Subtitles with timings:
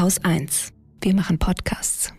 [0.00, 0.72] Haus 1.
[1.02, 2.14] Wir machen Podcasts.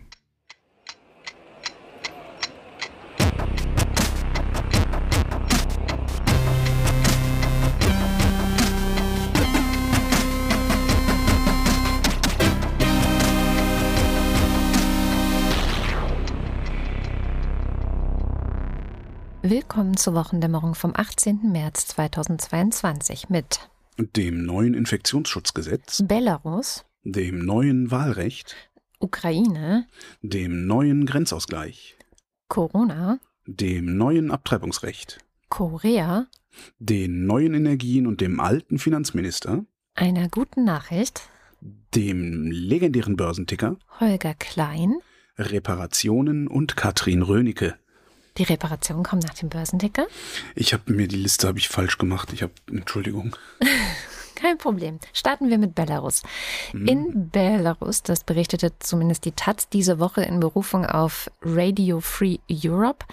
[19.41, 21.51] Willkommen zur Wochendämmerung vom 18.
[21.51, 23.59] März 2022 mit
[23.97, 28.55] dem neuen Infektionsschutzgesetz, Belarus, dem neuen Wahlrecht,
[28.99, 29.87] Ukraine,
[30.21, 31.95] dem neuen Grenzausgleich,
[32.47, 36.27] Corona, dem neuen Abtreibungsrecht, Korea,
[36.79, 41.23] den neuen Energien und dem alten Finanzminister, einer guten Nachricht,
[41.95, 44.95] dem legendären Börsenticker, Holger Klein,
[45.37, 47.75] Reparationen und Katrin Rönecke.
[48.37, 50.07] Die Reparation kommt nach dem Börsenticker?
[50.55, 52.31] Ich habe mir die Liste habe ich falsch gemacht.
[52.31, 53.35] Ich habe Entschuldigung.
[54.41, 54.99] Kein Problem.
[55.13, 56.23] Starten wir mit Belarus.
[56.73, 56.87] Mhm.
[56.87, 63.05] In Belarus, das berichtete zumindest die Taz diese Woche in Berufung auf Radio Free Europe,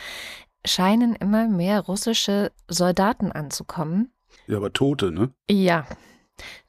[0.65, 4.11] scheinen immer mehr russische Soldaten anzukommen.
[4.47, 5.31] Ja, aber Tote, ne?
[5.51, 5.87] Ja,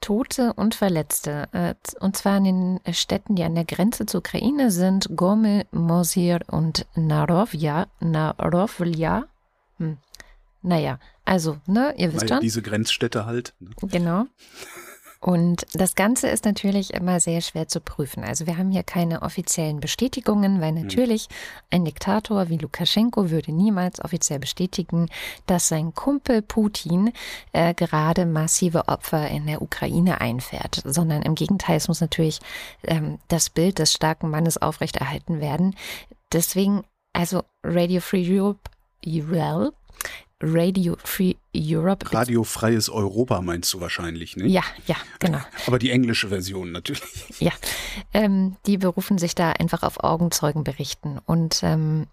[0.01, 1.47] Tote und Verletzte.
[1.53, 6.39] äh, Und zwar in den Städten, die an der Grenze zur Ukraine sind, Gomel, Mosir
[6.47, 7.87] und Narovja.
[7.99, 9.25] Narovlja.
[9.77, 9.97] Hm.
[10.61, 12.41] Naja, also, ne, ihr wisst Naja, schon.
[12.41, 13.53] diese Grenzstädte halt.
[13.59, 13.69] ne?
[13.81, 14.25] Genau.
[15.21, 18.23] Und das Ganze ist natürlich immer sehr schwer zu prüfen.
[18.23, 21.27] Also wir haben hier keine offiziellen Bestätigungen, weil natürlich
[21.69, 25.09] ein Diktator wie Lukaschenko würde niemals offiziell bestätigen,
[25.45, 27.11] dass sein Kumpel Putin
[27.51, 32.39] äh, gerade massive Opfer in der Ukraine einfährt, sondern im Gegenteil, es muss natürlich
[32.83, 35.75] ähm, das Bild des starken Mannes aufrechterhalten werden.
[36.31, 38.69] Deswegen, also Radio Free Europe,
[39.05, 39.73] URL,
[40.41, 42.13] Radio Free Europe.
[42.13, 44.47] Radiofreies Europa meinst du wahrscheinlich, ne?
[44.47, 45.39] Ja, ja, genau.
[45.67, 47.25] Aber die englische Version natürlich.
[47.39, 47.51] Ja,
[48.13, 52.07] ähm, die berufen sich da einfach auf Augenzeugenberichten und ähm,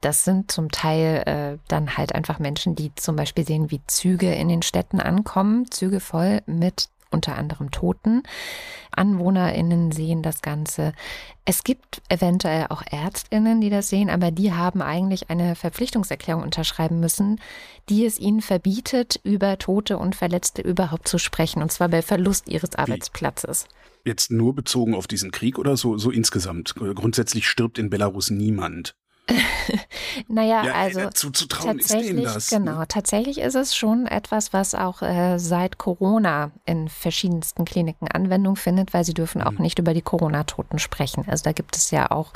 [0.00, 4.32] das sind zum Teil äh, dann halt einfach Menschen, die zum Beispiel sehen, wie Züge
[4.32, 8.22] in den Städten ankommen, Züge voll mit unter anderem Toten.
[8.90, 10.92] AnwohnerInnen sehen das Ganze.
[11.44, 17.00] Es gibt eventuell auch ÄrztInnen, die das sehen, aber die haben eigentlich eine Verpflichtungserklärung unterschreiben
[17.00, 17.40] müssen,
[17.88, 22.48] die es ihnen verbietet, über Tote und Verletzte überhaupt zu sprechen, und zwar bei Verlust
[22.48, 23.66] ihres Arbeitsplatzes.
[24.04, 26.74] Jetzt nur bezogen auf diesen Krieg oder so, so insgesamt?
[26.74, 28.94] Grundsätzlich stirbt in Belarus niemand.
[30.28, 32.58] Naja, Ja, also äh, zu- zu trauen ist das, ne?
[32.58, 38.56] genau, tatsächlich ist es schon etwas, was auch äh, seit Corona in verschiedensten Kliniken Anwendung
[38.56, 39.46] findet, weil sie dürfen Mhm.
[39.46, 41.24] auch nicht über die Corona-Toten sprechen.
[41.28, 42.32] Also da gibt es ja auch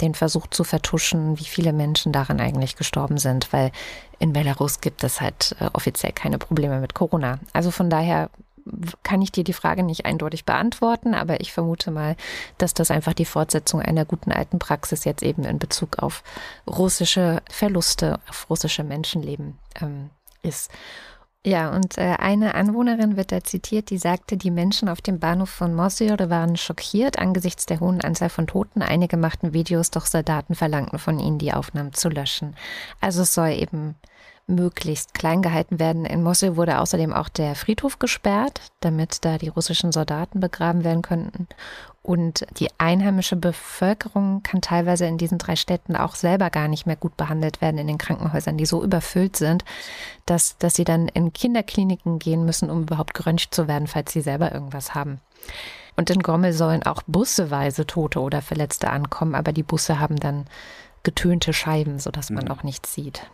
[0.00, 3.70] den Versuch zu vertuschen, wie viele Menschen daran eigentlich gestorben sind, weil
[4.18, 7.38] in Belarus gibt es halt äh, offiziell keine Probleme mit Corona.
[7.52, 8.30] Also von daher
[9.02, 12.16] kann ich dir die Frage nicht eindeutig beantworten, aber ich vermute mal,
[12.58, 16.22] dass das einfach die Fortsetzung einer guten alten Praxis jetzt eben in Bezug auf
[16.66, 20.10] russische Verluste, auf russische Menschenleben ähm,
[20.42, 20.70] ist.
[21.44, 25.48] Ja, und äh, eine Anwohnerin wird da zitiert, die sagte, die Menschen auf dem Bahnhof
[25.48, 28.82] von Mosul waren schockiert angesichts der hohen Anzahl von Toten.
[28.82, 32.56] Einige machten Videos, doch Soldaten verlangten von ihnen, die Aufnahmen zu löschen.
[33.00, 33.94] Also es soll eben
[34.54, 36.04] möglichst klein gehalten werden.
[36.04, 41.02] In Mosul wurde außerdem auch der Friedhof gesperrt, damit da die russischen Soldaten begraben werden
[41.02, 41.48] könnten.
[42.02, 46.96] Und die einheimische Bevölkerung kann teilweise in diesen drei Städten auch selber gar nicht mehr
[46.96, 49.64] gut behandelt werden in den Krankenhäusern, die so überfüllt sind,
[50.24, 54.22] dass, dass sie dann in Kinderkliniken gehen müssen, um überhaupt geröntgt zu werden, falls sie
[54.22, 55.20] selber irgendwas haben.
[55.96, 60.46] Und in Gommel sollen auch busseweise Tote oder Verletzte ankommen, aber die Busse haben dann
[61.02, 62.50] getönte Scheiben, sodass man Mhm.
[62.50, 63.26] auch nichts sieht.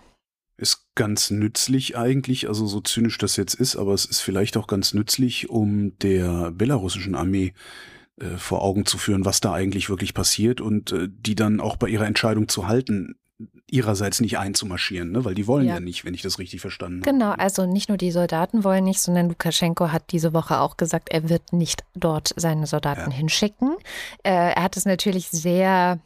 [0.58, 4.66] Ist ganz nützlich eigentlich, also so zynisch das jetzt ist, aber es ist vielleicht auch
[4.66, 7.52] ganz nützlich, um der belarussischen Armee
[8.18, 11.76] äh, vor Augen zu führen, was da eigentlich wirklich passiert und äh, die dann auch
[11.76, 13.16] bei ihrer Entscheidung zu halten,
[13.70, 15.26] ihrerseits nicht einzumarschieren, ne?
[15.26, 15.74] weil die wollen Ja.
[15.74, 17.10] ja, nicht, wenn ich das richtig verstanden habe.
[17.12, 21.10] Genau, also nicht nur die Soldaten wollen nicht, sondern Lukaschenko hat diese Woche auch gesagt,
[21.10, 23.16] er wird nicht dort seine Soldaten Ja.
[23.16, 23.74] hinschicken.
[24.22, 25.98] Äh, er hat es natürlich sehr,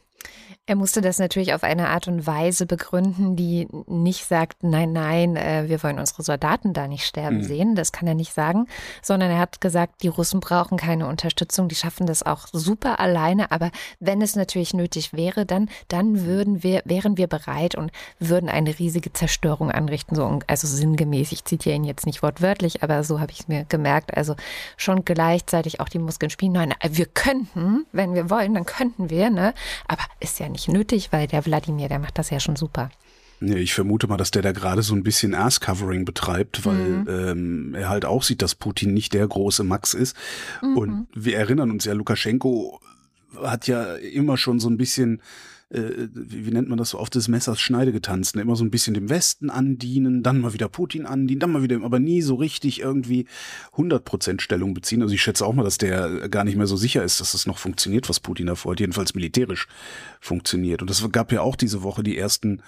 [0.67, 5.35] er musste das natürlich auf eine Art und Weise begründen, die nicht sagt, nein, nein,
[5.35, 7.43] äh, wir wollen unsere Soldaten da nicht sterben Mhm.
[7.43, 7.75] sehen.
[7.75, 8.67] Das kann er nicht sagen,
[9.01, 13.51] sondern er hat gesagt, die Russen brauchen keine Unterstützung, die schaffen das auch super alleine.
[13.51, 18.47] Aber wenn es natürlich nötig wäre, dann, dann würden wir, wären wir bereit und würden
[18.47, 20.15] eine riesige Zerstörung anrichten.
[20.15, 23.65] So, also sinngemäß, ich zitiere ihn jetzt nicht wortwörtlich, aber so habe ich es mir
[23.65, 24.15] gemerkt.
[24.15, 24.35] Also
[24.77, 26.53] schon gleichzeitig auch die Muskeln spielen.
[26.53, 29.53] Nein, wir könnten, wenn wir wollen, dann könnten wir, ne?
[29.87, 32.89] Aber ist ja nicht nötig, weil der Wladimir, der macht das ja schon super.
[33.39, 37.07] Ich vermute mal, dass der da gerade so ein bisschen Ass-Covering betreibt, weil Mhm.
[37.09, 40.15] ähm, er halt auch sieht, dass Putin nicht der große Max ist.
[40.61, 42.79] Und wir erinnern uns ja, Lukaschenko
[43.41, 45.21] hat ja immer schon so ein bisschen
[45.71, 48.41] äh, wie, nennt man das so, auf des Messers Schneide getanzt, ne?
[48.41, 51.81] immer so ein bisschen dem Westen andienen, dann mal wieder Putin andienen, dann mal wieder,
[51.83, 53.25] aber nie so richtig irgendwie
[53.75, 55.01] 100% Stellung beziehen.
[55.01, 57.45] Also ich schätze auch mal, dass der gar nicht mehr so sicher ist, dass das
[57.45, 59.67] noch funktioniert, was Putin da vorhat, jedenfalls militärisch
[60.19, 60.81] funktioniert.
[60.81, 62.61] Und das gab ja auch diese Woche die ersten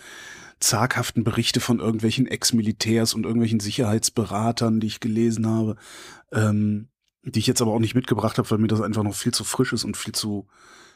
[0.59, 5.75] zaghaften Berichte von irgendwelchen Ex-Militärs und irgendwelchen Sicherheitsberatern, die ich gelesen habe,
[6.31, 6.87] ähm,
[7.23, 9.43] die ich jetzt aber auch nicht mitgebracht habe, weil mir das einfach noch viel zu
[9.43, 10.47] frisch ist und viel zu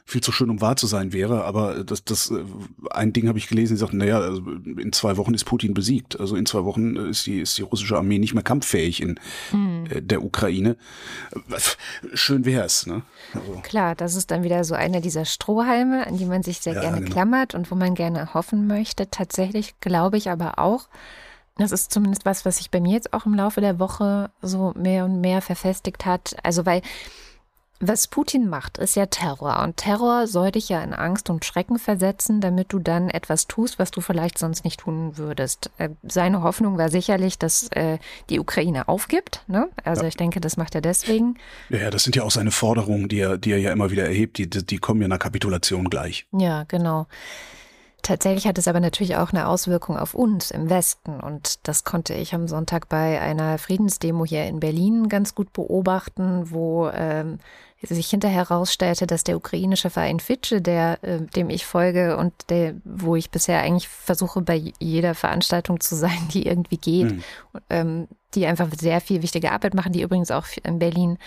[0.08, 1.44] viel zu schön, um wahr zu sein wäre.
[1.44, 2.44] Aber das, das äh,
[2.92, 6.18] ein Ding habe ich gelesen, die sagten, naja, also in zwei Wochen ist Putin besiegt.
[6.18, 9.20] Also in zwei Wochen ist die, ist die russische Armee nicht mehr kampffähig in
[9.52, 9.86] mhm.
[9.92, 10.78] der Ukraine.
[12.14, 13.02] Schön wär's, ne?
[13.34, 13.60] Also.
[13.64, 16.82] Klar, das ist dann wieder so einer dieser Strohhalme, an die man sich sehr ja,
[16.82, 17.12] gerne genau.
[17.12, 19.12] klammert und wo man gerne hoffen möchte.
[19.12, 20.88] Tatsächlich glaube ich aber auch,
[21.58, 24.74] das ist zumindest was, was sich bei mir jetzt auch im Laufe der Woche so
[24.78, 26.38] mehr und mehr verfestigt hat.
[26.44, 26.82] Also weil
[27.80, 29.62] was Putin macht, ist ja Terror.
[29.64, 33.78] Und Terror soll dich ja in Angst und Schrecken versetzen, damit du dann etwas tust,
[33.78, 35.70] was du vielleicht sonst nicht tun würdest.
[35.78, 39.44] Äh, seine Hoffnung war sicherlich, dass äh, die Ukraine aufgibt.
[39.48, 39.70] Ne?
[39.84, 40.08] Also ja.
[40.08, 41.38] ich denke, das macht er deswegen.
[41.70, 44.38] Ja, das sind ja auch seine Forderungen, die er, die er ja immer wieder erhebt.
[44.38, 46.26] Die, die kommen ja nach Kapitulation gleich.
[46.32, 47.08] Ja, genau.
[48.08, 51.20] Tatsächlich hat es aber natürlich auch eine Auswirkung auf uns im Westen.
[51.20, 56.50] Und das konnte ich am Sonntag bei einer Friedensdemo hier in Berlin ganz gut beobachten,
[56.52, 57.40] wo ähm,
[57.82, 62.74] sich hinterher herausstellte, dass der ukrainische Verein Fitsche, der, äh, dem ich folge und der,
[62.84, 67.24] wo ich bisher eigentlich versuche, bei jeder Veranstaltung zu sein, die irgendwie geht, mhm.
[67.70, 71.18] ähm, die einfach sehr viel wichtige Arbeit machen, die übrigens auch in Berlin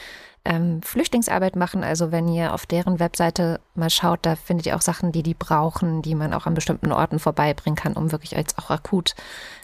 [0.44, 1.84] ähm, Flüchtlingsarbeit machen.
[1.84, 5.34] Also wenn ihr auf deren Webseite mal schaut, da findet ihr auch Sachen, die die
[5.34, 9.14] brauchen, die man auch an bestimmten Orten vorbeibringen kann, um wirklich als auch akut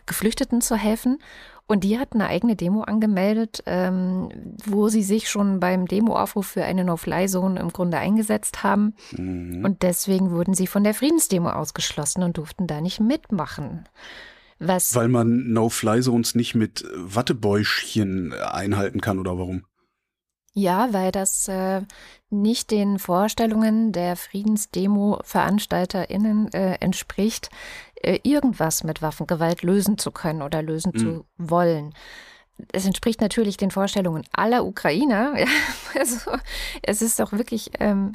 [0.06, 1.18] Geflüchteten zu helfen.
[1.68, 4.28] Und die hat eine eigene Demo angemeldet, ähm,
[4.64, 8.94] wo sie sich schon beim Demoaufruf für eine No-Fly-Zone im Grunde eingesetzt haben.
[9.10, 9.64] Mhm.
[9.64, 13.88] Und deswegen wurden sie von der Friedensdemo ausgeschlossen und durften da nicht mitmachen.
[14.60, 19.64] Was Weil man No-Fly-Zones nicht mit Wattebäuschen einhalten kann oder warum?
[20.58, 21.82] Ja, weil das äh,
[22.30, 27.50] nicht den Vorstellungen der Friedensdemo-VeranstalterInnen äh, entspricht,
[28.02, 30.98] irgendwas mit Waffengewalt lösen zu können oder lösen mhm.
[30.98, 31.94] zu wollen.
[32.72, 35.34] Es entspricht natürlich den Vorstellungen aller Ukrainer.
[35.98, 36.32] also
[36.82, 38.12] es ist doch wirklich ähm,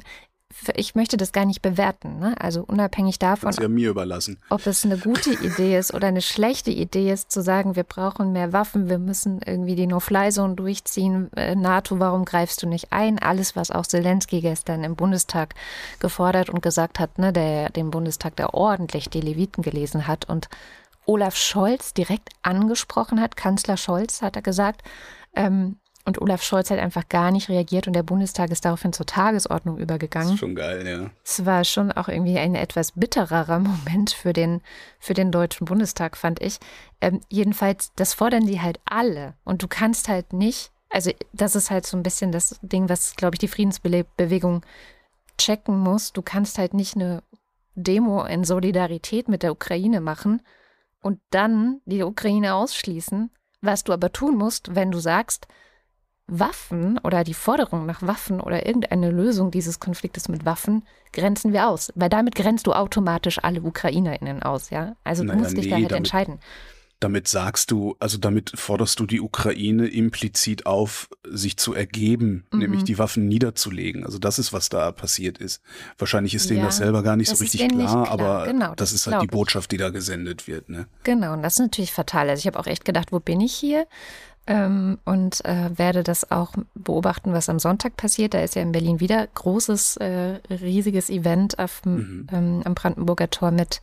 [0.74, 2.18] ich möchte das gar nicht bewerten.
[2.18, 2.34] Ne?
[2.38, 4.38] Also unabhängig davon, ja mir überlassen.
[4.50, 8.32] ob es eine gute Idee ist oder eine schlechte Idee ist, zu sagen, wir brauchen
[8.32, 11.32] mehr Waffen, wir müssen irgendwie die No-Fly-Zone durchziehen.
[11.34, 13.18] Äh, NATO, warum greifst du nicht ein?
[13.18, 15.54] Alles, was auch Zelensky gestern im Bundestag
[15.98, 20.48] gefordert und gesagt hat, ne, der dem Bundestag, der ordentlich die Leviten gelesen hat und
[21.04, 24.82] Olaf Scholz direkt angesprochen hat, Kanzler Scholz hat er gesagt,
[25.34, 29.06] ähm, und Olaf Scholz hat einfach gar nicht reagiert und der Bundestag ist daraufhin zur
[29.06, 30.28] Tagesordnung übergegangen.
[30.28, 31.10] Das ist schon geil, ja.
[31.24, 34.62] Es war schon auch irgendwie ein etwas bittererer Moment für den,
[34.98, 36.58] für den Deutschen Bundestag, fand ich.
[37.00, 39.34] Ähm, jedenfalls, das fordern die halt alle.
[39.44, 43.14] Und du kannst halt nicht, also das ist halt so ein bisschen das Ding, was,
[43.14, 44.62] glaube ich, die Friedensbewegung
[45.38, 46.12] checken muss.
[46.12, 47.22] Du kannst halt nicht eine
[47.76, 50.42] Demo in Solidarität mit der Ukraine machen
[51.00, 53.30] und dann die Ukraine ausschließen.
[53.60, 55.46] Was du aber tun musst, wenn du sagst,
[56.26, 61.68] Waffen oder die Forderung nach Waffen oder irgendeine Lösung dieses Konfliktes mit Waffen grenzen wir
[61.68, 61.92] aus.
[61.94, 64.96] Weil damit grenzt du automatisch alle UkrainerInnen aus, ja?
[65.04, 66.38] Also naja, du musst dich nee, da halt damit, entscheiden.
[67.00, 72.60] Damit sagst du, also damit forderst du die Ukraine implizit auf, sich zu ergeben, mhm.
[72.60, 74.04] nämlich die Waffen niederzulegen.
[74.06, 75.62] Also das ist, was da passiert ist.
[75.98, 78.90] Wahrscheinlich ist ja, denen das selber gar nicht so richtig klar, klar, aber genau, das,
[78.90, 80.68] das ist halt die Botschaft, die da gesendet wird.
[80.68, 80.86] Ne?
[81.02, 82.30] Genau, und das ist natürlich fatal.
[82.30, 83.88] Also ich habe auch echt gedacht, wo bin ich hier?
[84.46, 88.34] Ähm, und äh, werde das auch beobachten, was am Sonntag passiert.
[88.34, 92.26] Da ist ja in Berlin wieder großes, äh, riesiges Event auf, mhm.
[92.32, 93.80] ähm, am Brandenburger Tor mit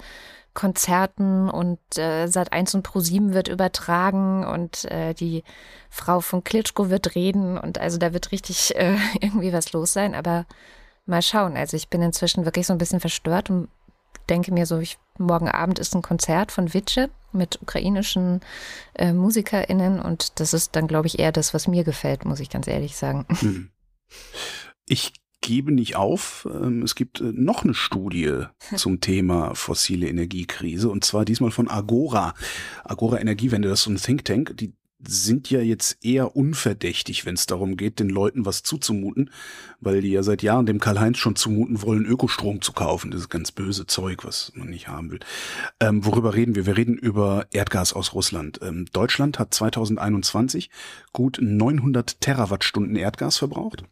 [0.53, 5.43] Konzerten und äh, Sat 1 und Pro 7 wird übertragen und äh, die
[5.89, 10.15] Frau von Klitschko wird reden und also da wird richtig äh, irgendwie was los sein,
[10.15, 10.45] aber
[11.05, 11.55] mal schauen.
[11.55, 13.69] Also ich bin inzwischen wirklich so ein bisschen verstört und
[14.29, 18.41] denke mir so, ich, morgen Abend ist ein Konzert von Witsche mit ukrainischen
[18.95, 22.49] äh, MusikerInnen und das ist dann, glaube ich, eher das, was mir gefällt, muss ich
[22.49, 23.25] ganz ehrlich sagen.
[23.39, 23.69] Hm.
[24.87, 26.47] Ich gebe nicht auf.
[26.51, 28.45] Ähm, es gibt äh, noch eine Studie
[28.75, 32.33] zum Thema fossile Energiekrise und zwar diesmal von Agora.
[32.83, 34.57] Agora Energiewende, das ist so ein Think Tank.
[34.57, 34.73] Die
[35.07, 39.31] sind ja jetzt eher unverdächtig, wenn es darum geht, den Leuten was zuzumuten,
[39.79, 43.11] weil die ja seit Jahren dem Karl-Heinz schon zumuten wollen, Ökostrom zu kaufen.
[43.11, 45.19] Das ist ganz böse Zeug, was man nicht haben will.
[45.79, 46.65] Ähm, worüber reden wir?
[46.65, 48.59] Wir reden über Erdgas aus Russland.
[48.61, 50.69] Ähm, Deutschland hat 2021
[51.13, 53.83] gut 900 Terawattstunden Erdgas verbraucht.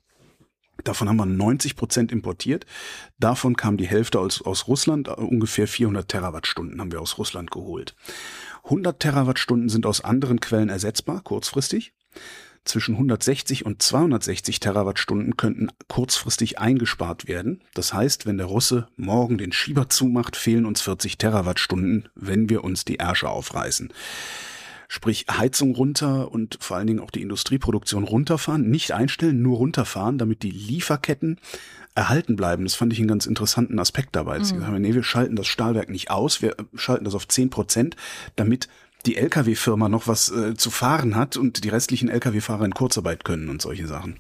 [0.84, 2.66] Davon haben wir 90 Prozent importiert.
[3.20, 5.08] Davon kam die Hälfte aus, aus Russland.
[5.08, 7.96] Ungefähr 400 Terawattstunden haben wir aus Russland geholt.
[8.68, 11.94] 100 Terawattstunden sind aus anderen Quellen ersetzbar, kurzfristig.
[12.66, 17.64] Zwischen 160 und 260 Terawattstunden könnten kurzfristig eingespart werden.
[17.74, 22.66] Das heißt, wenn der Russe morgen den Schieber zumacht, fehlen uns 40 Terawattstunden, wenn wir
[22.66, 23.94] uns die Ärsche aufreißen.
[24.88, 30.18] Sprich Heizung runter und vor allen Dingen auch die Industrieproduktion runterfahren, nicht einstellen, nur runterfahren,
[30.18, 31.40] damit die Lieferketten
[31.94, 32.64] erhalten bleiben.
[32.64, 34.40] Das fand ich einen ganz interessanten Aspekt dabei.
[34.40, 34.44] Mhm.
[34.44, 37.96] Sie haben, nee, wir schalten das Stahlwerk nicht aus, wir schalten das auf 10 Prozent,
[38.36, 38.70] damit
[39.06, 43.50] die Lkw-Firma noch was äh, zu fahren hat und die restlichen Lkw-Fahrer in Kurzarbeit können
[43.50, 44.18] und solche Sachen.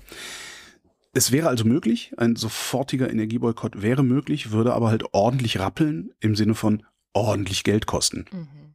[1.13, 6.35] Es wäre also möglich, ein sofortiger Energieboykott wäre möglich, würde aber halt ordentlich rappeln im
[6.35, 6.83] Sinne von
[7.13, 8.25] ordentlich Geld kosten.
[8.31, 8.66] Mhm.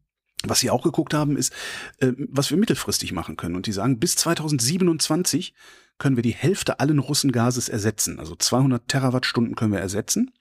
[0.44, 1.52] Was sie auch geguckt haben, ist,
[1.99, 3.56] äh, was wir mittelfristig machen können.
[3.56, 5.54] Und die sagen, bis 2027
[5.99, 8.18] können wir die Hälfte allen Russengases ersetzen.
[8.18, 10.32] Also 200 Terawattstunden können wir ersetzen.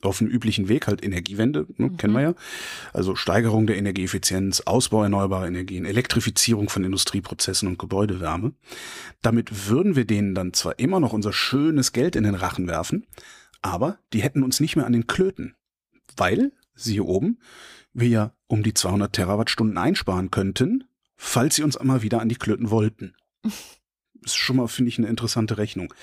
[0.00, 1.96] Auf dem üblichen Weg, halt Energiewende, ne, mhm.
[1.96, 2.34] kennen wir ja.
[2.92, 8.52] Also Steigerung der Energieeffizienz, Ausbau erneuerbarer Energien, Elektrifizierung von Industrieprozessen und Gebäudewärme.
[9.22, 13.08] Damit würden wir denen dann zwar immer noch unser schönes Geld in den Rachen werfen,
[13.60, 15.56] aber die hätten uns nicht mehr an den Klöten.
[16.16, 17.40] Weil, siehe oben,
[17.92, 20.84] wir ja um die 200 Terawattstunden einsparen könnten,
[21.16, 23.14] falls sie uns einmal wieder an die Klöten wollten.
[24.24, 25.94] ist schon mal, finde ich, eine interessante Rechnung.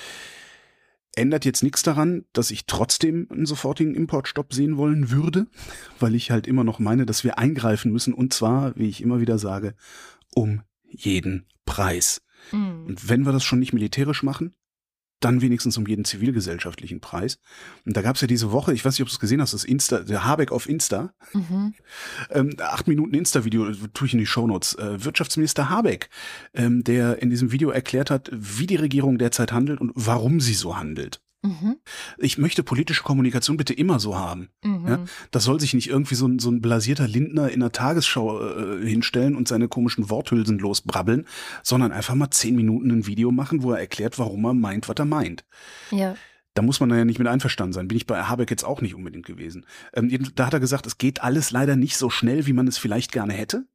[1.15, 5.47] Ändert jetzt nichts daran, dass ich trotzdem einen sofortigen Importstopp sehen wollen würde,
[5.99, 9.19] weil ich halt immer noch meine, dass wir eingreifen müssen und zwar, wie ich immer
[9.19, 9.75] wieder sage,
[10.33, 12.21] um jeden Preis.
[12.51, 12.85] Mhm.
[12.85, 14.53] Und wenn wir das schon nicht militärisch machen,
[15.19, 17.39] dann wenigstens um jeden zivilgesellschaftlichen Preis.
[17.85, 19.53] Und da gab es ja diese Woche, ich weiß nicht, ob du es gesehen hast,
[19.53, 21.13] das Insta, der Habeck auf Insta.
[21.33, 21.73] Mhm.
[22.29, 24.75] Ähm, acht Minuten Insta-Video tue ich in die Shownotes.
[24.75, 26.09] Äh, Wirtschaftsminister Habeck,
[26.53, 30.53] ähm, der in diesem Video erklärt hat, wie die Regierung derzeit handelt und warum sie
[30.53, 31.21] so handelt.
[31.45, 31.77] Mhm.
[32.17, 34.49] Ich möchte politische Kommunikation bitte immer so haben.
[34.63, 34.87] Mhm.
[34.87, 34.99] Ja,
[35.31, 38.87] das soll sich nicht irgendwie so ein, so ein blasierter Lindner in der Tagesschau äh,
[38.87, 41.27] hinstellen und seine komischen Worthülsen losbrabbeln,
[41.63, 44.95] sondern einfach mal zehn Minuten ein Video machen, wo er erklärt, warum er meint, was
[44.97, 45.45] er meint.
[45.91, 46.15] Ja.
[46.55, 47.87] Da muss man ja nicht mit einverstanden sein.
[47.87, 49.65] Bin ich bei Habeck jetzt auch nicht unbedingt gewesen.
[49.93, 52.77] Ähm, da hat er gesagt, es geht alles leider nicht so schnell, wie man es
[52.77, 53.67] vielleicht gerne hätte.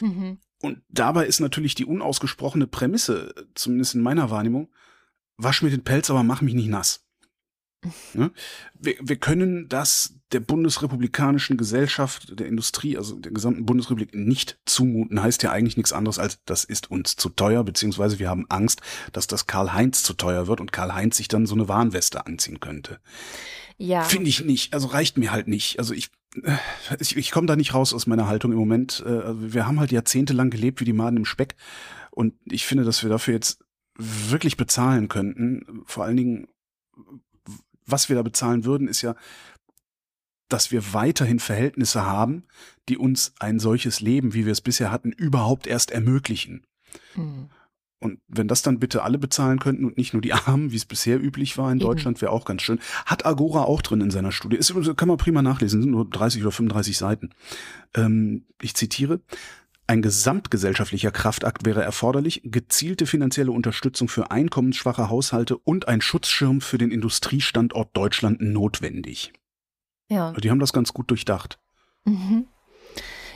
[0.00, 0.38] Mhm.
[0.60, 4.70] Und dabei ist natürlich die unausgesprochene Prämisse, zumindest in meiner Wahrnehmung,
[5.36, 7.03] wasch mir den Pelz, aber mach mich nicht nass.
[8.12, 8.32] Ne?
[8.78, 15.22] Wir, wir können das der bundesrepublikanischen Gesellschaft, der Industrie, also der gesamten Bundesrepublik nicht zumuten.
[15.22, 18.82] Heißt ja eigentlich nichts anderes als, das ist uns zu teuer, beziehungsweise wir haben Angst,
[19.12, 22.98] dass das Karl-Heinz zu teuer wird und Karl-Heinz sich dann so eine Warnweste anziehen könnte.
[23.76, 24.02] Ja.
[24.02, 24.74] Finde ich nicht.
[24.74, 25.78] Also reicht mir halt nicht.
[25.78, 26.10] Also ich,
[26.42, 26.56] äh,
[27.00, 29.02] ich, ich komme da nicht raus aus meiner Haltung im Moment.
[29.06, 31.56] Äh, also wir haben halt jahrzehntelang gelebt wie die Maden im Speck.
[32.10, 33.64] Und ich finde, dass wir dafür jetzt
[33.96, 35.82] wirklich bezahlen könnten.
[35.86, 36.48] Vor allen Dingen,
[37.86, 39.14] was wir da bezahlen würden, ist ja,
[40.48, 42.44] dass wir weiterhin Verhältnisse haben,
[42.88, 46.66] die uns ein solches Leben, wie wir es bisher hatten, überhaupt erst ermöglichen.
[47.14, 47.48] Hm.
[48.04, 50.84] Und wenn das dann bitte alle bezahlen könnten und nicht nur die Armen, wie es
[50.84, 51.86] bisher üblich war in Eben.
[51.86, 52.78] Deutschland, wäre auch ganz schön.
[53.06, 54.56] Hat Agora auch drin in seiner Studie.
[54.56, 57.30] Ist, kann man prima nachlesen, sind nur 30 oder 35 Seiten.
[57.94, 59.20] Ähm, ich zitiere.
[59.86, 66.78] Ein gesamtgesellschaftlicher Kraftakt wäre erforderlich, gezielte finanzielle Unterstützung für einkommensschwache Haushalte und ein Schutzschirm für
[66.78, 69.32] den Industriestandort Deutschland notwendig.
[70.08, 70.32] Ja.
[70.32, 71.58] Die haben das ganz gut durchdacht.
[72.04, 72.46] Mhm.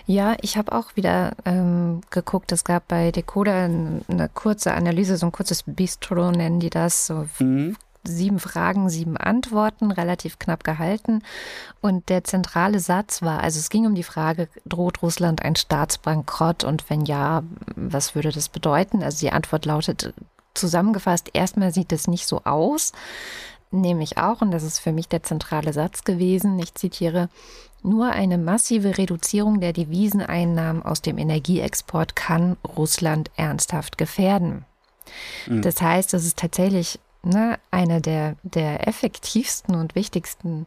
[0.06, 3.64] Ja, ich habe auch wieder ähm, geguckt, es gab bei Decoder
[4.08, 9.16] eine kurze Analyse, so ein kurzes Bistro nennen die das, so mhm sieben Fragen, sieben
[9.16, 11.22] Antworten, relativ knapp gehalten.
[11.80, 16.64] Und der zentrale Satz war, also es ging um die Frage, droht Russland ein Staatsbankrott
[16.64, 17.42] und wenn ja,
[17.76, 19.02] was würde das bedeuten?
[19.02, 20.14] Also die Antwort lautet
[20.54, 22.92] zusammengefasst, erstmal sieht es nicht so aus,
[23.70, 27.28] nehme ich auch, und das ist für mich der zentrale Satz gewesen, ich zitiere,
[27.82, 34.64] nur eine massive Reduzierung der Deviseneinnahmen aus dem Energieexport kann Russland ernsthaft gefährden.
[35.46, 35.62] Mhm.
[35.62, 40.66] Das heißt, es ist tatsächlich ne, einer der, der effektivsten und wichtigsten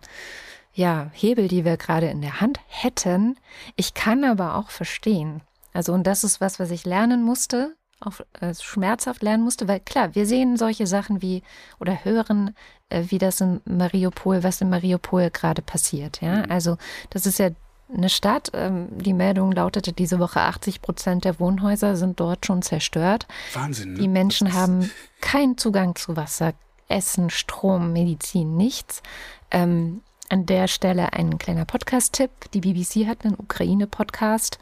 [0.73, 3.37] ja, Hebel, die wir gerade in der Hand hätten.
[3.75, 5.41] Ich kann aber auch verstehen.
[5.73, 9.79] Also, und das ist was, was ich lernen musste, auch äh, schmerzhaft lernen musste, weil
[9.79, 11.43] klar, wir sehen solche Sachen wie
[11.79, 12.55] oder hören,
[12.89, 16.21] äh, wie das in Mariupol, was in Mariupol gerade passiert.
[16.21, 16.51] Ja, mhm.
[16.51, 16.77] also
[17.09, 17.49] das ist ja
[17.95, 18.51] eine Stadt.
[18.53, 23.27] Ähm, die Meldung lautete diese Woche, 80 Prozent der Wohnhäuser sind dort schon zerstört.
[23.53, 23.93] Wahnsinn.
[23.93, 23.99] Ne?
[23.99, 24.89] Die Menschen haben
[25.21, 26.53] keinen Zugang zu Wasser,
[26.87, 29.01] Essen, Strom, Medizin, nichts.
[29.49, 32.31] Ähm, an der Stelle ein kleiner Podcast-Tipp.
[32.53, 34.59] Die BBC hat einen Ukraine-Podcast.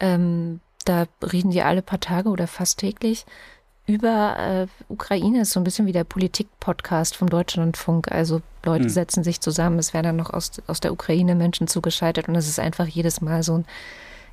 [0.00, 3.24] Ähm, da reden die alle paar Tage oder fast täglich.
[3.86, 8.12] über äh, Ukraine ist so ein bisschen wie der Politik-Podcast vom Deutschlandfunk.
[8.12, 8.90] Also Leute mhm.
[8.90, 12.48] setzen sich zusammen, es werden dann noch aus, aus der Ukraine Menschen zugeschaltet und es
[12.48, 13.66] ist einfach jedes Mal so ein,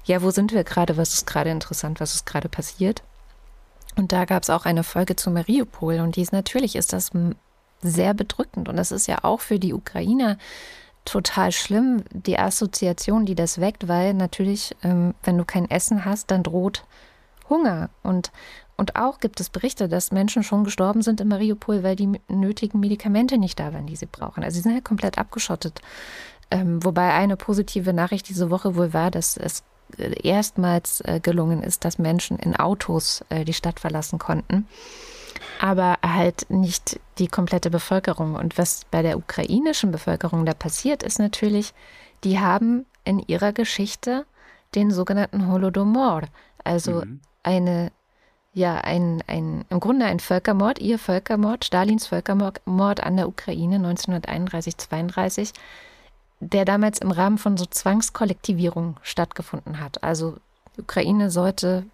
[0.04, 3.02] ja, wo sind wir gerade, was ist gerade interessant, was ist gerade passiert.
[3.96, 7.12] Und da gab es auch eine Folge zu Mariupol und dies natürlich ist das
[7.82, 10.38] sehr bedrückend und das ist ja auch für die Ukrainer
[11.06, 16.32] total schlimm, die Assoziation, die das weckt, weil natürlich, ähm, wenn du kein Essen hast,
[16.32, 16.84] dann droht
[17.48, 18.32] Hunger und
[18.78, 22.80] und auch gibt es Berichte, dass Menschen schon gestorben sind in Mariupol, weil die nötigen
[22.80, 24.44] Medikamente nicht da waren, die sie brauchen.
[24.44, 25.82] Also sie sind ja komplett abgeschottet.
[26.52, 29.64] Ähm, wobei eine positive Nachricht diese Woche wohl war, dass es
[29.98, 34.68] erstmals äh, gelungen ist, dass Menschen in Autos äh, die Stadt verlassen konnten.
[35.62, 38.36] Aber halt nicht die komplette Bevölkerung.
[38.36, 41.74] Und was bei der ukrainischen Bevölkerung da passiert, ist natürlich,
[42.24, 44.26] die haben in ihrer Geschichte
[44.74, 46.24] den sogenannten Holodomor,
[46.64, 47.22] also mhm.
[47.44, 47.92] eine
[48.56, 54.78] ja ein, ein, im Grunde ein Völkermord, ihr Völkermord, Stalins Völkermord an der Ukraine 1931,
[54.78, 55.52] 32,
[56.40, 60.04] der damals im Rahmen von so Zwangskollektivierung stattgefunden hat.
[60.04, 60.38] Also
[60.76, 61.86] die Ukraine sollte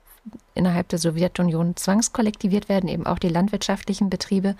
[0.53, 4.55] innerhalb der Sowjetunion zwangskollektiviert werden, eben auch die landwirtschaftlichen Betriebe.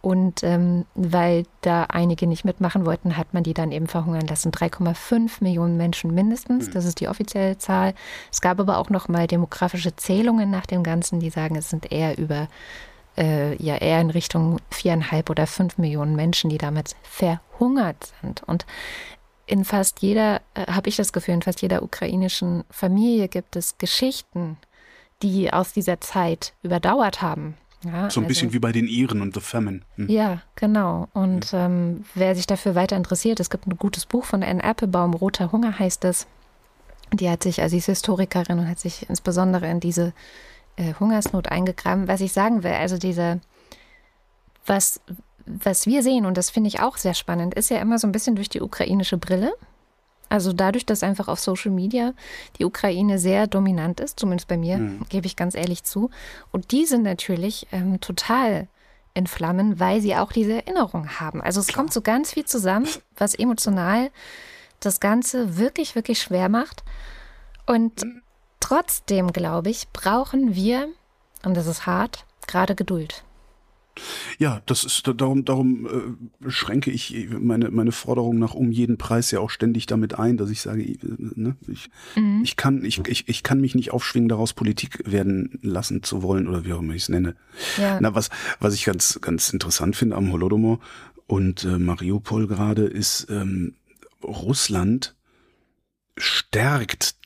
[0.00, 4.52] Und ähm, weil da einige nicht mitmachen wollten, hat man die dann eben verhungern lassen.
[4.52, 6.72] 3,5 Millionen Menschen mindestens, hm.
[6.72, 7.94] das ist die offizielle Zahl.
[8.30, 11.90] Es gab aber auch noch mal demografische Zählungen nach dem Ganzen, die sagen, es sind
[11.90, 12.48] eher über,
[13.16, 18.44] äh, ja, eher in Richtung viereinhalb oder fünf Millionen Menschen, die damals verhungert sind.
[18.44, 18.66] Und
[19.46, 23.78] in fast jeder, äh, habe ich das Gefühl, in fast jeder ukrainischen Familie gibt es
[23.78, 24.58] Geschichten,
[25.22, 27.56] die aus dieser Zeit überdauert haben.
[27.84, 29.80] Ja, so ein also, bisschen wie bei den Iren und The Famine.
[29.96, 30.08] Hm.
[30.08, 31.08] Ja, genau.
[31.12, 31.66] Und ja.
[31.66, 35.52] ähm, wer sich dafür weiter interessiert, es gibt ein gutes Buch von Anne Applebaum, Roter
[35.52, 36.26] Hunger heißt es.
[37.12, 40.12] Die hat sich, also sie ist Historikerin und hat sich insbesondere in diese
[40.76, 42.08] äh, Hungersnot eingegraben.
[42.08, 43.40] Was ich sagen will, also diese,
[44.66, 45.00] was,
[45.46, 48.12] was wir sehen, und das finde ich auch sehr spannend, ist ja immer so ein
[48.12, 49.52] bisschen durch die ukrainische Brille.
[50.28, 52.12] Also dadurch, dass einfach auf Social Media
[52.58, 55.06] die Ukraine sehr dominant ist, zumindest bei mir, mhm.
[55.08, 56.10] gebe ich ganz ehrlich zu.
[56.52, 58.68] Und die sind natürlich ähm, total
[59.14, 61.42] in Flammen, weil sie auch diese Erinnerung haben.
[61.42, 61.78] Also es Klar.
[61.78, 64.10] kommt so ganz viel zusammen, was emotional
[64.80, 66.84] das Ganze wirklich, wirklich schwer macht.
[67.66, 68.22] Und mhm.
[68.60, 70.88] trotzdem, glaube ich, brauchen wir,
[71.44, 73.24] und das ist hart, gerade Geduld.
[74.38, 79.30] Ja, das ist darum, darum äh, schränke ich meine, meine Forderung nach um jeden Preis
[79.30, 82.40] ja auch ständig damit ein, dass ich sage, äh, ne, ich, mhm.
[82.42, 86.48] ich kann, ich, ich, ich kann mich nicht aufschwingen, daraus Politik werden lassen zu wollen
[86.48, 87.34] oder wie auch immer ich es nenne.
[87.76, 87.98] Ja.
[88.00, 88.30] Na, was,
[88.60, 90.80] was ich ganz, ganz interessant finde am Holodomor
[91.26, 93.74] und äh, Mariupol gerade ist, ähm,
[94.22, 95.14] Russland
[96.16, 97.16] stärkt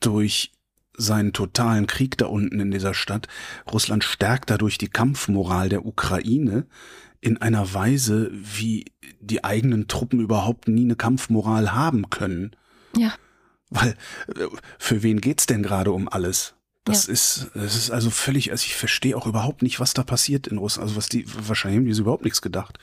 [0.00, 0.52] durch
[0.96, 3.28] seinen totalen Krieg da unten in dieser Stadt.
[3.70, 6.66] Russland stärkt dadurch die Kampfmoral der Ukraine
[7.20, 8.86] in einer Weise, wie
[9.20, 12.54] die eigenen Truppen überhaupt nie eine Kampfmoral haben können.
[12.96, 13.14] Ja.
[13.70, 13.96] Weil
[14.28, 14.46] äh,
[14.78, 16.54] für wen geht's denn gerade um alles?
[16.84, 17.14] Das ja.
[17.14, 20.58] ist, das ist also völlig, also ich verstehe auch überhaupt nicht, was da passiert in
[20.58, 20.84] Russland.
[20.84, 22.78] Also was die, wahrscheinlich haben die überhaupt nichts gedacht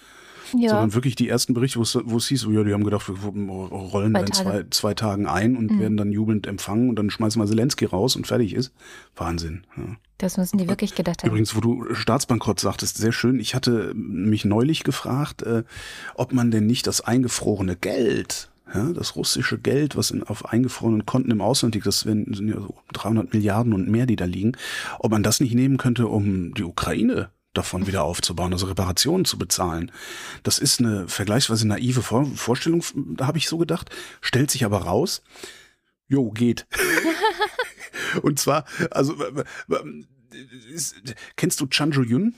[0.58, 0.70] ja.
[0.70, 4.32] sondern wirklich die ersten Berichte, wo es hieß, ja, die haben gedacht, wir rollen in
[4.32, 5.80] zwei, zwei Tagen ein und mhm.
[5.80, 8.74] werden dann jubelnd empfangen und dann schmeißen wir Zelensky raus und fertig ist.
[9.16, 9.66] Wahnsinn.
[9.78, 9.96] Ja.
[10.18, 11.30] Das müssen die wirklich gedacht haben.
[11.30, 13.39] Übrigens, wo du Staatsbankrott sagtest, sehr schön.
[13.39, 15.63] Ich hatte mich neulich gefragt, äh,
[16.16, 21.06] ob man denn nicht das eingefrorene Geld ja, das russische Geld, was in, auf eingefrorenen
[21.06, 24.54] Konten im Ausland liegt, das sind ja so 300 Milliarden und mehr, die da liegen,
[25.00, 29.38] ob man das nicht nehmen könnte, um die Ukraine davon wieder aufzubauen, also Reparationen zu
[29.38, 29.92] bezahlen.
[30.44, 32.84] Das ist eine vergleichsweise naive Vor Vorstellung,
[33.16, 33.89] da habe ich so gedacht,
[34.22, 35.22] stellt sich aber raus,
[36.08, 36.66] jo, geht.
[38.22, 39.16] Und zwar, also,
[41.36, 42.36] kennst du Chanju Yun?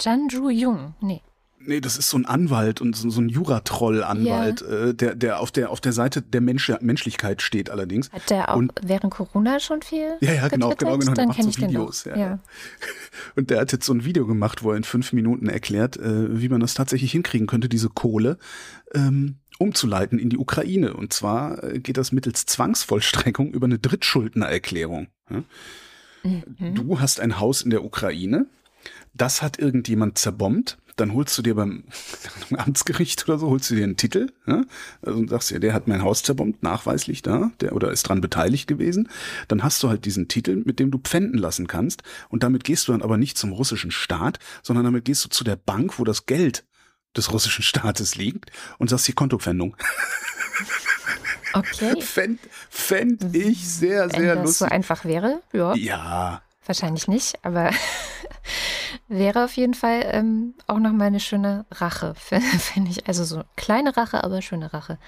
[0.00, 1.22] Chanju Yun, nee.
[1.64, 4.66] Nee, das ist so ein Anwalt und so, so ein Juratroll-Anwalt, ja.
[4.68, 8.10] äh, der, der auf der auf der Seite der Mensch, Menschlichkeit steht allerdings.
[8.10, 10.16] Hat der auch und, während Corona schon viel?
[10.20, 11.12] Ja, ja, genau, genau, genau.
[11.12, 12.04] Der macht so Videos.
[12.04, 12.16] Ja.
[12.16, 12.38] ja.
[13.36, 16.40] Und der hat jetzt so ein Video gemacht, wo er in fünf Minuten erklärt, äh,
[16.40, 18.38] wie man das tatsächlich hinkriegen könnte, diese Kohle
[18.94, 20.94] ähm, umzuleiten in die Ukraine.
[20.94, 25.08] Und zwar äh, geht das mittels Zwangsvollstreckung über eine Drittschuldnererklärung.
[25.30, 25.44] Ja?
[26.24, 26.74] Mhm.
[26.74, 28.46] Du hast ein Haus in der Ukraine.
[29.14, 31.84] Das hat irgendjemand zerbombt dann holst du dir beim
[32.56, 34.64] Amtsgericht oder so, holst du dir einen Titel, ja?
[35.02, 38.20] also und sagst ja, der hat mein Haus zerbombt, nachweislich da, der oder ist dran
[38.20, 39.08] beteiligt gewesen.
[39.48, 42.02] Dann hast du halt diesen Titel, mit dem du pfänden lassen kannst.
[42.28, 45.44] Und damit gehst du dann aber nicht zum russischen Staat, sondern damit gehst du zu
[45.44, 46.64] der Bank, wo das Geld
[47.16, 49.76] des russischen Staates liegt und sagst die Kontopfändung.
[51.54, 52.00] Okay.
[52.00, 54.58] Fänd, fänd ich sehr, sehr Wenn das lustig.
[54.58, 55.74] so einfach wäre, ja.
[55.74, 57.70] Ja, wahrscheinlich nicht, aber
[59.08, 63.06] wäre auf jeden Fall ähm, auch nochmal eine schöne Rache, finde ich.
[63.08, 64.98] Also so kleine Rache, aber schöne Rache.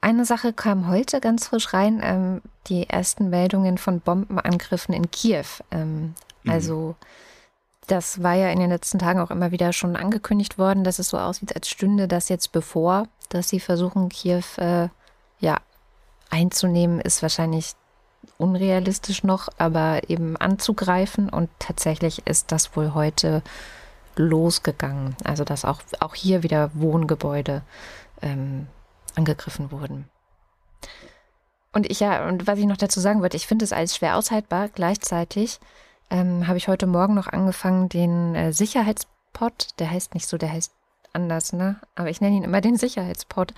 [0.00, 5.44] Eine Sache kam heute ganz frisch rein, ähm, die ersten Meldungen von Bombenangriffen in Kiew.
[5.70, 6.50] Ähm, mhm.
[6.50, 6.96] Also
[7.86, 11.08] das war ja in den letzten Tagen auch immer wieder schon angekündigt worden, dass es
[11.08, 14.88] so aussieht, als stünde das jetzt bevor, dass sie versuchen, Kiew äh,
[15.40, 15.58] ja,
[16.30, 17.72] einzunehmen, ist wahrscheinlich
[18.42, 21.28] unrealistisch noch, aber eben anzugreifen.
[21.28, 23.42] Und tatsächlich ist das wohl heute
[24.16, 25.16] losgegangen.
[25.24, 27.62] Also dass auch, auch hier wieder Wohngebäude
[28.20, 28.66] ähm,
[29.14, 30.08] angegriffen wurden.
[31.72, 34.16] Und ich ja, und was ich noch dazu sagen wollte, ich finde es als schwer
[34.16, 34.68] aushaltbar.
[34.68, 35.58] Gleichzeitig
[36.10, 40.52] ähm, habe ich heute Morgen noch angefangen, den äh, Sicherheitspot, der heißt nicht so, der
[40.52, 40.72] heißt
[41.14, 41.76] anders, ne?
[41.94, 43.54] Aber ich nenne ihn immer den Sicherheitspot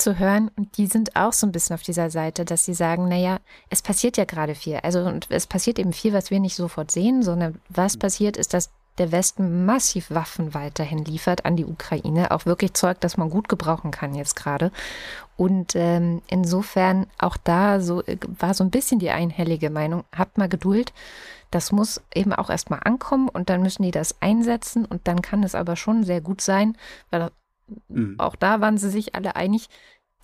[0.00, 0.50] zu hören.
[0.56, 3.82] Und die sind auch so ein bisschen auf dieser Seite, dass sie sagen, naja, es
[3.82, 4.76] passiert ja gerade viel.
[4.82, 8.54] Also und es passiert eben viel, was wir nicht sofort sehen, sondern was passiert ist,
[8.54, 13.30] dass der Westen massiv Waffen weiterhin liefert an die Ukraine, auch wirklich Zeug, das man
[13.30, 14.72] gut gebrauchen kann jetzt gerade.
[15.36, 20.36] Und ähm, insofern auch da so äh, war so ein bisschen die einhellige Meinung, habt
[20.36, 20.92] mal Geduld.
[21.50, 25.42] Das muss eben auch erstmal ankommen und dann müssen die das einsetzen und dann kann
[25.44, 26.76] es aber schon sehr gut sein,
[27.10, 27.30] weil
[27.88, 28.16] mhm.
[28.18, 29.68] auch da waren sie sich alle einig,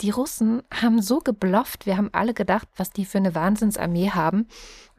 [0.01, 4.47] die Russen haben so geblufft, wir haben alle gedacht, was die für eine Wahnsinnsarmee haben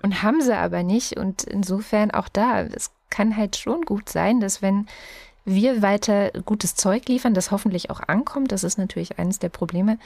[0.02, 1.16] und haben sie aber nicht.
[1.16, 4.86] Und insofern auch da, es kann halt schon gut sein, dass wenn
[5.44, 9.98] wir weiter gutes Zeug liefern, das hoffentlich auch ankommt, das ist natürlich eines der Probleme,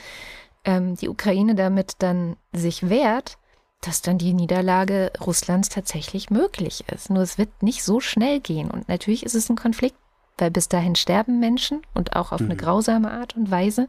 [0.64, 3.38] ähm, die Ukraine damit dann sich wehrt,
[3.80, 7.10] dass dann die Niederlage Russlands tatsächlich möglich ist.
[7.10, 8.70] Nur es wird nicht so schnell gehen.
[8.70, 9.96] Und natürlich ist es ein Konflikt,
[10.38, 12.46] weil bis dahin sterben Menschen und auch auf mhm.
[12.46, 13.88] eine grausame Art und Weise.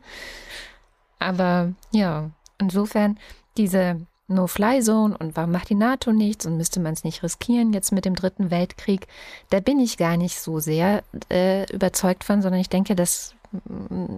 [1.20, 3.18] Aber ja, insofern
[3.58, 7.92] diese No-Fly-Zone und warum macht die NATO nichts und müsste man es nicht riskieren jetzt
[7.92, 9.08] mit dem Dritten Weltkrieg,
[9.50, 14.18] da bin ich gar nicht so sehr äh, überzeugt von, sondern ich denke, dass mm,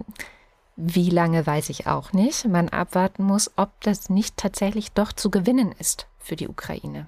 [0.76, 5.30] wie lange weiß ich auch nicht, man abwarten muss, ob das nicht tatsächlich doch zu
[5.30, 7.06] gewinnen ist für die Ukraine.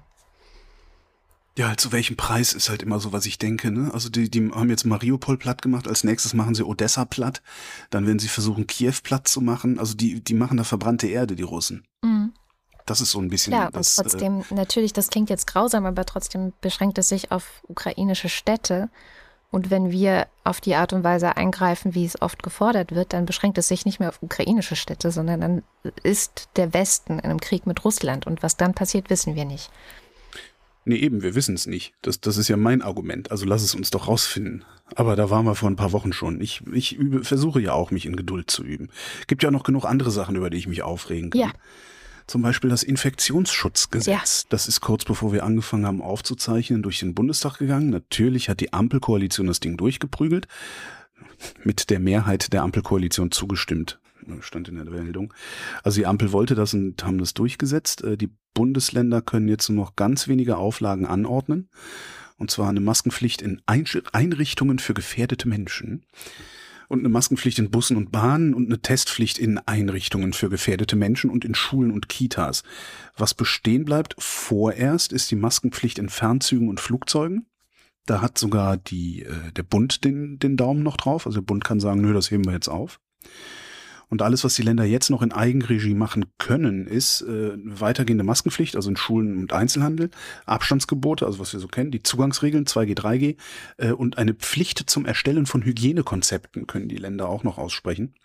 [1.59, 3.69] Ja, zu welchem Preis ist halt immer so, was ich denke.
[3.69, 3.91] Ne?
[3.93, 7.41] Also die, die haben jetzt Mariupol platt gemacht, als nächstes machen sie Odessa platt,
[7.89, 9.77] dann werden sie versuchen, Kiew platt zu machen.
[9.77, 11.85] Also die, die machen da verbrannte Erde, die Russen.
[12.01, 12.31] Mhm.
[12.85, 13.51] Das ist so ein bisschen.
[13.51, 17.29] Ja, das, und trotzdem, äh, natürlich, das klingt jetzt grausam, aber trotzdem beschränkt es sich
[17.29, 18.89] auf ukrainische Städte.
[19.51, 23.25] Und wenn wir auf die Art und Weise eingreifen, wie es oft gefordert wird, dann
[23.25, 25.63] beschränkt es sich nicht mehr auf ukrainische Städte, sondern dann
[26.03, 28.27] ist der Westen in einem Krieg mit Russland.
[28.27, 29.69] Und was dann passiert, wissen wir nicht.
[30.89, 31.93] Nee, eben, wir wissen es nicht.
[32.01, 33.29] Das, das ist ja mein Argument.
[33.29, 34.65] Also lass es uns doch rausfinden.
[34.95, 36.41] Aber da waren wir vor ein paar Wochen schon.
[36.41, 38.89] Ich, ich übe, versuche ja auch, mich in Geduld zu üben.
[39.27, 41.41] Gibt ja noch genug andere Sachen, über die ich mich aufregen kann.
[41.41, 41.51] Ja.
[42.25, 44.07] Zum Beispiel das Infektionsschutzgesetz.
[44.07, 44.49] Ja.
[44.49, 47.91] Das ist kurz bevor wir angefangen haben aufzuzeichnen, durch den Bundestag gegangen.
[47.91, 50.47] Natürlich hat die Ampelkoalition das Ding durchgeprügelt.
[51.63, 53.99] Mit der Mehrheit der Ampelkoalition zugestimmt
[54.41, 55.33] stand in der Meldung.
[55.83, 58.03] Also die Ampel wollte das und haben das durchgesetzt.
[58.03, 61.69] Äh, die Bundesländer können jetzt nur noch ganz wenige Auflagen anordnen.
[62.37, 66.05] Und zwar eine Maskenpflicht in Einrichtungen für gefährdete Menschen
[66.89, 71.29] und eine Maskenpflicht in Bussen und Bahnen und eine Testpflicht in Einrichtungen für gefährdete Menschen
[71.29, 72.63] und in Schulen und Kitas.
[73.15, 77.45] Was bestehen bleibt vorerst ist die Maskenpflicht in Fernzügen und Flugzeugen.
[78.05, 81.27] Da hat sogar die, äh, der Bund den, den Daumen noch drauf.
[81.27, 82.99] Also der Bund kann sagen, nö, das heben wir jetzt auf.
[84.09, 88.75] Und alles, was die Länder jetzt noch in Eigenregie machen können, ist äh, weitergehende Maskenpflicht,
[88.75, 90.09] also in Schulen und Einzelhandel,
[90.47, 93.37] Abstandsgebote, also was wir so kennen, die Zugangsregeln 2G, 3G
[93.77, 98.15] äh, und eine Pflicht zum Erstellen von Hygienekonzepten können die Länder auch noch aussprechen.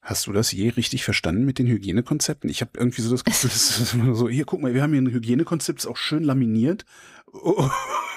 [0.00, 2.50] Hast du das je richtig verstanden mit den Hygienekonzepten?
[2.50, 5.00] Ich habe irgendwie so das Gefühl, das ist so, hier, guck mal, wir haben hier
[5.00, 6.84] ein Hygienekonzept, ist auch schön laminiert.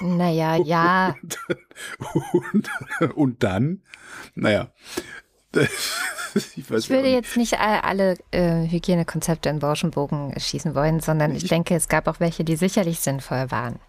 [0.02, 1.16] Naja, ja.
[1.24, 1.40] Und,
[2.34, 2.70] und,
[3.16, 3.82] und dann,
[4.36, 4.74] naja,
[6.36, 11.50] ich, ich würde jetzt nicht alle äh, Hygienekonzepte in Borschenbogen schießen wollen, sondern ich, ich,
[11.50, 13.80] denke, es gab auch welche, die sicherlich sinnvoll waren.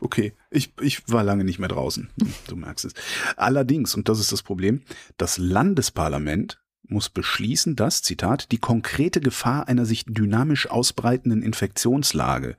[0.00, 2.10] Okay, ich, ich war lange nicht mehr draußen.
[2.48, 2.94] Du merkst es.
[3.36, 4.82] Allerdings, und das ist das Problem,
[5.18, 12.56] das Landesparlament muss beschließen, dass, Zitat, die konkrete Gefahr einer sich dynamisch ausbreitenden Infektionslage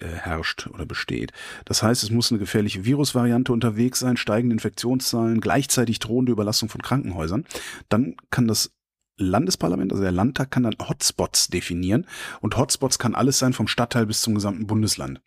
[0.00, 1.32] äh, herrscht oder besteht.
[1.64, 6.82] Das heißt, es muss eine gefährliche Virusvariante unterwegs sein, steigende Infektionszahlen, gleichzeitig drohende Überlastung von
[6.82, 7.44] Krankenhäusern.
[7.88, 8.72] Dann kann das
[9.16, 12.06] Landesparlament, also der Landtag kann dann Hotspots definieren
[12.40, 15.20] und Hotspots kann alles sein vom Stadtteil bis zum gesamten Bundesland.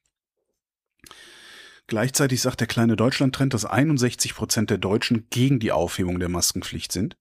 [1.87, 6.91] Gleichzeitig sagt der kleine Deutschland-Trend, dass 61 Prozent der Deutschen gegen die Aufhebung der Maskenpflicht
[6.91, 7.15] sind.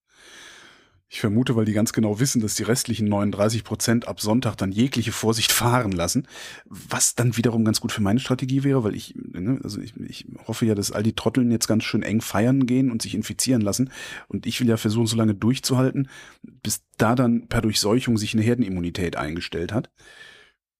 [1.09, 4.73] Ich vermute, weil die ganz genau wissen, dass die restlichen 39 Prozent ab Sonntag dann
[4.73, 6.27] jegliche Vorsicht fahren lassen,
[6.65, 10.27] was dann wiederum ganz gut für meine Strategie wäre, weil ich, ne, also ich, ich
[10.49, 13.63] hoffe ja, dass all die Trotteln jetzt ganz schön eng feiern gehen und sich infizieren
[13.63, 13.91] lassen.
[14.27, 16.09] Und ich will ja versuchen, so lange durchzuhalten,
[16.43, 19.91] bis da dann per Durchseuchung sich eine Herdenimmunität eingestellt hat.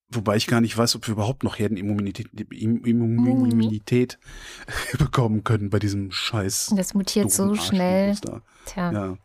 [0.09, 4.19] Wobei ich gar nicht weiß, ob wir überhaupt noch Herdenimmunität Immunität
[4.99, 6.73] bekommen können bei diesem Scheiß.
[6.77, 8.17] Das mutiert so schnell.
[8.67, 8.93] Tja.
[8.93, 9.19] Ja.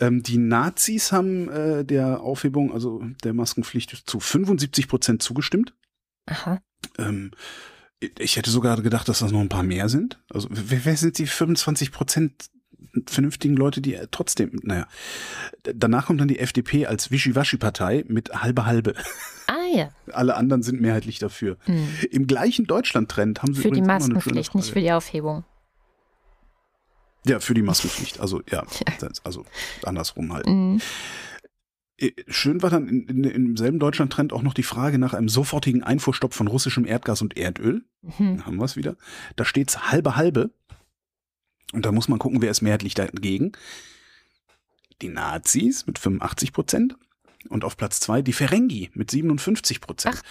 [0.00, 5.74] Ähm, die Nazis haben äh, der Aufhebung, also der Maskenpflicht, zu 75 Prozent zugestimmt.
[6.26, 6.60] Aha.
[6.98, 7.30] Ähm,
[8.18, 10.22] ich hätte sogar gedacht, dass das noch ein paar mehr sind.
[10.30, 12.50] Also wer, wer sind die 25 Prozent
[13.06, 14.86] vernünftigen Leute, die trotzdem, naja.
[15.62, 18.94] Danach kommt dann die FDP als Wischiwaschi-Partei mit halbe halbe.
[19.46, 19.90] Ah ja.
[20.12, 21.56] Alle anderen sind mehrheitlich dafür.
[21.66, 21.88] Mhm.
[22.10, 25.44] Im gleichen Deutschland-Trend haben sie Für die Maskenpflicht, nicht für die Aufhebung.
[27.26, 28.20] Ja, für die Maskenpflicht.
[28.26, 28.64] Also ja,
[29.24, 29.44] also
[29.82, 30.46] andersrum halt.
[30.46, 30.80] Mhm.
[32.28, 35.82] Schön war dann in, in, im selben Deutschland-Trend auch noch die Frage nach einem sofortigen
[35.82, 37.84] Einfuhrstopp von russischem Erdgas und Erdöl.
[38.02, 38.38] Mhm.
[38.38, 38.96] Da haben wir es wieder.
[39.36, 40.50] Da steht's halbe halbe.
[41.72, 43.52] Und da muss man gucken, wer ist mehrheitlich dagegen.
[45.02, 46.96] Die Nazis mit 85 Prozent
[47.48, 50.22] und auf Platz zwei die Ferengi mit 57 Prozent.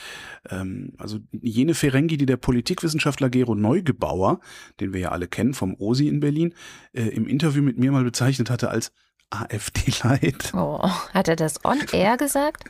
[0.49, 4.39] Ähm, also jene Ferengi, die der Politikwissenschaftler Gero Neugebauer,
[4.79, 6.53] den wir ja alle kennen vom OSI in Berlin,
[6.93, 8.91] äh, im Interview mit mir mal bezeichnet hatte als
[9.29, 10.53] AfD-Light.
[10.53, 12.65] Oh, hat er das on air gesagt?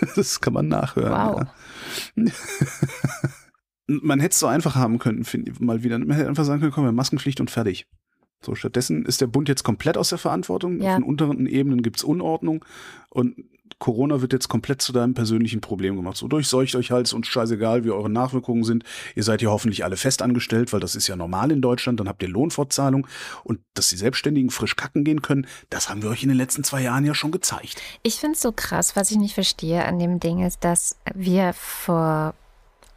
[0.16, 1.12] Das kann man nachhören.
[1.12, 1.42] Wow.
[2.16, 2.32] Ja.
[3.86, 5.98] man hätte es so einfach haben können, finde ich mal wieder.
[5.98, 7.86] Man hätte einfach sagen können, komm, wir Maskenpflicht und fertig.
[8.42, 10.80] So, stattdessen ist der Bund jetzt komplett aus der Verantwortung.
[10.80, 10.92] Ja.
[10.92, 12.64] Auf den unteren Ebenen gibt's Unordnung
[13.10, 13.36] und
[13.80, 16.16] Corona wird jetzt komplett zu deinem persönlichen Problem gemacht.
[16.16, 18.84] So durchseucht euch halt und scheißegal, wie eure Nachwirkungen sind.
[19.16, 21.98] Ihr seid ja hoffentlich alle festangestellt, weil das ist ja normal in Deutschland.
[21.98, 23.08] Dann habt ihr Lohnfortzahlung
[23.42, 26.62] und dass die Selbstständigen frisch kacken gehen können, das haben wir euch in den letzten
[26.62, 27.80] zwei Jahren ja schon gezeigt.
[28.02, 31.54] Ich finde es so krass, was ich nicht verstehe an dem Ding ist, dass wir
[31.54, 32.34] vor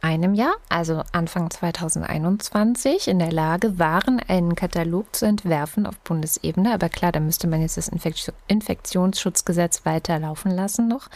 [0.04, 6.74] einem Jahr, also Anfang 2021, in der Lage waren, einen Katalog zu entwerfen auf Bundesebene.
[6.74, 7.90] Aber klar, da müsste man jetzt das
[8.48, 11.08] Infektionsschutzgesetz weiterlaufen lassen noch.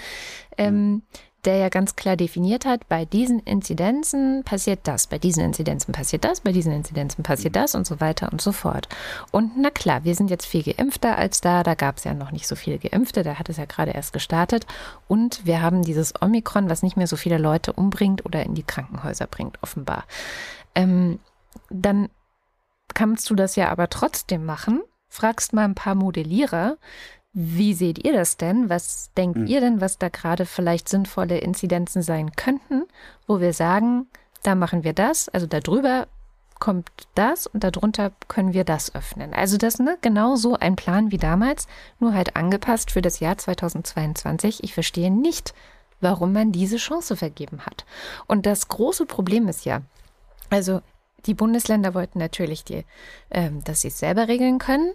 [0.56, 1.02] Ähm,
[1.44, 6.24] der ja ganz klar definiert hat, bei diesen Inzidenzen passiert das, bei diesen Inzidenzen passiert
[6.24, 8.88] das, bei diesen Inzidenzen passiert das und so weiter und so fort.
[9.30, 12.32] Und na klar, wir sind jetzt viel geimpfter als da, da gab es ja noch
[12.32, 14.66] nicht so viele Geimpfte, da hat es ja gerade erst gestartet.
[15.06, 18.64] Und wir haben dieses Omikron, was nicht mehr so viele Leute umbringt oder in die
[18.64, 20.04] Krankenhäuser bringt, offenbar.
[20.74, 21.20] Ähm,
[21.70, 22.08] dann
[22.94, 26.76] kannst du das ja aber trotzdem machen, fragst mal ein paar Modellierer,
[27.32, 28.68] wie seht ihr das denn?
[28.68, 29.46] Was denkt Mhm.
[29.46, 32.84] ihr denn, was da gerade vielleicht sinnvolle Inzidenzen sein könnten,
[33.26, 34.06] wo wir sagen,
[34.42, 36.06] da machen wir das, also darüber
[36.58, 39.32] kommt das und darunter können wir das öffnen.
[39.32, 41.68] Also das ne genau so ein Plan wie damals,
[42.00, 44.64] nur halt angepasst für das Jahr 2022.
[44.64, 45.54] Ich verstehe nicht,
[46.00, 47.84] warum man diese Chance vergeben hat.
[48.26, 49.82] Und das große Problem ist ja,
[50.50, 50.80] also
[51.26, 52.84] die Bundesländer wollten natürlich, die,
[53.30, 54.92] ähm, dass sie es selber regeln können,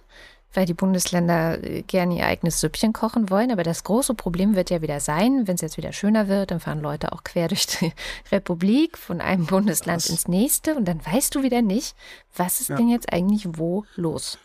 [0.53, 3.51] weil die Bundesländer äh, gerne ihr eigenes Süppchen kochen wollen.
[3.51, 6.59] Aber das große Problem wird ja wieder sein, wenn es jetzt wieder schöner wird, dann
[6.59, 7.91] fahren Leute auch quer durch die
[8.31, 10.09] Republik von einem Bundesland Was?
[10.09, 11.95] ins nächste und dann weißt du wieder nicht,
[12.35, 12.75] was ist Ja.
[12.77, 14.37] denn jetzt eigentlich wo los.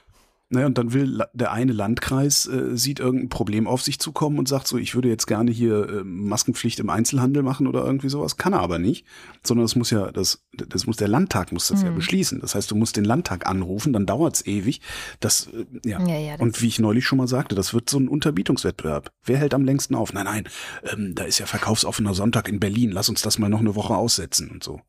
[0.51, 4.49] Naja, und dann will der eine Landkreis, äh, sieht irgendein Problem auf sich zukommen und
[4.49, 8.39] sagt so, ich würde jetzt gerne hier äh, Maskenpflicht im Einzelhandel machen oder irgendwie sowas.
[8.39, 9.05] Kann er aber nicht,
[9.45, 11.97] sondern das muss ja, das, das muss der Landtag muss das ja Mhm.
[11.97, 12.41] beschließen.
[12.41, 14.81] Das heißt, du musst den Landtag anrufen, dann dauert's ewig.
[15.21, 16.01] Das, äh, ja.
[16.07, 19.13] Ja, ja, das Und wie ich neulich schon mal sagte, das wird so ein Unterbietungswettbewerb.
[19.25, 20.15] Wer hält am längsten auf?
[20.15, 20.49] Nein, nein,
[20.91, 22.91] ähm, da ist ja verkaufsoffener Sonntag in Berlin.
[22.91, 24.81] Lass uns das mal noch eine Woche aussetzen und so.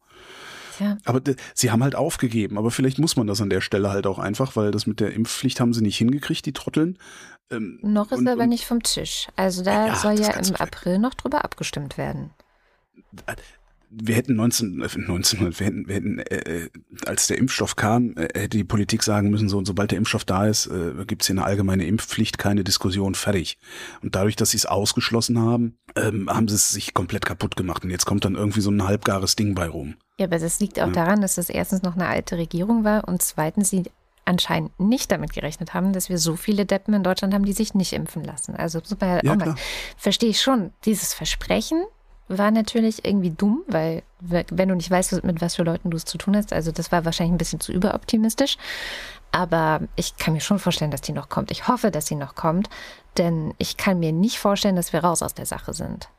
[0.80, 0.98] Ja.
[1.06, 1.22] Aber
[1.54, 2.58] sie haben halt aufgegeben.
[2.58, 5.14] Aber vielleicht muss man das an der Stelle halt auch einfach, weil das mit der
[5.14, 6.98] Impfpflicht haben sie nicht hingekriegt, die Trotteln.
[7.52, 9.28] Ähm, Noch ist und- aber und- nicht vom Tisch.
[9.36, 12.32] Also da Ja, soll ja im April noch drüber abgestimmt werden.
[13.92, 16.70] Wir hätten 19, äh, 19 wir hätten, wir hätten äh, äh,
[17.06, 20.26] als der Impfstoff kam, äh, hätte die Politik sagen müssen, so und sobald der Impfstoff
[20.26, 23.58] da ist, äh, gibt es hier eine allgemeine Impfpflicht, keine Diskussion, fertig.
[24.02, 27.84] Und dadurch, dass sie es ausgeschlossen haben, ähm, haben sie es sich komplett kaputt gemacht.
[27.84, 29.96] Und jetzt kommt dann irgendwie so ein halbgares Ding bei rum.
[30.20, 30.94] Ja, aber das liegt auch Ja.
[30.94, 33.84] daran, dass das erstens noch eine alte Regierung war und zweitens sie
[34.26, 37.74] anscheinend nicht damit gerechnet haben, dass wir so viele Deppen in Deutschland haben, die sich
[37.74, 38.56] nicht impfen lassen.
[38.56, 39.56] Also man ja
[39.98, 41.84] verstehe ich schon, dieses Versprechen
[42.30, 46.06] war natürlich irgendwie dumm, weil wenn du nicht weißt, mit was für Leuten du es
[46.06, 48.58] zu tun hast, also das war wahrscheinlich ein bisschen zu überoptimistisch.
[49.32, 51.52] Aber ich kann mir schon vorstellen, dass die noch kommt.
[51.52, 52.70] Ich hoffe, dass sie noch kommt,
[53.18, 56.10] denn ich kann mir nicht vorstellen, dass wir raus aus der Sache sind.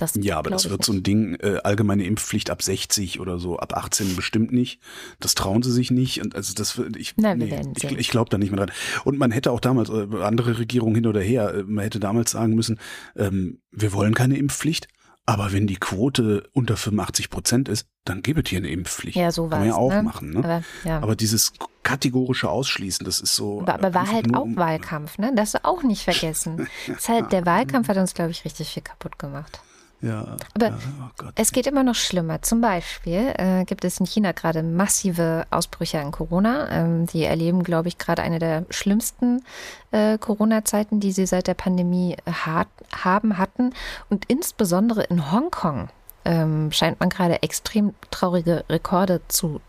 [0.00, 3.58] Das ja, aber das wird so ein Ding, äh, allgemeine Impfpflicht ab 60 oder so,
[3.58, 4.80] ab 18 bestimmt nicht.
[5.20, 6.22] Das trauen sie sich nicht.
[6.22, 8.74] Und also das ich, Na, nee, ich, ich glaube da nicht mehr dran.
[9.04, 12.30] Und man hätte auch damals, äh, andere Regierungen hin oder her, äh, man hätte damals
[12.30, 12.80] sagen müssen,
[13.14, 14.88] ähm, wir wollen keine Impfpflicht.
[15.26, 19.16] Aber wenn die Quote unter 85 Prozent ist, dann gibt es hier eine Impfpflicht.
[19.16, 20.02] Ja, so Kann man ja auch ne?
[20.02, 20.30] machen.
[20.30, 20.38] Ne?
[20.38, 21.00] Aber, ja.
[21.00, 21.52] aber dieses
[21.82, 23.60] kategorische Ausschließen, das ist so.
[23.60, 25.32] Aber, aber war halt auch um- Wahlkampf, ne?
[25.34, 26.68] Das du auch nicht vergessen.
[26.86, 29.60] Ist halt, der Wahlkampf hat uns, glaube ich, richtig viel kaputt gemacht.
[30.02, 30.78] Ja, Aber ja,
[31.22, 31.26] oh.
[31.34, 32.40] Es geht immer noch schlimmer.
[32.40, 36.70] Zum Beispiel äh, gibt es in China gerade massive Ausbrüche an Corona.
[36.70, 39.42] Ähm, die erleben, glaube ich, gerade eine der schlimmsten
[39.90, 43.74] äh, Corona-Zeiten, die sie seit der Pandemie hat, haben, hatten.
[44.08, 45.90] Und insbesondere in Hongkong
[46.24, 49.60] ähm, scheint man gerade extrem traurige Rekorde zu,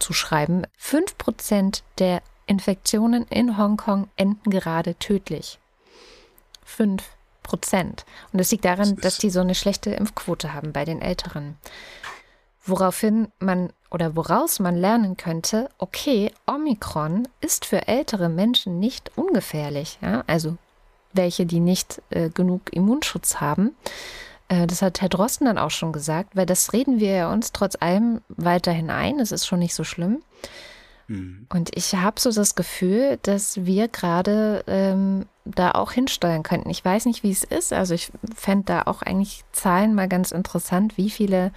[0.00, 0.62] zu schreiben.
[0.76, 5.58] Fünf Prozent der Infektionen in Hongkong enden gerade tödlich.
[6.64, 7.15] Fünf
[7.46, 8.04] Prozent.
[8.32, 11.56] Und das liegt daran, dass die so eine schlechte Impfquote haben bei den Älteren.
[12.64, 19.98] Woraufhin man oder woraus man lernen könnte, okay, Omikron ist für ältere Menschen nicht ungefährlich.
[20.02, 20.24] Ja?
[20.26, 20.58] Also
[21.12, 23.76] welche, die nicht äh, genug Immunschutz haben.
[24.48, 27.52] Äh, das hat Herr Drosten dann auch schon gesagt, weil das reden wir ja uns
[27.52, 29.20] trotz allem weiterhin ein.
[29.20, 30.22] Es ist schon nicht so schlimm.
[31.06, 31.46] Hm.
[31.52, 36.70] Und ich habe so das Gefühl, dass wir gerade ähm, da auch hinsteuern könnten.
[36.70, 37.72] Ich weiß nicht, wie es ist.
[37.72, 41.52] Also ich fände da auch eigentlich Zahlen mal ganz interessant, wie viele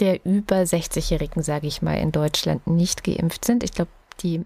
[0.00, 3.62] der über 60-Jährigen, sage ich mal, in Deutschland nicht geimpft sind.
[3.62, 4.44] Ich glaube, die,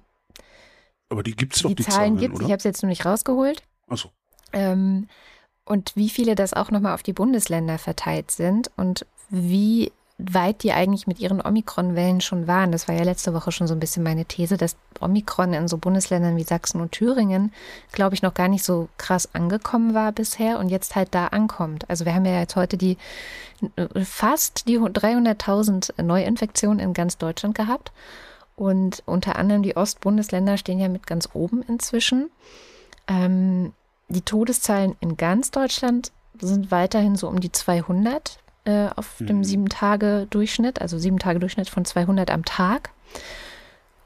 [1.08, 2.40] Aber die gibt's doch, die, die, Zahlen gibt es.
[2.40, 3.62] Ich habe es jetzt nur nicht rausgeholt.
[3.86, 4.10] Achso.
[4.52, 5.08] Ähm,
[5.64, 10.72] und wie viele das auch nochmal auf die Bundesländer verteilt sind und wie weit die
[10.72, 12.72] eigentlich mit ihren Omikron-Wellen schon waren.
[12.72, 15.78] Das war ja letzte Woche schon so ein bisschen meine These, dass Omikron in so
[15.78, 17.52] Bundesländern wie Sachsen und Thüringen,
[17.92, 21.88] glaube ich, noch gar nicht so krass angekommen war bisher und jetzt halt da ankommt.
[21.88, 22.98] Also wir haben ja jetzt heute die
[23.76, 27.92] äh, fast die 300.000 Neuinfektionen in ganz Deutschland gehabt.
[28.56, 32.28] Und unter anderem die Ostbundesländer stehen ja mit ganz oben inzwischen.
[33.06, 33.72] Ähm,
[34.08, 39.42] die Todeszahlen in ganz Deutschland sind weiterhin so um die 200 äh, auf dem Mhm.
[39.44, 42.90] 7-Tage-Durchschnitt, also 7-Tage-Durchschnitt von 200 am Tag.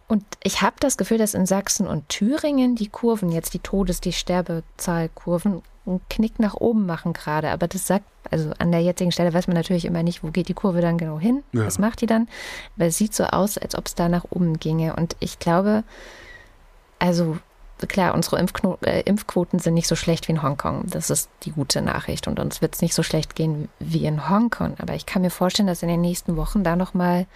[0.09, 4.01] Und ich habe das Gefühl, dass in Sachsen und Thüringen die Kurven, jetzt die Todes-,
[4.01, 7.51] die Sterbezahlkurven, einen Knick nach oben machen gerade.
[7.51, 10.47] Aber das sagt, also an der jetzigen Stelle weiß man natürlich immer nicht, wo geht
[10.49, 11.67] die Kurve dann genau hin, Ja.
[11.67, 12.29] was macht die dann.
[12.77, 14.95] Weil es sieht so aus, als ob es da nach oben ginge.
[14.95, 15.83] Und ich glaube,
[17.01, 17.37] also
[17.87, 20.87] klar, unsere Impfkno äh, Impfquoten sind nicht so schlecht wie in Hongkong.
[20.89, 22.27] Das ist die gute Nachricht.
[22.29, 24.75] Und uns wird es nicht so schlecht gehen wie in Hongkong.
[24.79, 27.27] Aber ich kann mir vorstellen, dass in den nächsten Wochen da nochmal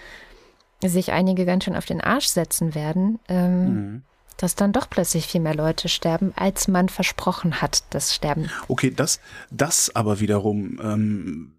[0.84, 4.02] sich einige ganz schön auf den Arsch setzen werden, ähm, Mhm.
[4.36, 8.50] dass dann doch plötzlich viel mehr Leute sterben, als man versprochen hat, das Sterben.
[8.68, 11.52] Okay, das, das aber wiederum, ähm,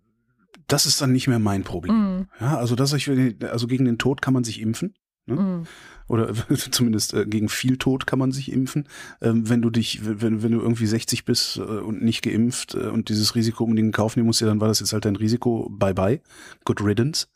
[0.68, 1.96] das ist dann nicht mehr mein Problem.
[2.20, 3.10] Mm, Ja, also das, ich,
[3.44, 4.94] also gegen den Tod kann man sich impfen.
[5.26, 5.36] Ne?
[5.36, 5.68] mm.
[6.08, 6.34] Oder
[6.72, 8.88] zumindest äh, gegen viel Tod kann man sich impfen.
[9.22, 12.88] Ähm, wenn du dich, wenn, wenn du irgendwie 60 bist äh, und nicht geimpft äh,
[12.88, 15.16] und dieses Risiko unbedingt in Kauf nehmen musst, ja, dann war das jetzt halt dein
[15.18, 15.70] Risiko.
[15.70, 16.22] Bye bye.
[16.66, 17.28] Good riddance.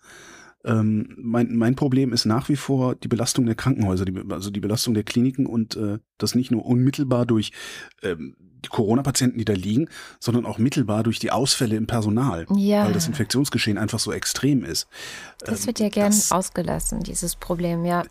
[0.63, 4.59] Ähm, mein, mein Problem ist nach wie vor die Belastung der Krankenhäuser, die, also die
[4.59, 7.51] Belastung der Kliniken und äh, das nicht nur unmittelbar durch
[8.03, 12.85] ähm, die Corona-Patienten, die da liegen, sondern auch mittelbar durch die Ausfälle im Personal, Ja.
[12.85, 14.87] weil das Infektionsgeschehen einfach so extrem ist.
[15.39, 18.03] Das Ähm, wird ja gern das- ausgelassen, dieses Problem, ja.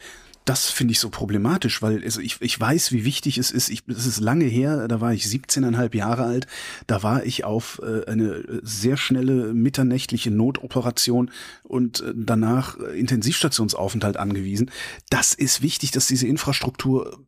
[0.51, 3.71] Das finde ich so problematisch, weil also ich, ich weiß, wie wichtig es ist.
[3.71, 6.49] Ich, es ist lange her, da war ich 17,5 Jahre alt.
[6.89, 11.31] Da war ich auf äh, eine sehr schnelle mitternächtliche Notoperation
[11.63, 14.73] und äh, danach äh, Intensivstationsaufenthalt angewiesen.
[15.09, 17.25] Das ist wichtig, dass diese Infrastruktur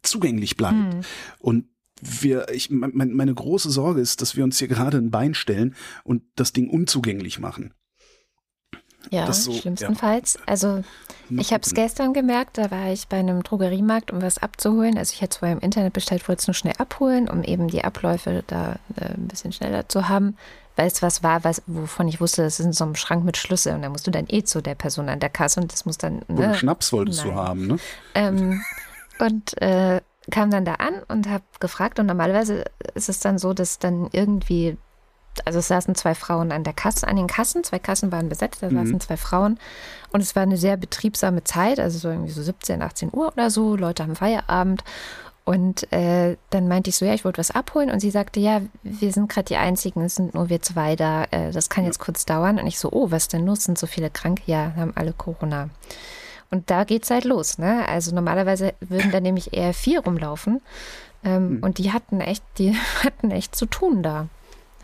[0.00, 0.94] zugänglich bleibt.
[0.94, 1.00] Hm.
[1.40, 1.66] Und
[2.00, 5.74] wir, ich, mein, meine große Sorge ist, dass wir uns hier gerade ein Bein stellen
[6.02, 7.74] und das Ding unzugänglich machen.
[9.10, 10.38] Ja, so, schlimmstenfalls.
[10.46, 10.82] Also
[11.28, 14.98] Mal ich habe es gestern gemerkt, da war ich bei einem Drogeriemarkt, um was abzuholen.
[14.98, 17.68] Also ich hätte es vorher im Internet bestellt, wollte es nur schnell abholen, um eben
[17.68, 20.36] die Abläufe da äh, ein bisschen schneller zu haben.
[20.76, 23.36] Weil es was war, was, wovon ich wusste, das ist in so einem Schrank mit
[23.36, 25.84] Schlüssel und da musst du dann eh zu der Person an der Kasse und das
[25.86, 26.20] muss dann.
[26.28, 27.36] Und Ne, Schnaps wolltest du Nein.
[27.36, 27.78] haben, ne?
[28.14, 28.62] ähm,
[29.18, 31.98] und äh, kam dann da an und habe gefragt.
[31.98, 34.76] Und normalerweise ist es dann so, dass dann irgendwie,
[35.44, 38.62] also es saßen zwei Frauen an der Kasse, an den Kassen, zwei Kassen waren besetzt,
[38.62, 38.76] da Mhm.
[38.84, 39.58] saßen zwei Frauen.
[40.10, 43.50] Und es war eine sehr betriebsame Zeit, also so irgendwie so 17, 18 Uhr oder
[43.50, 44.82] so, Leute haben Feierabend.
[45.44, 47.90] Und äh, dann meinte ich so, ja, ich wollte was abholen.
[47.90, 51.24] Und sie sagte, ja, wir sind gerade die Einzigen, es sind nur wir zwei da,
[51.30, 52.58] äh, das kann jetzt kurz dauern.
[52.58, 53.64] Und ich so, oh, was denn los?
[53.64, 54.42] Sind so viele krank?
[54.44, 55.70] Ja, haben alle Corona.
[56.50, 57.86] Und da geht's halt los, ne?
[57.88, 60.60] Also normalerweise würden da nämlich eher vier rumlaufen.
[61.24, 62.74] Ähm, Und die hatten echt, die
[63.04, 64.26] hatten echt zu tun da.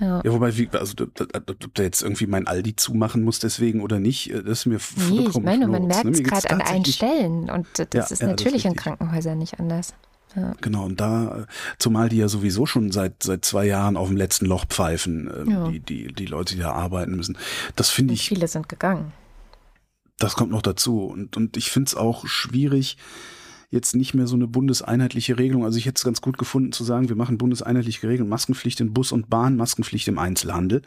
[0.01, 0.23] Ja.
[0.25, 4.43] ja, wobei, also, ob der jetzt irgendwie mein Aldi zumachen muss deswegen oder nicht, äh,
[4.43, 6.25] das ist mir nee, ich meine, man merkt es ne?
[6.25, 9.61] gerade an allen Stellen und das ja, ist ja, natürlich das ist in Krankenhäusern nicht
[9.61, 9.95] anders.
[10.61, 11.47] Genau, und da,
[11.79, 15.51] zumal die ja sowieso schon seit, seit zwei Jahren auf dem letzten Loch pfeifen, äh,
[15.51, 15.69] ja.
[15.69, 17.39] die, die, die Leute, die da arbeiten müssen.
[17.77, 18.29] Das finde ich.
[18.29, 19.13] Viele sind gegangen.
[20.19, 21.05] Das kommt noch dazu.
[21.05, 22.97] Und, und ich finde es auch schwierig,
[23.75, 25.65] jetzt nicht mehr so eine bundeseinheitliche Regelung.
[25.65, 28.95] Also ich hätte es ganz gut gefunden zu sagen, wir machen bundeseinheitliche Regeln, Maskenpflicht in
[28.95, 30.83] Bus und Bahn, Maskenpflicht im Einzelhandel,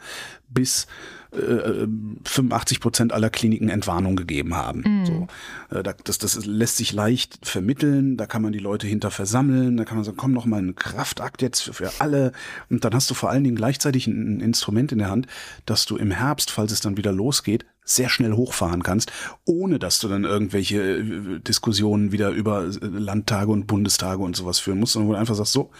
[0.48, 0.86] bis
[1.32, 1.86] äh,
[2.24, 4.84] 85 Prozent aller Kliniken Entwarnung gegeben haben.
[4.86, 5.06] Mhm.
[5.06, 5.28] So,
[5.76, 9.84] äh, das, das lässt sich leicht vermitteln, da kann man die Leute hinter versammeln, da
[9.84, 12.32] kann man sagen, komm noch mal ein Kraftakt jetzt für, für alle.
[12.70, 15.26] Und dann hast du vor allen Dingen gleichzeitig ein Instrument in der Hand,
[15.66, 19.10] dass du im Herbst, falls es dann wieder losgeht, sehr schnell hochfahren kannst,
[19.44, 24.58] ohne dass du dann irgendwelche äh, Diskussionen wieder über äh, Landtage und Bundestage und sowas
[24.58, 25.70] führen musst, sondern wo du einfach sagst, so,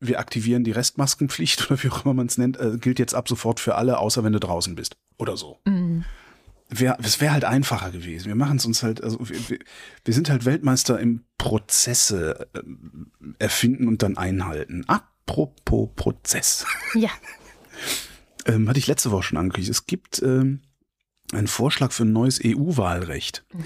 [0.00, 3.28] wir aktivieren die Restmaskenpflicht oder wie auch immer man es nennt, äh, gilt jetzt ab
[3.28, 5.58] sofort für alle, außer wenn du draußen bist oder so.
[5.64, 6.04] Mhm.
[6.70, 8.26] Wär, es wäre halt einfacher gewesen.
[8.26, 9.58] Wir machen es uns halt, also wir,
[10.04, 12.60] wir, sind halt Weltmeister im Prozesse äh,
[13.38, 14.84] erfinden und dann einhalten.
[14.86, 16.66] Apropos Prozess.
[16.92, 17.08] Ja.
[18.44, 19.70] ähm, hatte ich letzte Woche schon angekündigt.
[19.70, 20.60] Es gibt ähm,
[21.32, 23.44] einen Vorschlag für ein neues EU-Wahlrecht.
[23.52, 23.64] Mhm.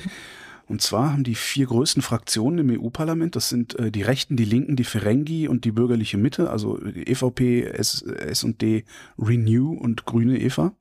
[0.69, 4.45] Und zwar haben die vier größten Fraktionen im EU-Parlament, das sind äh, die Rechten, die
[4.45, 8.85] Linken, die Ferengi und die bürgerliche Mitte, also die EVP, S&D,
[9.19, 10.73] Renew und Grüne Eva.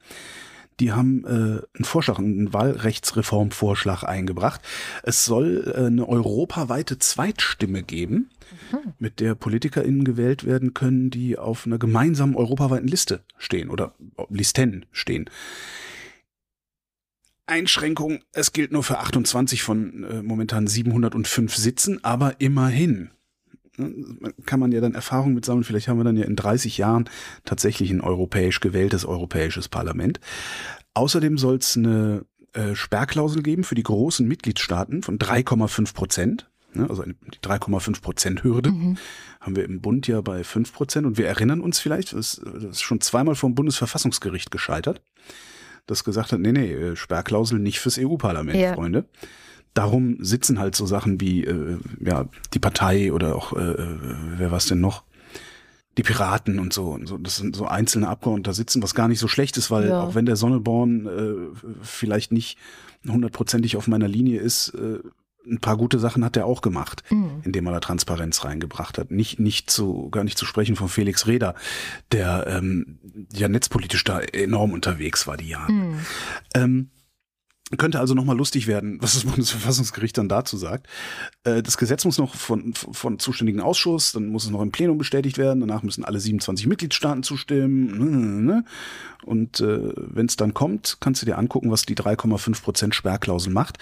[0.80, 4.62] Die haben äh, einen Vorschlag, einen Wahlrechtsreformvorschlag eingebracht.
[5.04, 8.30] Es soll äh, eine europaweite Zweitstimme geben,
[8.72, 8.94] mhm.
[8.98, 13.94] mit der PolitikerInnen gewählt werden können, die auf einer gemeinsamen europaweiten Liste stehen oder
[14.30, 15.30] Listen stehen.
[17.46, 23.12] Einschränkung, es gilt nur für 28 von äh, momentan 705 Sitzen, aber immerhin
[24.46, 25.64] kann man ja dann Erfahrung mit sammeln.
[25.64, 27.10] Vielleicht haben wir dann ja in 30 Jahren
[27.46, 30.20] tatsächlich ein europäisch gewähltes europäisches Parlament.
[30.94, 36.50] Außerdem soll es eine äh, Sperrklausel geben für die großen Mitgliedstaaten von 3,5 Prozent.
[36.74, 38.98] Ne, also die 3,5 Prozent Hürde mhm.
[39.39, 41.08] haben wir im Bund ja bei 5 Prozent.
[41.08, 45.02] Und wir erinnern uns vielleicht, das ist schon zweimal vom Bundesverfassungsgericht gescheitert
[45.88, 48.74] das gesagt hat, nee, nee, äh, Sperrklausel nicht fürs EU-Parlament, ja.
[48.74, 49.06] Freunde.
[49.74, 53.98] Darum sitzen halt so Sachen wie äh, ja die Partei oder auch äh, äh
[54.38, 55.04] wer was denn noch
[55.98, 59.08] die Piraten und so und so das sind so einzelne Abgeordnete da sitzen, was gar
[59.08, 60.02] nicht so schlecht ist, weil ja.
[60.02, 62.58] auch wenn der Sonneborn äh, vielleicht nicht
[63.08, 65.00] hundertprozentig auf meiner Linie ist, äh,
[65.46, 67.42] ein paar gute Sachen hat er auch gemacht, mhm.
[67.44, 69.12] indem er da Transparenz reingebracht hat.
[69.12, 71.56] Nicht, nicht zu, gar nicht zu sprechen von Felix Reda,
[72.12, 73.00] der ähm,
[73.34, 75.72] ja netzpolitisch da enorm unterwegs war die Jahre.
[75.72, 76.00] Mhm.
[76.56, 76.89] Ähm,
[77.78, 80.88] könnte also nochmal lustig werden, was das Bundesverfassungsgericht dann dazu sagt.
[81.44, 84.98] Äh, das Gesetz muss noch von, von zuständigen Ausschuss, dann muss es noch im Plenum
[84.98, 87.98] bestätigt werden, danach müssen alle 27 Mitgliedstaaten zustimmen.
[87.98, 88.66] Ne, ne, ne,
[89.24, 93.54] Und äh, wenn es dann kommt, kannst du dir angucken, was die 3,5 Prozent Sperrklausel
[93.54, 93.78] macht.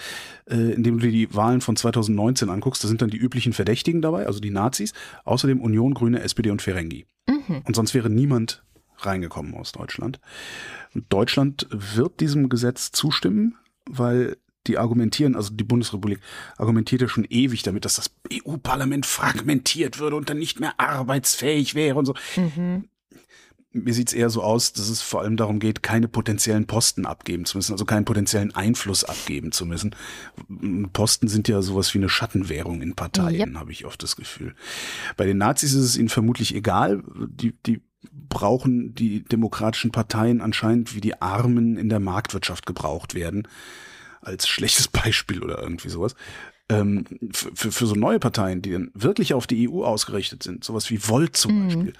[0.48, 4.02] Äh, indem du dir die Wahlen von 2019 anguckst, da sind dann die üblichen Verdächtigen
[4.02, 4.92] dabei, also die Nazis,
[5.24, 7.06] außerdem Union, Grüne, SPD und Ferengi.
[7.28, 7.62] Mhm.
[7.64, 8.62] Und sonst wäre niemand
[8.98, 10.20] reingekommen aus Deutschland.
[11.08, 13.56] Deutschland wird diesem Gesetz zustimmen
[13.98, 14.36] weil
[14.66, 16.20] die argumentieren, also die Bundesrepublik
[16.56, 21.74] argumentiert ja schon ewig damit, dass das EU-Parlament fragmentiert würde und dann nicht mehr arbeitsfähig
[21.74, 22.14] wäre und so.
[22.36, 22.84] Mhm.
[23.72, 27.44] Mir sieht's eher so aus, dass es vor allem darum geht, keine potenziellen Posten abgeben
[27.44, 29.94] zu müssen, also keinen potenziellen Einfluss abgeben zu müssen.
[30.92, 33.54] Posten sind ja sowas wie eine Schattenwährung in Parteien, yep.
[33.54, 34.56] habe ich oft das Gefühl.
[35.16, 37.04] Bei den Nazis ist es ihnen vermutlich egal.
[37.28, 37.80] Die, die
[38.12, 43.46] brauchen die demokratischen Parteien anscheinend wie die Armen in der Marktwirtschaft gebraucht werden.
[44.20, 46.14] Als schlechtes Beispiel oder irgendwie sowas.
[46.68, 50.90] Ähm, für, für so neue Parteien, die dann wirklich auf die EU ausgerichtet sind, sowas
[50.90, 51.64] wie Volt zum mhm.
[51.64, 51.92] Beispiel,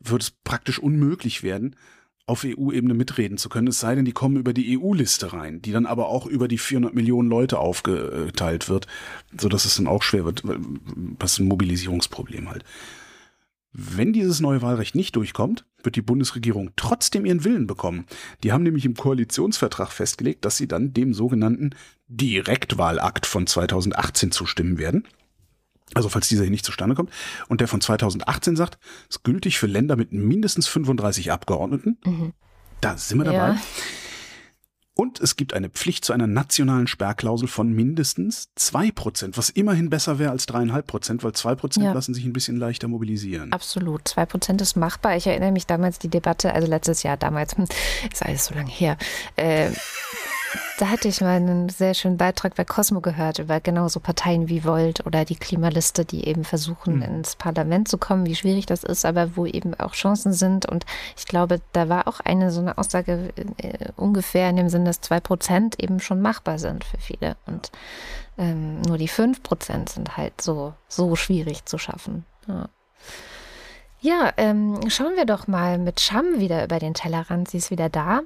[0.00, 1.76] wird es praktisch unmöglich werden,
[2.30, 5.72] auf EU-Ebene mitreden zu können, es sei denn, die kommen über die EU-Liste rein, die
[5.72, 8.86] dann aber auch über die 400 Millionen Leute aufgeteilt wird,
[9.36, 12.64] so dass es dann auch schwer wird, was ein Mobilisierungsproblem halt.
[13.72, 18.06] Wenn dieses neue Wahlrecht nicht durchkommt, wird die Bundesregierung trotzdem ihren Willen bekommen.
[18.42, 21.70] Die haben nämlich im Koalitionsvertrag festgelegt, dass sie dann dem sogenannten
[22.08, 25.06] Direktwahlakt von 2018 zustimmen werden.
[25.94, 27.10] Also falls dieser hier nicht zustande kommt.
[27.48, 31.98] Und der von 2018 sagt, ist gültig für Länder mit mindestens 35 Abgeordneten.
[32.04, 32.32] Mhm.
[32.80, 33.54] Da sind wir dabei.
[33.54, 33.60] Ja.
[35.00, 39.88] Und es gibt eine Pflicht zu einer nationalen Sperrklausel von mindestens zwei Prozent, was immerhin
[39.88, 41.94] besser wäre als dreieinhalb Prozent, weil zwei Prozent ja.
[41.94, 43.50] lassen sich ein bisschen leichter mobilisieren.
[43.50, 45.16] Absolut, zwei Prozent ist machbar.
[45.16, 47.56] Ich erinnere mich damals die Debatte, also letztes Jahr damals,
[48.12, 48.98] ist alles so lange her.
[49.36, 49.70] Äh,
[50.78, 54.64] Da hatte ich mal einen sehr schönen Beitrag bei Cosmo gehört über genauso Parteien wie
[54.64, 57.02] Volt oder die Klimaliste, die eben versuchen, mhm.
[57.02, 60.66] ins Parlament zu kommen, wie schwierig das ist, aber wo eben auch Chancen sind.
[60.66, 60.86] Und
[61.16, 65.00] ich glaube, da war auch eine so eine Aussage äh, ungefähr in dem Sinn, dass
[65.00, 67.36] zwei Prozent eben schon machbar sind für viele.
[67.46, 67.70] Und
[68.36, 72.24] ähm, nur die fünf Prozent sind halt so, so schwierig zu schaffen.
[72.48, 72.68] Ja.
[74.02, 77.50] Ja, ähm, schauen wir doch mal mit Scham wieder über den Tellerrand.
[77.50, 78.22] Sie ist wieder da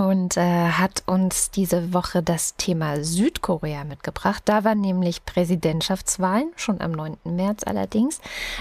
[0.00, 4.42] und äh, hat uns diese Woche das Thema Südkorea mitgebracht.
[4.46, 7.18] Da waren nämlich Präsidentschaftswahlen, schon am 9.
[7.24, 8.20] März allerdings.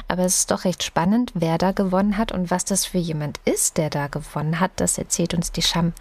[0.10, 3.40] Aber es ist doch recht spannend, wer da gewonnen hat und was das für jemand
[3.46, 4.72] ist, der da gewonnen hat.
[4.76, 5.94] Das erzählt uns die Scham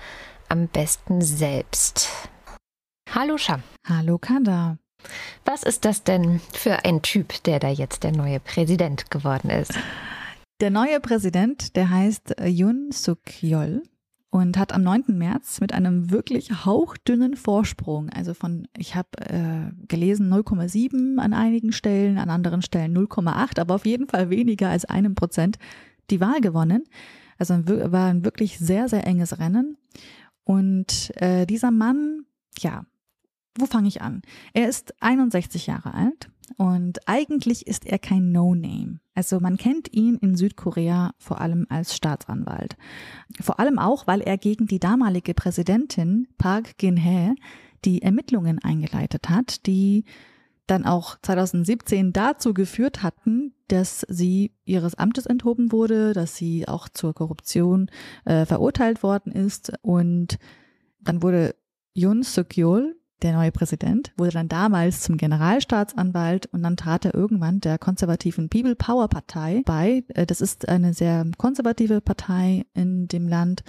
[0.48, 2.08] am besten selbst.
[3.14, 3.62] Hallo Scham.
[3.88, 4.76] Hallo Kanda.
[5.44, 9.74] Was ist das denn für ein Typ, der da jetzt der neue Präsident geworden ist?
[10.60, 13.82] Der neue Präsident, der heißt Yoon Suk-yeol
[14.30, 15.04] und hat am 9.
[15.16, 21.72] März mit einem wirklich hauchdünnen Vorsprung, also von, ich habe äh, gelesen 0,7 an einigen
[21.72, 25.58] Stellen, an anderen Stellen 0,8, aber auf jeden Fall weniger als einem Prozent
[26.10, 26.84] die Wahl gewonnen.
[27.38, 29.76] Also war ein wirklich sehr, sehr enges Rennen.
[30.44, 32.24] Und äh, dieser Mann,
[32.58, 32.84] ja,
[33.56, 34.22] wo fange ich an?
[34.52, 39.00] Er ist 61 Jahre alt und eigentlich ist er kein No-Name.
[39.18, 42.76] Also man kennt ihn in Südkorea vor allem als Staatsanwalt.
[43.40, 47.34] Vor allem auch, weil er gegen die damalige Präsidentin Park Geun-hye
[47.84, 50.04] die Ermittlungen eingeleitet hat, die
[50.68, 56.88] dann auch 2017 dazu geführt hatten, dass sie ihres Amtes enthoben wurde, dass sie auch
[56.88, 57.90] zur Korruption
[58.24, 60.38] äh, verurteilt worden ist und
[61.00, 61.56] dann wurde
[61.92, 67.60] Yoon Suk-yeol der neue Präsident wurde dann damals zum Generalstaatsanwalt und dann trat er irgendwann
[67.60, 70.04] der konservativen People Power Partei bei.
[70.08, 73.64] Äh, das ist eine sehr konservative Partei in dem Land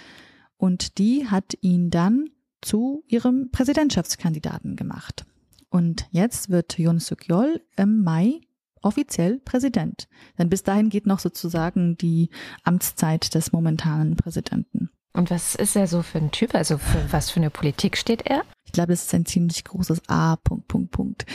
[0.57, 2.29] und die hat ihn dann
[2.61, 5.25] zu ihrem Präsidentschaftskandidaten gemacht.
[5.69, 8.41] Und jetzt wird Yoon Suk Yeol im Mai
[8.81, 10.07] offiziell Präsident.
[10.37, 12.29] Denn bis dahin geht noch sozusagen die
[12.63, 14.89] Amtszeit des momentanen Präsidenten.
[15.13, 16.55] Und was ist er so für ein Typ?
[16.55, 18.43] Also für was für eine Politik steht er?
[18.69, 21.25] Ich glaube, es ist ein ziemlich großes A, Punkt, Punkt, Punkt.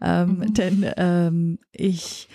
[0.00, 0.54] Ähm, mhm.
[0.54, 2.28] Denn ähm, ich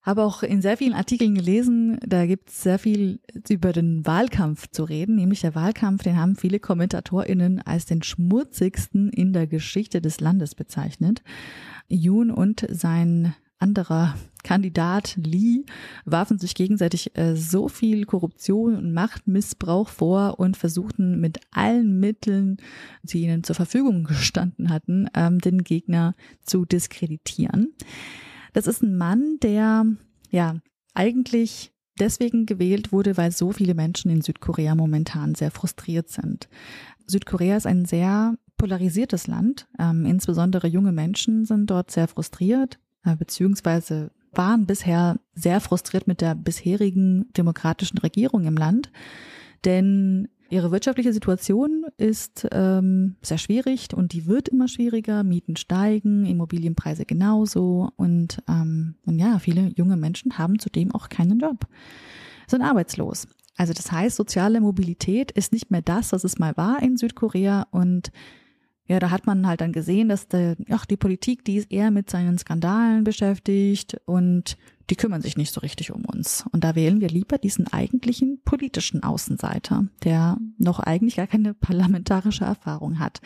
[0.00, 4.68] habe auch in sehr vielen Artikeln gelesen, da gibt es sehr viel über den Wahlkampf
[4.70, 10.00] zu reden, nämlich der Wahlkampf, den haben viele KommentatorInnen als den schmutzigsten in der Geschichte
[10.00, 11.22] des Landes bezeichnet.
[11.88, 14.14] Yoon und sein anderer
[14.48, 15.66] Kandidat Lee
[16.06, 22.56] warfen sich gegenseitig äh, so viel Korruption und Machtmissbrauch vor und versuchten mit allen Mitteln,
[23.02, 27.74] die ihnen zur Verfügung gestanden hatten, ähm, den Gegner zu diskreditieren.
[28.54, 29.84] Das ist ein Mann, der
[30.30, 30.56] ja
[30.94, 31.70] eigentlich
[32.00, 36.48] deswegen gewählt wurde, weil so viele Menschen in Südkorea momentan sehr frustriert sind.
[37.06, 39.68] Südkorea ist ein sehr polarisiertes Land.
[39.78, 46.22] Ähm, insbesondere junge Menschen sind dort sehr frustriert, äh, beziehungsweise waren bisher sehr frustriert mit
[46.22, 48.90] der bisherigen demokratischen Regierung im Land,
[49.64, 55.22] denn ihre wirtschaftliche Situation ist ähm, sehr schwierig und die wird immer schwieriger.
[55.22, 61.38] Mieten steigen, Immobilienpreise genauso und, ähm, und ja, viele junge Menschen haben zudem auch keinen
[61.38, 61.66] Job,
[62.46, 63.28] sind arbeitslos.
[63.56, 67.66] Also das heißt, soziale Mobilität ist nicht mehr das, was es mal war in Südkorea
[67.72, 68.12] und
[68.88, 71.90] ja, da hat man halt dann gesehen, dass der, ach, die Politik, die ist eher
[71.90, 74.56] mit seinen Skandalen beschäftigt und
[74.88, 76.46] die kümmern sich nicht so richtig um uns.
[76.52, 82.46] Und da wählen wir lieber diesen eigentlichen politischen Außenseiter, der noch eigentlich gar keine parlamentarische
[82.46, 83.20] Erfahrung hat.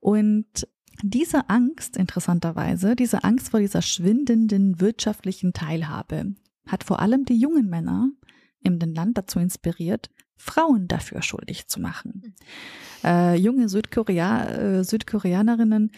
[0.00, 0.66] Und
[1.02, 6.34] diese Angst, interessanterweise, diese Angst vor dieser schwindenden wirtschaftlichen Teilhabe,
[6.66, 8.10] hat vor allem die jungen Männer
[8.62, 10.10] im Land dazu inspiriert,
[10.40, 12.34] Frauen dafür schuldig zu machen.
[13.04, 15.92] Äh, junge Südkorea, äh, Südkoreanerinnen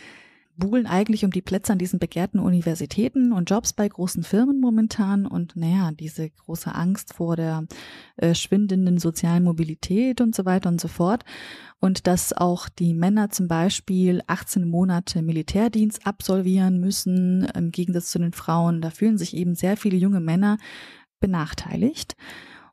[0.56, 5.26] buhlen eigentlich um die Plätze an diesen begehrten Universitäten und Jobs bei großen Firmen momentan
[5.26, 7.66] und naja, diese große Angst vor der
[8.16, 11.24] äh, schwindenden sozialen Mobilität und so weiter und so fort.
[11.80, 18.18] Und dass auch die Männer zum Beispiel 18 Monate Militärdienst absolvieren müssen, im Gegensatz zu
[18.18, 18.82] den Frauen.
[18.82, 20.58] Da fühlen sich eben sehr viele junge Männer
[21.20, 22.16] benachteiligt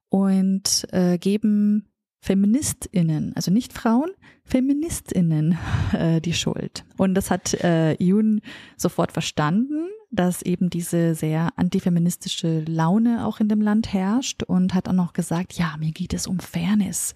[0.10, 1.86] und äh, geben
[2.22, 4.12] Feministinnen, also nicht Frauen,
[4.43, 5.57] Feministinnen
[5.93, 6.84] äh, die Schuld.
[6.97, 8.41] Und das hat äh, Yoon
[8.76, 14.89] sofort verstanden, dass eben diese sehr antifeministische Laune auch in dem Land herrscht und hat
[14.89, 17.14] auch noch gesagt, ja, mir geht es um Fairness.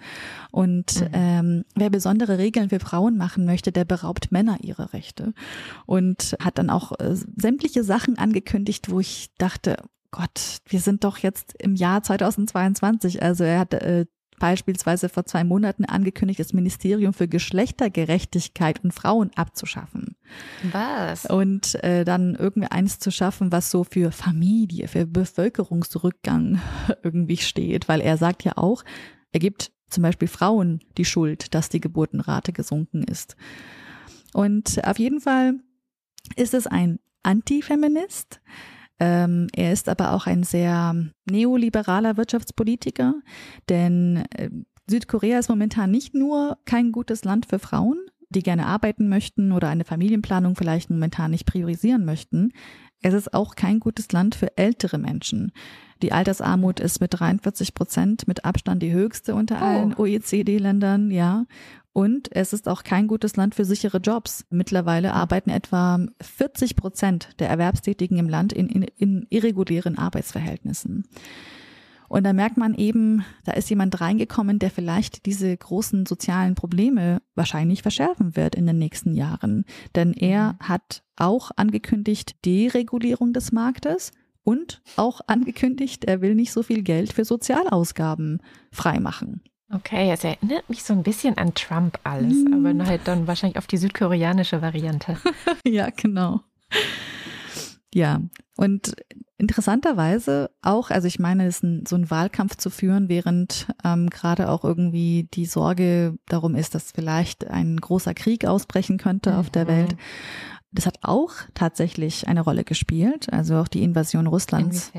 [0.52, 1.08] Und mhm.
[1.14, 5.34] ähm, wer besondere Regeln für Frauen machen möchte, der beraubt Männer ihre Rechte.
[5.86, 9.78] Und hat dann auch äh, sämtliche Sachen angekündigt, wo ich dachte,
[10.14, 13.24] Gott, wir sind doch jetzt im Jahr 2022.
[13.24, 14.06] Also er hat äh,
[14.38, 20.16] beispielsweise vor zwei Monaten angekündigt, das Ministerium für Geschlechtergerechtigkeit und Frauen abzuschaffen.
[20.72, 21.26] Was?
[21.26, 26.62] Und äh, dann irgendwie eins zu schaffen, was so für Familie, für Bevölkerungsrückgang
[27.04, 28.84] irgendwie steht, weil er sagt ja auch,
[29.32, 33.36] er gibt zum Beispiel Frauen die Schuld, dass die Geburtenrate gesunken ist.
[34.32, 35.56] Und auf jeden Fall
[36.36, 38.42] ist es ein Antifeminist.
[39.00, 40.96] Ähm, er ist aber auch ein sehr
[41.30, 43.16] neoliberaler Wirtschaftspolitiker,
[43.70, 44.50] denn äh,
[44.88, 47.98] Südkorea ist momentan nicht nur kein gutes Land für Frauen,
[48.34, 52.52] die gerne arbeiten möchten oder eine Familienplanung vielleicht momentan nicht priorisieren möchten.
[53.02, 55.52] Es ist auch kein gutes Land für ältere Menschen.
[56.02, 59.66] Die Altersarmut ist mit 43 Prozent mit Abstand die höchste unter oh.
[59.66, 61.46] allen OECD-Ländern, ja.
[61.94, 64.46] Und es ist auch kein gutes Land für sichere Jobs.
[64.50, 71.06] Mittlerweile arbeiten etwa 40 Prozent der Erwerbstätigen im Land in, in, in irregulären Arbeitsverhältnissen.
[72.14, 77.24] Und da merkt man eben, da ist jemand reingekommen, der vielleicht diese großen sozialen Probleme
[77.34, 79.66] wahrscheinlich verschärfen wird in den nächsten Jahren.
[79.96, 80.60] Denn er mhm.
[80.60, 84.12] hat auch angekündigt Deregulierung des Marktes
[84.44, 89.42] und auch angekündigt, er will nicht so viel Geld für Sozialausgaben freimachen.
[89.74, 92.54] Okay, es erinnert mich so ein bisschen an Trump alles, mm.
[92.54, 95.18] aber halt dann wahrscheinlich auf die südkoreanische Variante.
[95.68, 96.42] ja, genau.
[97.94, 98.22] Ja,
[98.58, 98.96] und
[99.38, 104.10] interessanterweise auch, also ich meine, es ist ein, so ein Wahlkampf zu führen, während ähm,
[104.10, 109.38] gerade auch irgendwie die Sorge darum ist, dass vielleicht ein großer Krieg ausbrechen könnte mhm.
[109.38, 109.70] auf der mhm.
[109.70, 109.96] Welt.
[110.72, 113.32] Das hat auch tatsächlich eine Rolle gespielt.
[113.32, 114.92] Also auch die Invasion Russlands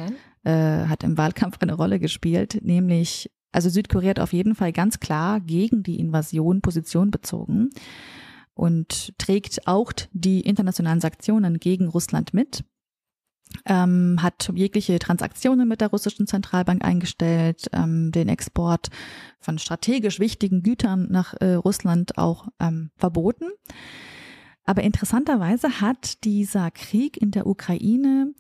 [0.45, 4.99] äh, hat im Wahlkampf eine Rolle gespielt, nämlich also Südkorea hat auf jeden Fall ganz
[4.99, 7.71] klar gegen die Invasion Position bezogen
[8.55, 12.65] und trägt auch die internationalen Sanktionen gegen Russland mit.
[13.67, 18.89] Ähm, hat jegliche Transaktionen mit der russischen Zentralbank eingestellt, ähm, den Export
[19.39, 23.47] von strategisch wichtigen Gütern nach äh, Russland auch ähm, verboten.
[24.65, 28.35] Aber interessanterweise hat dieser Krieg in der Ukraine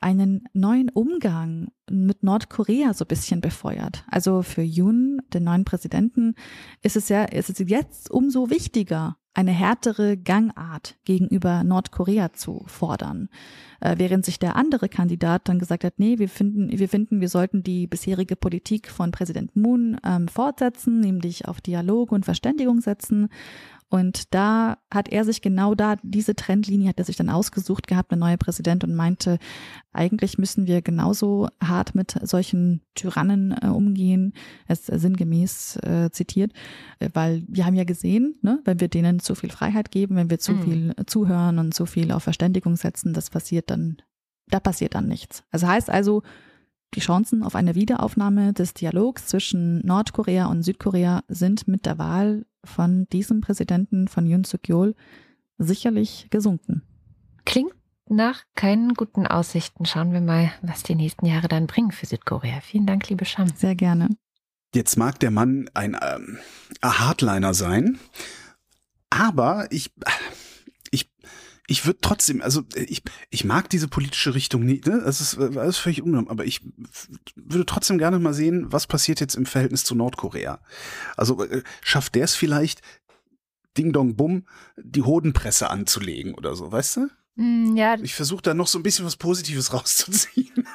[0.00, 4.04] einen neuen Umgang mit Nordkorea so ein bisschen befeuert.
[4.10, 6.34] Also für Yoon, den neuen Präsidenten,
[6.82, 13.28] ist es ja, ist es jetzt umso wichtiger, eine härtere Gangart gegenüber Nordkorea zu fordern.
[13.80, 17.28] Äh, während sich der andere Kandidat dann gesagt hat, nee, wir finden, wir finden, wir
[17.28, 23.28] sollten die bisherige Politik von Präsident Moon ähm, fortsetzen, nämlich auf Dialog und Verständigung setzen
[23.94, 28.10] und da hat er sich genau da, diese Trendlinie hat er sich dann ausgesucht gehabt,
[28.10, 29.38] der neue Präsident, und meinte,
[29.92, 34.32] eigentlich müssen wir genauso hart mit solchen Tyrannen äh, umgehen,
[34.66, 36.52] es äh, sinngemäß äh, zitiert,
[37.00, 40.30] äh, weil wir haben ja gesehen, ne, wenn wir denen zu viel Freiheit geben, wenn
[40.30, 40.62] wir zu mhm.
[40.62, 43.98] viel zuhören und zu viel auf Verständigung setzen, das passiert dann,
[44.48, 45.42] da passiert dann nichts.
[45.50, 46.22] Also heißt also,
[46.94, 52.46] die Chancen auf eine Wiederaufnahme des Dialogs zwischen Nordkorea und Südkorea sind mit der Wahl
[52.62, 54.94] von diesem Präsidenten von Yoon Suk Yeol
[55.58, 56.82] sicherlich gesunken.
[57.44, 57.74] Klingt
[58.08, 59.86] nach keinen guten Aussichten.
[59.86, 62.60] Schauen wir mal, was die nächsten Jahre dann bringen für Südkorea.
[62.60, 63.48] Vielen Dank, liebe Sham.
[63.54, 64.08] Sehr gerne.
[64.74, 66.38] Jetzt mag der Mann ein ähm,
[66.82, 67.98] Hardliner sein,
[69.08, 69.92] aber ich,
[70.90, 71.12] ich,
[71.68, 75.00] ich würde trotzdem, also ich, ich mag diese politische Richtung nicht, ne?
[75.04, 76.60] Das ist alles völlig unbenommen, aber ich
[77.36, 80.60] würde trotzdem gerne mal sehen, was passiert jetzt im Verhältnis zu Nordkorea.
[81.16, 82.82] Also äh, schafft der es vielleicht,
[83.78, 84.46] Ding Dong Bum,
[84.76, 87.08] die Hodenpresse anzulegen oder so, weißt du?
[87.36, 87.96] Mm, ja.
[88.02, 90.66] Ich versuche da noch so ein bisschen was Positives rauszuziehen.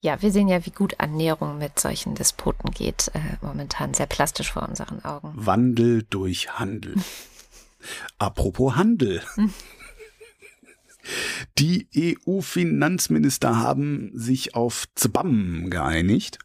[0.00, 4.50] Ja, wir sehen ja, wie gut Annäherung mit solchen Despoten geht, äh, momentan sehr plastisch
[4.52, 5.32] vor unseren Augen.
[5.34, 6.96] Wandel durch Handel.
[8.18, 9.22] Apropos Handel.
[11.58, 11.88] Die
[12.26, 16.38] EU-Finanzminister haben sich auf ZBAM geeinigt.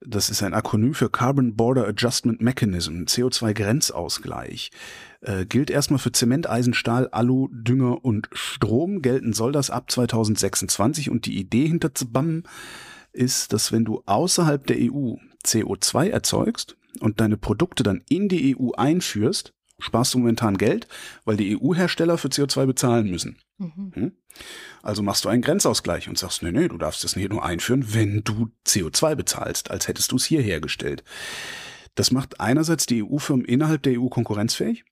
[0.00, 4.70] Das ist ein Akronym für Carbon Border Adjustment Mechanism, CO2-Grenzausgleich.
[5.22, 9.02] Äh, gilt erstmal für Zement, Eisen, Stahl, Alu, Dünger und Strom.
[9.02, 11.10] Gelten soll das ab 2026.
[11.10, 12.42] Und die Idee hinter ZBAM
[13.12, 15.14] ist, dass wenn du außerhalb der EU
[15.44, 20.88] CO2 erzeugst und deine Produkte dann in die EU einführst, sparst du momentan Geld,
[21.24, 23.38] weil die EU-Hersteller für CO2 bezahlen müssen.
[23.58, 23.92] Mhm.
[23.94, 24.12] Hm?
[24.82, 27.94] Also machst du einen Grenzausgleich und sagst, nee, nee, du darfst das hier nur einführen,
[27.94, 31.04] wenn du CO2 bezahlst, als hättest du es hier hergestellt.
[31.94, 34.84] Das macht einerseits die EU-Firmen innerhalb der EU konkurrenzfähig.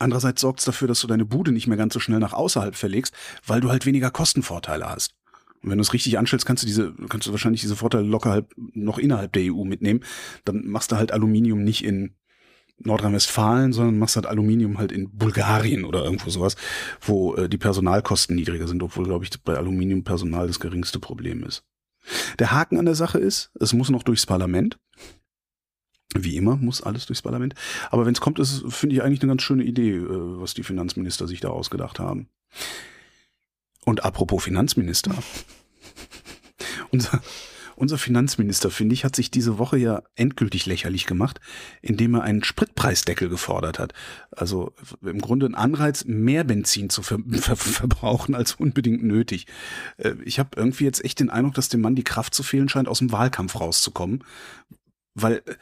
[0.00, 2.74] Andererseits sorgt es dafür, dass du deine Bude nicht mehr ganz so schnell nach außerhalb
[2.74, 3.14] verlegst,
[3.46, 5.14] weil du halt weniger Kostenvorteile hast.
[5.62, 8.30] Und wenn du es richtig anstellst, kannst du diese, kannst du wahrscheinlich diese Vorteile locker
[8.30, 10.00] halt noch innerhalb der EU mitnehmen.
[10.46, 12.14] Dann machst du halt Aluminium nicht in
[12.78, 16.56] Nordrhein-Westfalen, sondern machst halt Aluminium halt in Bulgarien oder irgendwo sowas,
[17.02, 21.62] wo äh, die Personalkosten niedriger sind, obwohl, glaube ich, bei Aluminiumpersonal das geringste Problem ist.
[22.38, 24.78] Der Haken an der Sache ist, es muss noch durchs Parlament.
[26.14, 27.54] Wie immer muss alles durchs Parlament.
[27.90, 30.64] Aber wenn es kommt, ist finde ich eigentlich eine ganz schöne Idee, äh, was die
[30.64, 32.28] Finanzminister sich da ausgedacht haben.
[33.84, 35.14] Und apropos Finanzminister.
[36.90, 37.22] unser,
[37.76, 41.40] unser Finanzminister, finde ich, hat sich diese Woche ja endgültig lächerlich gemacht,
[41.80, 43.94] indem er einen Spritpreisdeckel gefordert hat.
[44.32, 49.46] Also im Grunde ein Anreiz, mehr Benzin zu ver ver verbrauchen als unbedingt nötig.
[49.96, 52.68] Äh, ich habe irgendwie jetzt echt den Eindruck, dass dem Mann die Kraft zu fehlen
[52.68, 54.24] scheint, aus dem Wahlkampf rauszukommen.
[55.14, 55.54] Weil äh,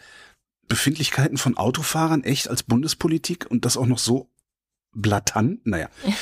[0.68, 4.30] Befindlichkeiten von Autofahrern echt als Bundespolitik und das auch noch so
[4.92, 5.88] blatant, naja.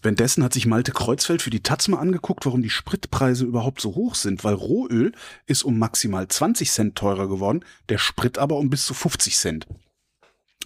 [0.00, 3.96] Währenddessen hat sich Malte Kreuzfeld für die Taz mal angeguckt, warum die Spritpreise überhaupt so
[3.96, 5.12] hoch sind, weil Rohöl
[5.46, 9.66] ist um maximal 20 Cent teurer geworden, der Sprit aber um bis zu 50 Cent.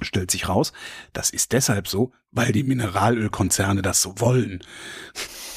[0.02, 0.72] Stellt sich raus,
[1.14, 4.62] das ist deshalb so, weil die Mineralölkonzerne das so wollen.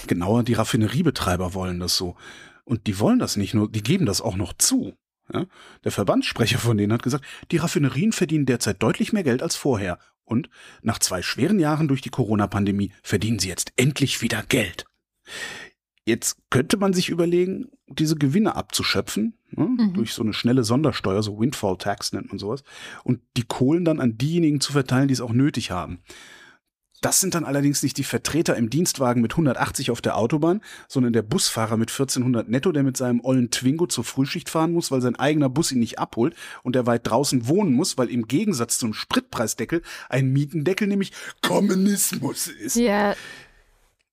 [0.08, 2.16] Genauer, die Raffineriebetreiber wollen das so.
[2.64, 4.96] Und die wollen das nicht nur, die geben das auch noch zu.
[5.32, 5.46] Ja?
[5.84, 10.00] Der Verbandssprecher von denen hat gesagt, die Raffinerien verdienen derzeit deutlich mehr Geld als vorher.
[10.24, 10.50] Und
[10.82, 14.86] nach zwei schweren Jahren durch die Corona-Pandemie verdienen sie jetzt endlich wieder Geld.
[16.06, 19.94] Jetzt könnte man sich überlegen, diese Gewinne abzuschöpfen, ne, mhm.
[19.94, 22.64] durch so eine schnelle Sondersteuer, so Windfall Tax nennt man sowas,
[23.04, 26.00] und die Kohlen dann an diejenigen zu verteilen, die es auch nötig haben.
[27.02, 31.14] Das sind dann allerdings nicht die Vertreter im Dienstwagen mit 180 auf der Autobahn, sondern
[31.14, 35.02] der Busfahrer mit 1400 netto, der mit seinem ollen Twingo zur Frühschicht fahren muss, weil
[35.02, 38.78] sein eigener Bus ihn nicht abholt und der weit draußen wohnen muss, weil im Gegensatz
[38.78, 42.76] zum Spritpreisdeckel ein Mietendeckel nämlich Kommunismus ist.
[42.76, 43.16] Ja.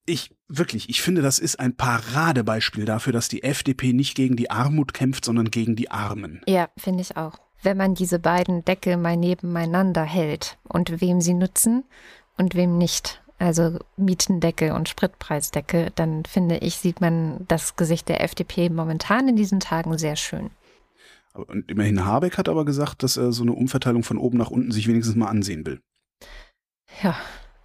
[0.05, 4.51] Ich, wirklich, ich finde, das ist ein Paradebeispiel dafür, dass die FDP nicht gegen die
[4.51, 6.41] Armut kämpft, sondern gegen die Armen.
[6.45, 7.39] Ja, finde ich auch.
[7.61, 11.85] Wenn man diese beiden Deckel mal nebeneinander hält und wem sie nutzen
[12.37, 13.21] und wem nicht.
[13.39, 19.35] Also Mietendecke und Spritpreisdecke, dann finde ich, sieht man das Gesicht der FDP momentan in
[19.35, 20.51] diesen Tagen sehr schön.
[21.33, 24.71] Und immerhin Habeck hat aber gesagt, dass er so eine Umverteilung von oben nach unten
[24.71, 25.81] sich wenigstens mal ansehen will.
[27.01, 27.15] Ja,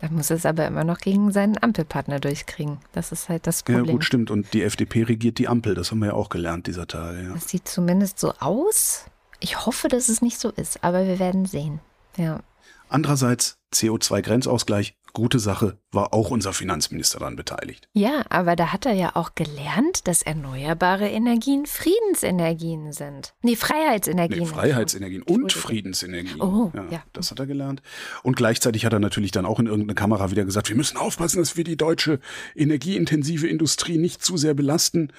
[0.01, 2.79] da muss es aber immer noch gegen seinen Ampelpartner durchkriegen.
[2.93, 3.85] Das ist halt das Problem.
[3.85, 4.31] Ja, gut, stimmt.
[4.31, 5.75] Und die FDP regiert die Ampel.
[5.75, 7.23] Das haben wir ja auch gelernt dieser Tage.
[7.25, 7.35] Ja.
[7.35, 9.05] Das sieht zumindest so aus.
[9.41, 11.81] Ich hoffe, dass es nicht so ist, aber wir werden sehen.
[12.17, 12.41] Ja.
[12.89, 17.89] Andererseits CO2-Grenzausgleich, gute Sache, war auch unser Finanzminister daran beteiligt.
[17.93, 23.35] Ja, aber da hat er ja auch gelernt, dass erneuerbare Energien Friedensenergien sind.
[23.43, 24.41] Nee, Freiheitsenergien.
[24.41, 26.41] Nee, Freiheitsenergien und Friedensenergien.
[26.41, 27.03] Oh, ja, ja.
[27.13, 27.83] Das hat er gelernt.
[28.23, 31.39] Und gleichzeitig hat er natürlich dann auch in irgendeiner Kamera wieder gesagt, wir müssen aufpassen,
[31.39, 32.21] dass wir die deutsche
[32.55, 35.13] energieintensive Industrie nicht zu sehr belasten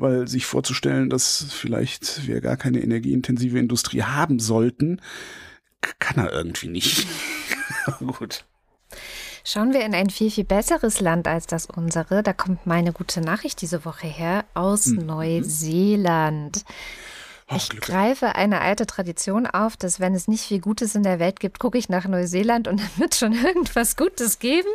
[0.00, 5.00] weil sich vorzustellen, dass vielleicht wir gar keine energieintensive Industrie haben sollten,
[5.80, 7.06] kann er irgendwie nicht.
[8.18, 8.44] Gut.
[9.44, 12.22] Schauen wir in ein viel, viel besseres Land als das unsere.
[12.22, 15.06] Da kommt meine gute Nachricht diese Woche her aus mhm.
[15.06, 16.64] Neuseeland.
[17.50, 21.40] Ich greife eine alte Tradition auf, dass wenn es nicht viel Gutes in der Welt
[21.40, 24.68] gibt, gucke ich nach Neuseeland und dann wird schon irgendwas Gutes geben.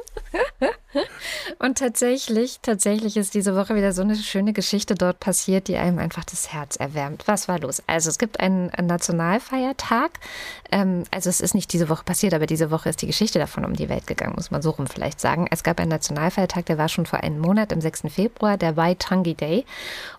[1.59, 5.99] und tatsächlich, tatsächlich ist diese Woche wieder so eine schöne Geschichte dort passiert, die einem
[5.99, 7.27] einfach das Herz erwärmt.
[7.27, 7.83] Was war los?
[7.85, 10.11] Also es gibt einen, einen Nationalfeiertag.
[10.71, 13.65] Ähm, also es ist nicht diese Woche passiert, aber diese Woche ist die Geschichte davon
[13.65, 15.47] um die Welt gegangen, muss man so rum vielleicht sagen.
[15.51, 18.03] Es gab einen Nationalfeiertag, der war schon vor einem Monat, am 6.
[18.09, 19.65] Februar, der Waitangi Day.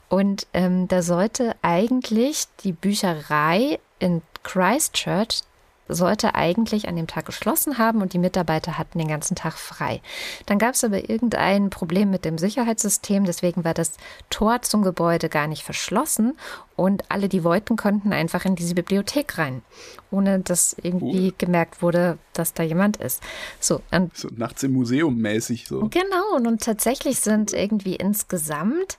[0.08, 5.42] Und ähm, da sollte eigentlich die Bücherei in Christchurch
[5.88, 10.00] sollte eigentlich an dem Tag geschlossen haben und die Mitarbeiter hatten den ganzen Tag frei.
[10.46, 13.92] Dann gab es aber irgendein Problem mit dem Sicherheitssystem, deswegen war das
[14.30, 16.36] Tor zum Gebäude gar nicht verschlossen
[16.76, 19.62] und alle, die wollten, konnten einfach in diese Bibliothek rein,
[20.10, 21.34] ohne dass irgendwie cool.
[21.36, 23.22] gemerkt wurde, dass da jemand ist.
[23.60, 25.88] So, und so nachts im Museum mäßig so.
[25.90, 28.96] Genau, und tatsächlich sind irgendwie insgesamt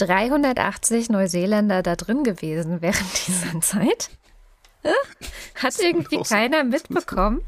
[0.00, 4.10] 380 Neuseeländer da drin gewesen während dieser Zeit.
[5.56, 7.42] Hat irgendwie keiner mitbekommen.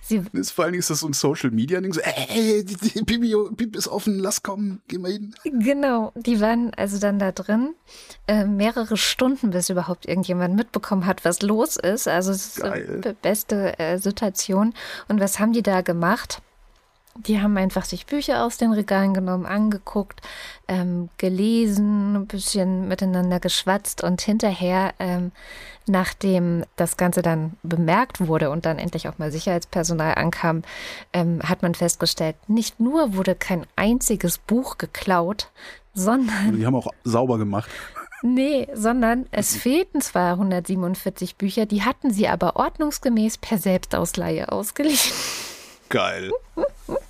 [0.00, 3.02] Sie vor allen Dingen ist das so ein Social Media Ding, so, ey, die, die
[3.02, 5.34] Bibi, Bibi ist offen, lass kommen, geh mal hin.
[5.44, 7.74] Genau, die waren also dann da drin
[8.26, 12.08] äh, mehrere Stunden, bis überhaupt irgendjemand mitbekommen hat, was los ist.
[12.08, 14.72] Also es ist die beste äh, Situation.
[15.08, 16.40] Und was haben die da gemacht?
[17.26, 20.20] Die haben einfach sich Bücher aus den Regalen genommen, angeguckt,
[20.68, 25.32] ähm, gelesen, ein bisschen miteinander geschwatzt und hinterher, ähm,
[25.86, 30.62] nachdem das Ganze dann bemerkt wurde und dann endlich auch mal Sicherheitspersonal ankam,
[31.12, 35.50] ähm, hat man festgestellt, nicht nur wurde kein einziges Buch geklaut,
[35.94, 36.56] sondern.
[36.56, 37.68] Die haben auch sauber gemacht.
[38.22, 44.98] Nee, sondern es fehlten zwar 147 Bücher, die hatten sie aber ordnungsgemäß per Selbstausleihe ausgeliehen.
[45.88, 46.30] Geil.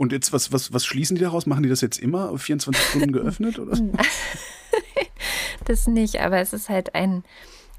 [0.00, 1.44] Und jetzt, was, was, was schließen die daraus?
[1.44, 3.58] Machen die das jetzt immer 24 Stunden geöffnet?
[3.58, 3.78] Oder?
[5.66, 7.22] das nicht, aber es ist halt ein,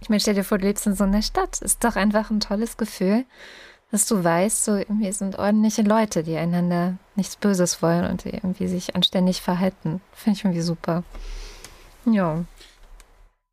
[0.02, 1.60] ich meine, stell dir vor, du lebst in so einer Stadt.
[1.64, 3.26] Ist doch einfach ein tolles Gefühl,
[3.90, 8.30] dass du weißt, so irgendwie sind ordentliche Leute, die einander nichts Böses wollen und die
[8.30, 10.00] irgendwie sich anständig verhalten.
[10.14, 11.04] Finde ich irgendwie super.
[12.06, 12.46] Ja.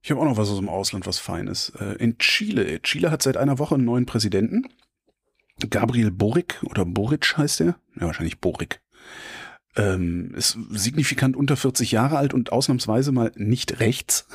[0.02, 1.72] Ich habe auch noch was aus dem Ausland, was Feines.
[1.80, 2.82] Äh, in Chile.
[2.82, 4.68] Chile hat seit einer Woche einen neuen Präsidenten.
[5.70, 7.78] Gabriel Boric oder Boric heißt er.
[7.96, 8.80] Ja, wahrscheinlich Boric.
[9.76, 14.26] Ähm, ist signifikant unter 40 Jahre alt und ausnahmsweise mal nicht rechts.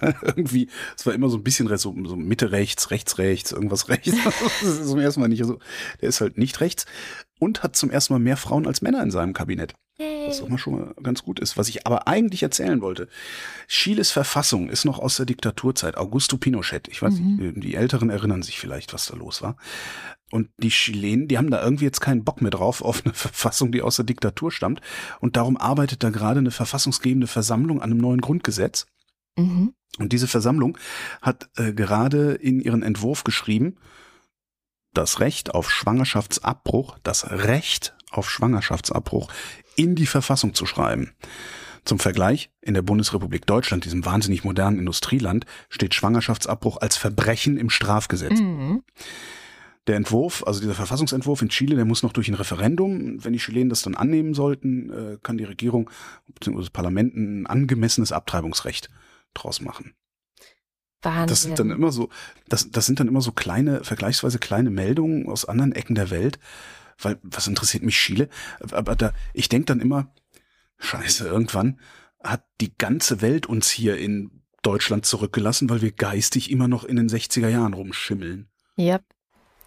[0.22, 4.12] Irgendwie, es war immer so ein bisschen so, so Mitte rechts, rechts rechts, irgendwas rechts.
[4.24, 5.58] das ist zum ersten Mal nicht so.
[6.00, 6.84] Der ist halt nicht rechts
[7.38, 9.74] und hat zum ersten Mal mehr Frauen als Männer in seinem Kabinett.
[9.98, 11.56] Was auch mal schon mal ganz gut ist.
[11.56, 13.08] Was ich aber eigentlich erzählen wollte.
[13.66, 15.96] Chiles Verfassung ist noch aus der Diktaturzeit.
[15.96, 16.88] Augusto Pinochet.
[16.88, 17.36] Ich weiß Mhm.
[17.54, 19.56] nicht, die Älteren erinnern sich vielleicht, was da los war.
[20.30, 23.72] Und die Chilenen, die haben da irgendwie jetzt keinen Bock mehr drauf auf eine Verfassung,
[23.72, 24.80] die aus der Diktatur stammt.
[25.20, 28.86] Und darum arbeitet da gerade eine verfassungsgebende Versammlung an einem neuen Grundgesetz.
[29.38, 29.72] Mhm.
[29.98, 30.76] Und diese Versammlung
[31.22, 33.76] hat äh, gerade in ihren Entwurf geschrieben,
[34.92, 39.30] das Recht auf Schwangerschaftsabbruch, das Recht auf Schwangerschaftsabbruch
[39.76, 41.12] in die Verfassung zu schreiben.
[41.84, 47.70] Zum Vergleich, in der Bundesrepublik Deutschland, diesem wahnsinnig modernen Industrieland, steht Schwangerschaftsabbruch als Verbrechen im
[47.70, 48.40] Strafgesetz.
[48.40, 48.82] Mhm.
[49.86, 53.22] Der Entwurf, also dieser Verfassungsentwurf in Chile, der muss noch durch ein Referendum.
[53.24, 55.88] Wenn die Chilenen das dann annehmen sollten, äh, kann die Regierung
[56.26, 56.58] bzw.
[56.58, 58.90] das Parlament ein angemessenes Abtreibungsrecht
[59.32, 59.94] draus machen.
[61.02, 61.26] Wahnsinn.
[61.28, 62.08] Das sind dann immer so,
[62.48, 66.40] das, das sind dann immer so kleine, vergleichsweise kleine Meldungen aus anderen Ecken der Welt,
[67.00, 68.28] weil was interessiert mich Chile?
[68.70, 70.12] Aber da, ich denke dann immer,
[70.78, 71.80] scheiße, irgendwann
[72.22, 76.96] hat die ganze Welt uns hier in Deutschland zurückgelassen, weil wir geistig immer noch in
[76.96, 78.48] den 60er Jahren rumschimmeln.
[78.76, 78.98] Ja,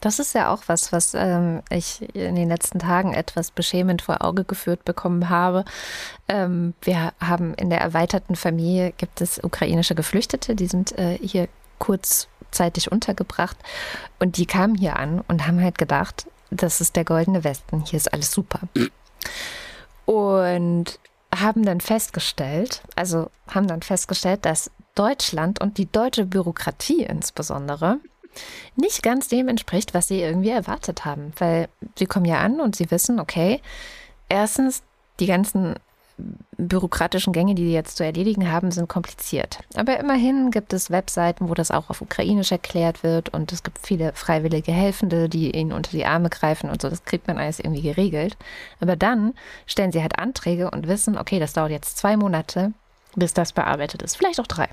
[0.02, 4.24] das ist ja auch was, was ähm, ich in den letzten Tagen etwas beschämend vor
[4.24, 5.66] Auge geführt bekommen habe.
[6.28, 11.50] Ähm, wir haben in der erweiterten Familie gibt es ukrainische Geflüchtete, die sind äh, hier
[11.80, 13.58] kurzzeitig untergebracht
[14.20, 17.98] und die kamen hier an und haben halt gedacht, das ist der goldene Westen, hier
[17.98, 18.62] ist alles super.
[20.06, 21.00] Und
[21.34, 28.00] haben dann festgestellt, also haben dann festgestellt, dass Deutschland und die deutsche Bürokratie insbesondere
[28.76, 31.32] nicht ganz dem entspricht, was sie irgendwie erwartet haben.
[31.38, 33.62] Weil sie kommen ja an und sie wissen, okay,
[34.28, 34.84] erstens,
[35.20, 35.76] die ganzen
[36.58, 39.60] bürokratischen Gänge, die sie jetzt zu erledigen haben, sind kompliziert.
[39.76, 43.80] Aber immerhin gibt es Webseiten, wo das auch auf Ukrainisch erklärt wird und es gibt
[43.80, 46.90] viele freiwillige Helfende, die ihnen unter die Arme greifen und so.
[46.90, 48.38] Das kriegt man alles irgendwie geregelt.
[48.80, 49.34] Aber dann
[49.66, 52.74] stellen sie halt Anträge und wissen, okay, das dauert jetzt zwei Monate,
[53.16, 54.18] bis das bearbeitet ist.
[54.18, 54.68] Vielleicht auch drei.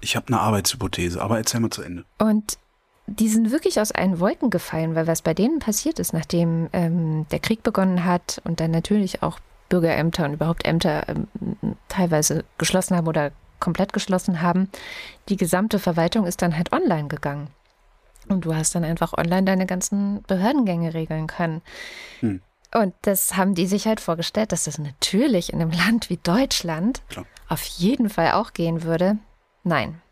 [0.00, 2.04] Ich habe eine Arbeitshypothese, aber erzähl mal zu Ende.
[2.18, 2.58] Und
[3.06, 7.26] die sind wirklich aus allen Wolken gefallen, weil was bei denen passiert ist, nachdem ähm,
[7.30, 9.38] der Krieg begonnen hat und dann natürlich auch
[9.72, 11.26] Bürgerämter und überhaupt Ämter ähm,
[11.88, 14.68] teilweise geschlossen haben oder komplett geschlossen haben,
[15.30, 17.48] die gesamte Verwaltung ist dann halt online gegangen.
[18.28, 21.62] Und du hast dann einfach online deine ganzen Behördengänge regeln können.
[22.20, 22.42] Hm.
[22.74, 27.00] Und das haben die sich halt vorgestellt, dass das natürlich in einem Land wie Deutschland
[27.08, 27.24] Klar.
[27.48, 29.16] auf jeden Fall auch gehen würde.
[29.64, 30.02] Nein.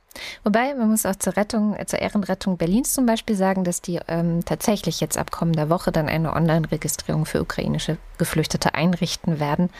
[0.45, 4.01] Wobei, man muss auch zur Rettung, äh, zur Ehrenrettung Berlins zum Beispiel sagen, dass die
[4.09, 9.71] ähm, tatsächlich jetzt ab kommender Woche dann eine Online-Registrierung für ukrainische Geflüchtete einrichten werden.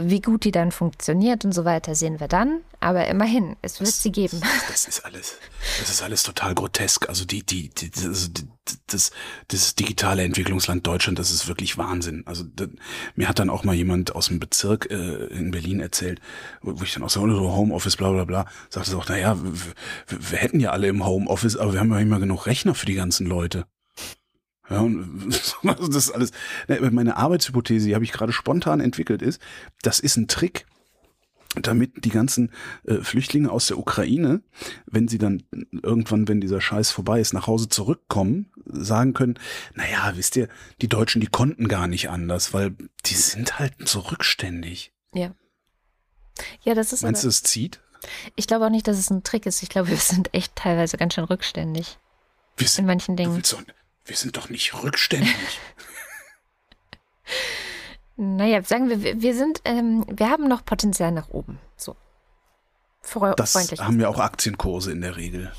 [0.00, 2.60] Wie gut die dann funktioniert und so weiter, sehen wir dann.
[2.80, 4.40] Aber immerhin, es wird sie geben.
[4.68, 5.36] Das ist alles,
[5.80, 7.08] das ist alles total grotesk.
[7.08, 8.30] Also die, die, die das,
[8.86, 9.10] das,
[9.48, 12.22] das digitale Entwicklungsland Deutschland, das ist wirklich Wahnsinn.
[12.26, 12.68] Also das,
[13.16, 16.20] mir hat dann auch mal jemand aus dem Bezirk äh, in Berlin erzählt,
[16.62, 19.52] wo, wo ich dann auch so, Homeoffice, bla bla bla, sagte so, naja, wir,
[20.30, 22.94] wir hätten ja alle im Homeoffice, aber wir haben ja immer genug Rechner für die
[22.94, 23.66] ganzen Leute.
[24.70, 25.30] Ja, und
[25.62, 26.32] das ist alles.
[26.68, 29.40] ne, Meine Arbeitshypothese, die habe ich gerade spontan entwickelt, ist,
[29.82, 30.66] das ist ein Trick,
[31.54, 32.52] damit die ganzen
[32.84, 34.42] äh, Flüchtlinge aus der Ukraine,
[34.86, 35.42] wenn sie dann
[35.72, 39.38] irgendwann, wenn dieser Scheiß vorbei ist, nach Hause zurückkommen, sagen können,
[39.74, 40.48] naja, wisst ihr,
[40.82, 42.74] die Deutschen, die konnten gar nicht anders, weil
[43.06, 44.92] die sind halt so rückständig.
[45.14, 45.34] Ja.
[46.62, 47.80] Ja, das ist Meinst du, es zieht?
[48.36, 49.62] Ich glaube auch nicht, dass es ein Trick ist.
[49.62, 51.98] Ich glaube, wir sind echt teilweise ganz schön rückständig
[52.56, 53.36] Wir in sind, manchen du Dingen.
[53.36, 53.62] willst doch,
[54.08, 55.60] wir sind doch nicht rückständig.
[58.16, 61.60] Naja, sagen wir, wir- sind, ähm, wir haben noch Potenzial nach oben.
[61.76, 61.94] So.
[63.00, 65.52] Freu Das haben ja auch Aktienkurse in der Regel.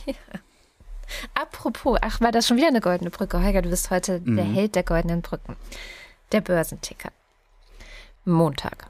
[1.34, 3.42] Apropos, ach, war das schon wieder eine goldene Brücke?
[3.42, 4.54] Holger, du bist heute der Mhm.
[4.54, 5.56] Held der goldenen Brücken.
[6.32, 7.12] Der Börsenticker.
[8.26, 8.90] Montag,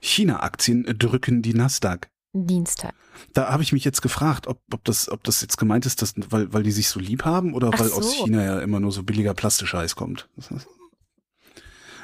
[0.00, 2.06] China-Aktien drücken die Nasdaq.
[2.44, 2.94] Dienstag.
[3.32, 6.14] Da habe ich mich jetzt gefragt, ob, ob, das, ob das jetzt gemeint ist, dass,
[6.16, 7.96] weil, weil die sich so lieb haben oder Ach weil so.
[7.96, 10.28] aus China ja immer nur so billiger Plastikscheiß kommt.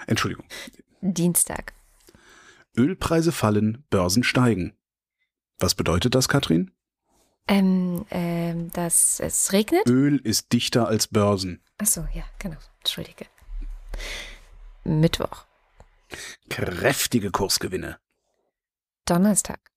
[0.07, 0.47] Entschuldigung.
[1.01, 1.75] Dienstag.
[2.77, 4.75] Ölpreise fallen, Börsen steigen.
[5.59, 6.71] Was bedeutet das, Katrin?
[7.49, 9.89] Ähm, ähm, dass es regnet?
[9.89, 11.61] Öl ist dichter als Börsen.
[11.79, 12.59] Achso, ja, genau.
[12.79, 13.27] Entschuldige.
[14.85, 15.45] Mittwoch.
[16.49, 17.99] Kräftige Kursgewinne.
[19.05, 19.72] Donnerstag.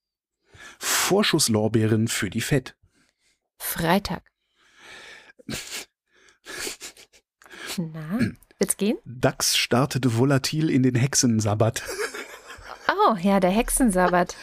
[0.80, 2.76] Vorschusslorbeeren für die Fed.
[3.58, 4.24] Freitag.
[7.78, 8.20] Na,
[8.60, 8.98] wird's gehen?
[9.06, 11.84] DAX startete volatil in den Hexensabbat.
[12.88, 14.36] Oh, ja, der Hexensabbat.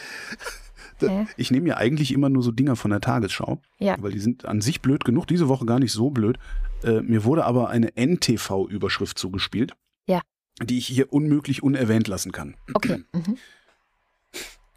[1.35, 3.97] Ich nehme ja eigentlich immer nur so Dinger von der Tagesschau, Ja.
[3.99, 5.27] weil die sind an sich blöd genug.
[5.27, 6.37] Diese Woche gar nicht so blöd.
[6.83, 9.73] Äh, mir wurde aber eine NTV-Überschrift zugespielt,
[10.07, 10.21] Ja.
[10.61, 12.55] die ich hier unmöglich unerwähnt lassen kann.
[12.73, 13.03] Okay.
[13.11, 13.37] Mhm.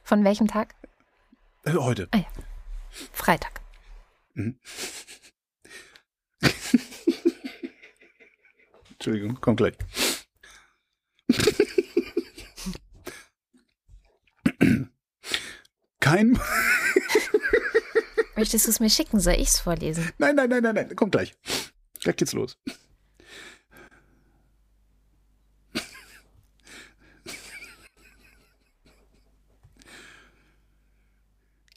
[0.03, 0.75] Von welchem Tag?
[1.67, 2.09] Äh, heute.
[3.13, 3.61] Freitag.
[8.93, 9.75] Entschuldigung, kommt gleich.
[16.01, 16.39] Kein.
[18.37, 19.19] Möchtest du es mir schicken?
[19.19, 20.13] Soll ich es vorlesen?
[20.19, 21.35] Nein, nein, nein, nein, nein, kommt gleich.
[22.01, 22.57] Gleich geht's los.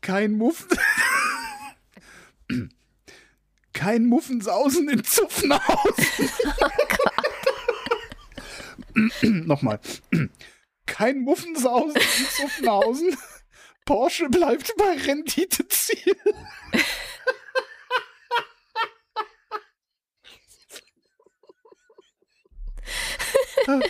[0.10, 0.76] Kein Muffen.
[3.74, 6.32] Kein Muffensausen in Zuffenhausen.
[9.46, 9.80] Nochmal.
[10.88, 13.16] Kein Muffensausen in Zuffenhausen.
[13.86, 16.16] Porsche bleibt bei Renditeziel.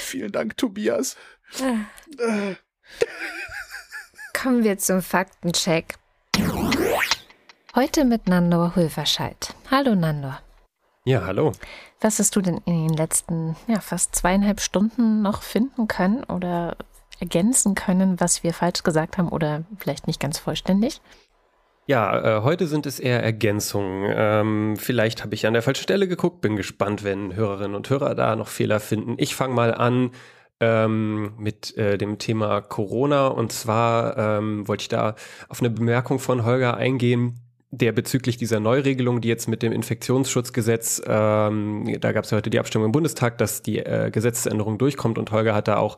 [0.00, 1.18] Vielen Dank, Tobias.
[1.60, 2.54] Äh,
[4.46, 5.96] Kommen wir zum Faktencheck.
[7.74, 9.56] Heute mit Nandor Hulverscheid.
[9.72, 10.38] Hallo Nandor.
[11.04, 11.50] Ja, hallo.
[12.00, 16.76] Was hast du denn in den letzten ja, fast zweieinhalb Stunden noch finden können oder
[17.18, 21.00] ergänzen können, was wir falsch gesagt haben oder vielleicht nicht ganz vollständig?
[21.86, 24.14] Ja, äh, heute sind es eher Ergänzungen.
[24.14, 28.14] Ähm, vielleicht habe ich an der falschen Stelle geguckt, bin gespannt, wenn Hörerinnen und Hörer
[28.14, 29.16] da noch Fehler finden.
[29.18, 30.12] Ich fange mal an
[30.60, 33.28] ähm, mit äh, dem Thema Corona.
[33.28, 35.14] Und zwar ähm, wollte ich da
[35.48, 37.40] auf eine Bemerkung von Holger eingehen,
[37.70, 42.50] der bezüglich dieser Neuregelung, die jetzt mit dem Infektionsschutzgesetz, ähm, da gab es ja heute
[42.50, 45.18] die Abstimmung im Bundestag, dass die äh, Gesetzesänderung durchkommt.
[45.18, 45.96] Und Holger hat da auch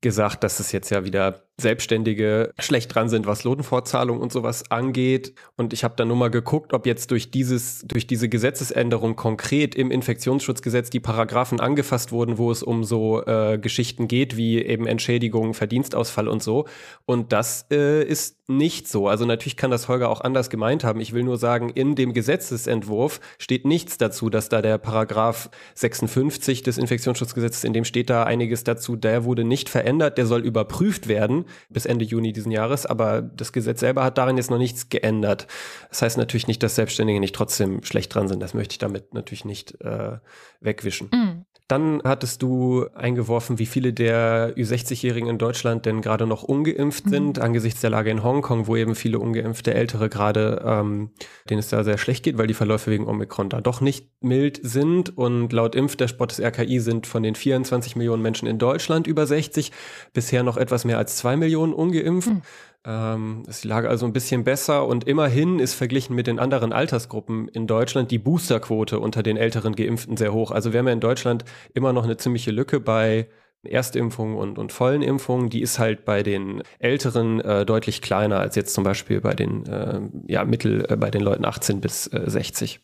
[0.00, 5.34] gesagt, dass es jetzt ja wieder Selbstständige schlecht dran sind, was Lohnfortzahlung und sowas angeht.
[5.56, 9.74] Und ich habe dann nur mal geguckt, ob jetzt durch dieses, durch diese Gesetzesänderung konkret
[9.74, 14.86] im Infektionsschutzgesetz die Paragraphen angefasst wurden, wo es um so äh, Geschichten geht, wie eben
[14.86, 16.66] Entschädigung, Verdienstausfall und so.
[17.06, 19.08] Und das äh, ist nicht so.
[19.08, 21.00] Also natürlich kann das Holger auch anders gemeint haben.
[21.00, 26.62] Ich will nur sagen, in dem Gesetzesentwurf steht nichts dazu, dass da der Paragraph 56
[26.62, 31.08] des Infektionsschutzgesetzes, in dem steht da einiges dazu, der wurde nicht verändert, der soll überprüft
[31.08, 34.88] werden bis Ende Juni diesen Jahres, aber das Gesetz selber hat darin jetzt noch nichts
[34.88, 35.46] geändert.
[35.88, 38.40] Das heißt natürlich nicht, dass Selbstständige nicht trotzdem schlecht dran sind.
[38.40, 40.18] Das möchte ich damit natürlich nicht äh,
[40.60, 41.10] wegwischen.
[41.12, 41.44] Mhm.
[41.68, 47.10] Dann hattest du eingeworfen, wie viele der Ü60-Jährigen in Deutschland denn gerade noch ungeimpft Mhm.
[47.10, 51.10] sind, angesichts der Lage in Hongkong, wo eben viele ungeimpfte Ältere gerade, ähm,
[51.50, 54.60] denen es da sehr schlecht geht, weil die Verläufe wegen Omikron da doch nicht mild
[54.62, 55.16] sind.
[55.18, 59.70] Und laut Impfdashboard des RKI sind von den 24 Millionen Menschen in Deutschland über 60
[60.14, 62.30] bisher noch etwas mehr als zwei Millionen ungeimpft.
[62.30, 62.42] Mhm.
[62.88, 67.48] Ähm, die Lage also ein bisschen besser und immerhin ist verglichen mit den anderen Altersgruppen
[67.48, 70.50] in Deutschland die Boosterquote unter den älteren Geimpften sehr hoch.
[70.52, 73.28] Also wir haben ja in Deutschland immer noch eine ziemliche Lücke bei
[73.62, 75.50] Erstimpfungen und, und vollen Impfungen.
[75.50, 79.66] Die ist halt bei den Älteren äh, deutlich kleiner als jetzt zum Beispiel bei den
[79.66, 82.80] äh, ja, Mittel, äh, bei den Leuten 18 bis äh, 60.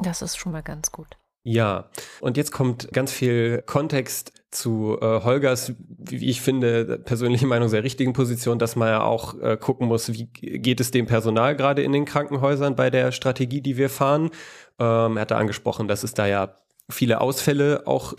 [0.00, 1.16] Das ist schon mal ganz gut.
[1.42, 1.88] Ja,
[2.20, 7.84] und jetzt kommt ganz viel Kontext zu äh, Holgers, wie ich finde, persönliche Meinung sehr
[7.84, 11.82] richtigen Position, dass man ja auch äh, gucken muss, wie geht es dem Personal gerade
[11.82, 14.30] in den Krankenhäusern bei der Strategie, die wir fahren.
[14.78, 16.56] Ähm, er hat da angesprochen, dass es da ja
[16.90, 18.14] viele Ausfälle auch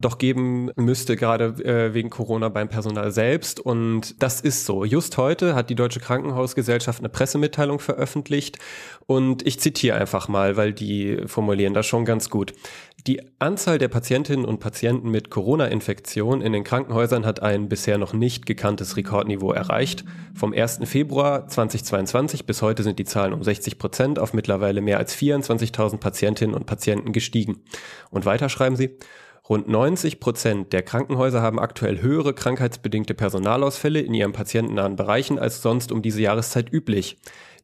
[0.00, 3.58] doch geben müsste, gerade äh, wegen Corona beim Personal selbst.
[3.58, 4.84] Und das ist so.
[4.84, 8.58] Just heute hat die Deutsche Krankenhausgesellschaft eine Pressemitteilung veröffentlicht.
[9.06, 12.52] Und ich zitiere einfach mal, weil die formulieren das schon ganz gut.
[13.08, 18.12] Die Anzahl der Patientinnen und Patienten mit Corona-Infektion in den Krankenhäusern hat ein bisher noch
[18.12, 20.04] nicht gekanntes Rekordniveau erreicht.
[20.32, 20.80] Vom 1.
[20.84, 25.96] Februar 2022 bis heute sind die Zahlen um 60 Prozent auf mittlerweile mehr als 24.000
[25.98, 27.62] Patientinnen und Patienten gestiegen.
[28.10, 28.96] Und weiter schreiben sie,
[29.48, 35.62] Rund 90 Prozent der Krankenhäuser haben aktuell höhere krankheitsbedingte Personalausfälle in ihren patientennahen Bereichen als
[35.62, 37.18] sonst um diese Jahreszeit üblich.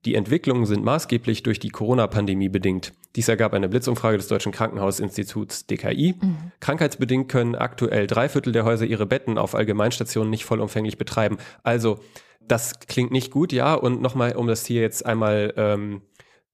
[0.04, 2.92] Die Entwicklungen sind maßgeblich durch die Corona-Pandemie bedingt.
[3.16, 6.14] Dies ergab eine Blitzumfrage des Deutschen Krankenhausinstituts DKI.
[6.60, 11.38] Krankheitsbedingt können aktuell drei Viertel der Häuser ihre Betten auf Allgemeinstationen nicht vollumfänglich betreiben.
[11.62, 12.00] Also
[12.46, 13.74] Das klingt nicht gut, ja.
[13.74, 16.02] Und nochmal, um das hier jetzt einmal ähm,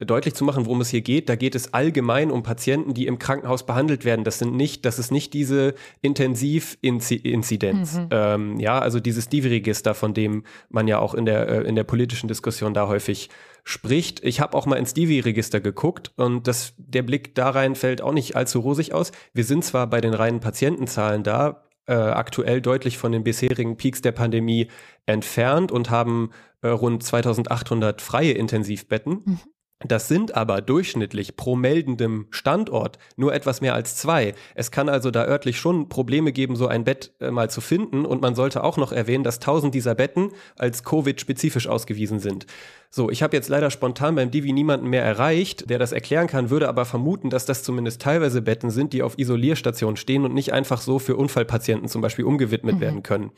[0.01, 1.29] deutlich zu machen, worum es hier geht.
[1.29, 4.25] Da geht es allgemein um Patienten, die im Krankenhaus behandelt werden.
[4.25, 7.99] Das sind nicht, das ist nicht diese Intensivinzidenz.
[7.99, 8.09] Mhm.
[8.11, 11.85] Ähm, ja, also dieses Divi-Register, von dem man ja auch in der, äh, in der
[11.85, 13.29] politischen Diskussion da häufig
[13.65, 14.25] spricht.
[14.25, 18.13] Ich habe auch mal ins Divi-Register geguckt und das, der Blick da rein fällt auch
[18.13, 19.13] nicht allzu rosig aus.
[19.35, 24.01] Wir sind zwar bei den reinen Patientenzahlen da, äh, aktuell deutlich von den bisherigen Peaks
[24.01, 24.69] der Pandemie
[25.07, 26.31] entfernt und haben
[26.63, 29.23] äh, rund 2800 freie Intensivbetten.
[29.25, 29.39] Mhm.
[29.83, 34.35] Das sind aber durchschnittlich pro meldendem Standort nur etwas mehr als zwei.
[34.55, 38.05] Es kann also da örtlich schon Probleme geben, so ein Bett äh, mal zu finden.
[38.05, 42.47] Und man sollte auch noch erwähnen, dass tausend dieser Betten als Covid-spezifisch ausgewiesen sind.
[42.91, 46.51] So, ich habe jetzt leider spontan beim Divi niemanden mehr erreicht, der das erklären kann,
[46.51, 50.53] würde aber vermuten, dass das zumindest teilweise Betten sind, die auf Isolierstationen stehen und nicht
[50.53, 52.81] einfach so für Unfallpatienten zum Beispiel umgewidmet mhm.
[52.81, 53.31] werden können.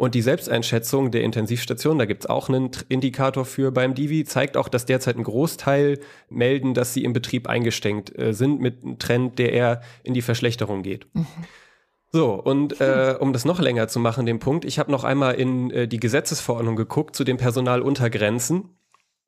[0.00, 4.70] Und die Selbsteinschätzung der Intensivstation, da gibt's auch einen Indikator für beim Divi, zeigt auch,
[4.70, 9.38] dass derzeit ein Großteil melden, dass sie im Betrieb eingeschränkt äh, sind mit einem Trend,
[9.38, 11.06] der eher in die Verschlechterung geht.
[11.12, 11.26] Mhm.
[12.12, 15.34] So, und äh, um das noch länger zu machen, den Punkt, ich habe noch einmal
[15.34, 18.70] in äh, die Gesetzesverordnung geguckt zu den Personaluntergrenzen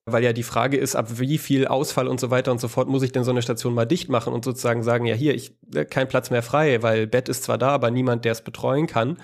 [0.04, 2.88] weil ja die Frage ist, ab wie viel Ausfall und so weiter und so fort
[2.88, 5.54] muss ich denn so eine Station mal dicht machen und sozusagen sagen, ja hier, ich
[5.74, 8.86] äh, kein Platz mehr frei, weil Bett ist zwar da, aber niemand, der es betreuen
[8.86, 9.18] kann.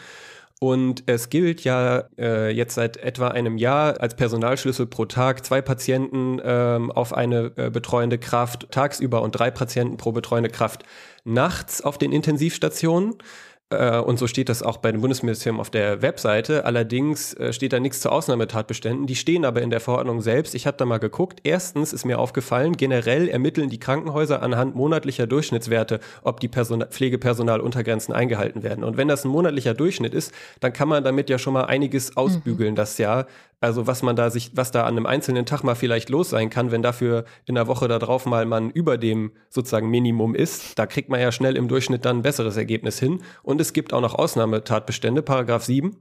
[0.61, 5.63] Und es gilt ja äh, jetzt seit etwa einem Jahr als Personalschlüssel pro Tag zwei
[5.63, 10.83] Patienten ähm, auf eine äh, betreuende Kraft tagsüber und drei Patienten pro betreuende Kraft
[11.25, 13.15] nachts auf den Intensivstationen.
[13.71, 16.65] Äh, und so steht das auch bei dem Bundesministerium auf der Webseite.
[16.65, 19.07] Allerdings äh, steht da nichts zu Ausnahmetatbeständen.
[19.07, 20.55] Die stehen aber in der Verordnung selbst.
[20.55, 21.41] Ich habe da mal geguckt.
[21.45, 28.15] Erstens ist mir aufgefallen, generell ermitteln die Krankenhäuser anhand monatlicher Durchschnittswerte, ob die Person Pflegepersonaluntergrenzen
[28.15, 28.85] eingehalten werden.
[28.85, 32.17] Und wenn das ein monatlicher Durchschnitt ist, dann kann man damit ja schon mal einiges
[32.17, 32.77] ausbügeln, mhm.
[32.77, 33.27] das Jahr.
[33.61, 36.49] Also was man da sich, was da an einem einzelnen Tag mal vielleicht los sein
[36.49, 40.87] kann, wenn dafür in der Woche darauf mal man über dem sozusagen Minimum ist, da
[40.87, 43.23] kriegt man ja schnell im Durchschnitt dann ein besseres Ergebnis hin.
[43.43, 45.97] Und es gibt auch noch Ausnahmetatbestände, Paragraph 7.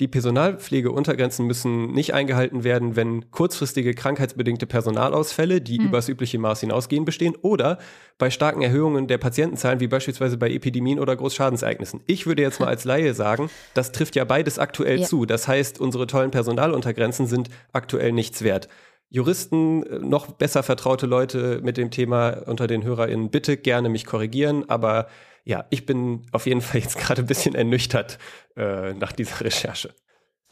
[0.00, 5.86] Die Personalpflegeuntergrenzen müssen nicht eingehalten werden, wenn kurzfristige krankheitsbedingte Personalausfälle, die hm.
[5.86, 7.78] übers übliche Maß hinausgehen, bestehen oder
[8.16, 12.00] bei starken Erhöhungen der Patientenzahlen, wie beispielsweise bei Epidemien oder Großschadensereignissen.
[12.06, 15.06] Ich würde jetzt mal als Laie sagen, das trifft ja beides aktuell ja.
[15.06, 15.26] zu.
[15.26, 18.68] Das heißt, unsere tollen Personaluntergrenzen sind aktuell nichts wert.
[19.10, 24.06] Juristen, äh, noch besser vertraute Leute mit dem Thema unter den HörerInnen, bitte gerne mich
[24.06, 25.08] korrigieren, aber
[25.44, 28.18] ja, ich bin auf jeden Fall jetzt gerade ein bisschen ernüchtert
[28.56, 29.94] äh, nach dieser Recherche.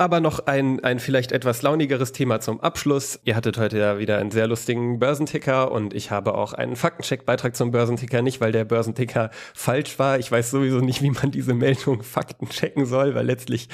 [0.00, 3.18] Aber noch ein, ein vielleicht etwas launigeres Thema zum Abschluss.
[3.24, 7.56] Ihr hattet heute ja wieder einen sehr lustigen Börsenticker und ich habe auch einen Faktencheck-Beitrag
[7.56, 8.22] zum Börsenticker.
[8.22, 10.20] Nicht, weil der Börsenticker falsch war.
[10.20, 13.68] Ich weiß sowieso nicht, wie man diese Meldung Fakten checken soll, weil letztlich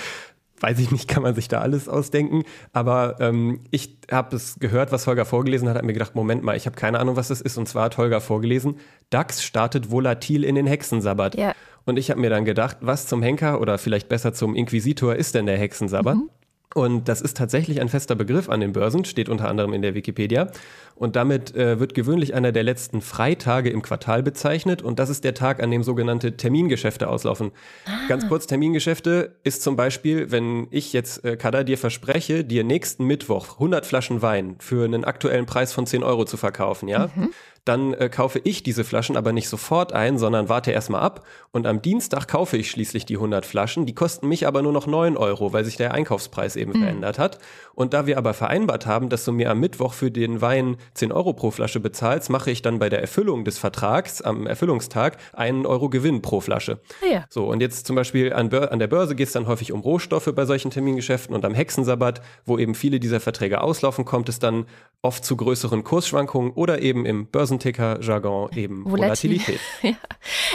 [0.64, 2.42] weiß ich nicht, kann man sich da alles ausdenken.
[2.72, 6.56] Aber ähm, ich habe es gehört, was Holger vorgelesen hat, habe mir gedacht, Moment mal,
[6.56, 7.58] ich habe keine Ahnung, was das ist.
[7.58, 8.76] Und zwar hat Holger vorgelesen,
[9.10, 11.36] DAX startet volatil in den Hexensabbat.
[11.36, 11.52] Ja.
[11.84, 15.34] Und ich habe mir dann gedacht, was zum Henker oder vielleicht besser zum Inquisitor ist
[15.34, 16.16] denn der Hexensabbat?
[16.16, 16.30] Mhm.
[16.74, 19.94] Und das ist tatsächlich ein fester Begriff an den Börsen, steht unter anderem in der
[19.94, 20.50] Wikipedia.
[20.96, 24.82] Und damit äh, wird gewöhnlich einer der letzten Freitage im Quartal bezeichnet.
[24.82, 27.52] Und das ist der Tag, an dem sogenannte Termingeschäfte auslaufen.
[27.86, 27.90] Ah.
[28.08, 33.04] Ganz kurz, Termingeschäfte ist zum Beispiel, wenn ich jetzt, äh, Kada, dir verspreche, dir nächsten
[33.04, 37.08] Mittwoch 100 Flaschen Wein für einen aktuellen Preis von 10 Euro zu verkaufen, ja?
[37.14, 37.30] Mhm
[37.64, 41.66] dann äh, kaufe ich diese Flaschen aber nicht sofort ein, sondern warte erstmal ab und
[41.66, 43.86] am Dienstag kaufe ich schließlich die 100 Flaschen.
[43.86, 46.82] Die kosten mich aber nur noch 9 Euro, weil sich der Einkaufspreis eben mhm.
[46.82, 47.38] verändert hat.
[47.74, 51.12] Und da wir aber vereinbart haben, dass du mir am Mittwoch für den Wein 10
[51.12, 55.66] Euro pro Flasche bezahlst, mache ich dann bei der Erfüllung des Vertrags am Erfüllungstag einen
[55.66, 56.80] Euro Gewinn pro Flasche.
[57.02, 57.24] Ah ja.
[57.28, 60.30] So, und jetzt zum Beispiel an, an der Börse geht es dann häufig um Rohstoffe
[60.34, 64.66] bei solchen Termingeschäften und am Hexensabbat, wo eben viele dieser Verträge auslaufen, kommt es dann
[65.02, 69.60] oft zu größeren Kursschwankungen oder eben im Börsenticker-Jargon eben Volatilität.
[69.82, 69.92] ja.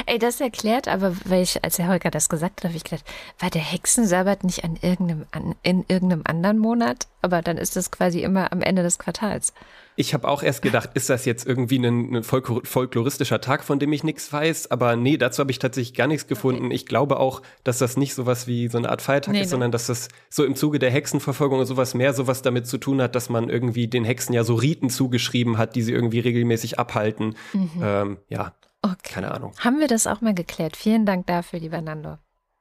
[0.05, 3.05] Ey, das erklärt aber, weil ich, als Herr Holger das gesagt hat, habe ich gedacht,
[3.39, 7.09] war der Hexensabbat nicht an irgendeinem, an, in irgendeinem anderen Monat?
[7.21, 9.53] Aber dann ist das quasi immer am Ende des Quartals.
[9.95, 13.91] Ich habe auch erst gedacht, ist das jetzt irgendwie ein, ein folkloristischer Tag, von dem
[13.91, 14.71] ich nichts weiß?
[14.71, 16.67] Aber nee, dazu habe ich tatsächlich gar nichts gefunden.
[16.67, 16.75] Okay.
[16.75, 19.73] Ich glaube auch, dass das nicht sowas wie so eine Art Feiertag nee, ist, sondern
[19.73, 23.13] dass das so im Zuge der Hexenverfolgung und sowas mehr sowas damit zu tun hat,
[23.13, 27.35] dass man irgendwie den Hexen ja so Riten zugeschrieben hat, die sie irgendwie regelmäßig abhalten.
[27.51, 27.81] Mhm.
[27.81, 28.95] Ähm, ja, okay.
[29.03, 29.51] keine Ahnung.
[29.59, 30.77] Haben wir das auch mal geklärt?
[30.77, 32.17] Vielen Dank dafür, lieber Nando.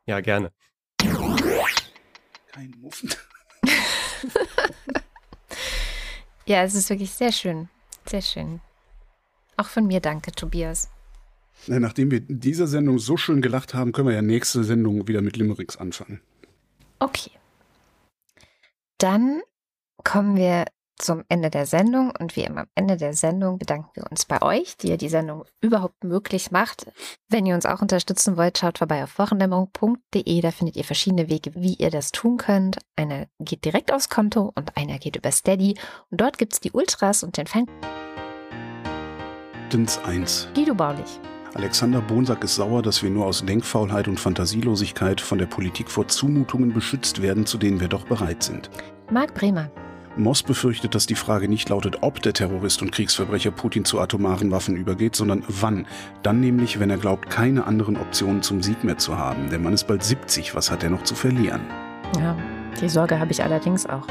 [0.06, 0.51] Ja, gerne.
[2.52, 3.10] Kein Muffen.
[6.49, 7.69] Ja, es ist wirklich sehr schön.
[8.07, 8.61] Sehr schön.
[9.59, 10.89] Auch von mir danke, Tobias.
[11.66, 15.20] Nachdem wir in dieser Sendung so schön gelacht haben, können wir ja nächste Sendung wieder
[15.20, 16.23] mit Limericks anfangen.
[17.01, 17.32] Okay.
[18.97, 19.43] Dann
[20.05, 20.65] kommen wir
[20.99, 24.43] zum Ende der Sendung und wie immer am Ende der Sendung bedanken wir uns bei
[24.43, 26.87] euch, die ihr die Sendung überhaupt möglich macht.
[27.29, 31.55] Wenn ihr uns auch unterstützen wollt, schaut vorbei auf wochendämmerung.de, da findet ihr verschiedene Wege,
[31.55, 32.79] wie ihr das tun könnt.
[32.97, 35.79] Einer geht direkt aufs Konto und einer geht über Steady
[36.11, 37.66] und dort gibt es die Ultras und den Fan.
[40.05, 40.49] 1.
[40.55, 41.20] Guido Baulich.
[41.55, 46.07] Alexander Bonsack ist sauer, dass wir nur aus Denkfaulheit und Fantasielosigkeit von der Politik vor
[46.09, 48.70] Zumutungen beschützt werden, zu denen wir doch bereit sind.
[49.11, 49.70] Marc Bremer.
[50.19, 54.51] Moss befürchtet, dass die Frage nicht lautet, ob der Terrorist und Kriegsverbrecher Putin zu atomaren
[54.51, 55.86] Waffen übergeht, sondern wann.
[56.23, 59.51] Dann nämlich, wenn er glaubt, keine anderen Optionen zum Sieg mehr zu haben.
[59.51, 61.61] Der Mann ist bald 70, was hat er noch zu verlieren?
[62.19, 62.36] Ja,
[62.81, 64.07] die Sorge habe ich allerdings auch.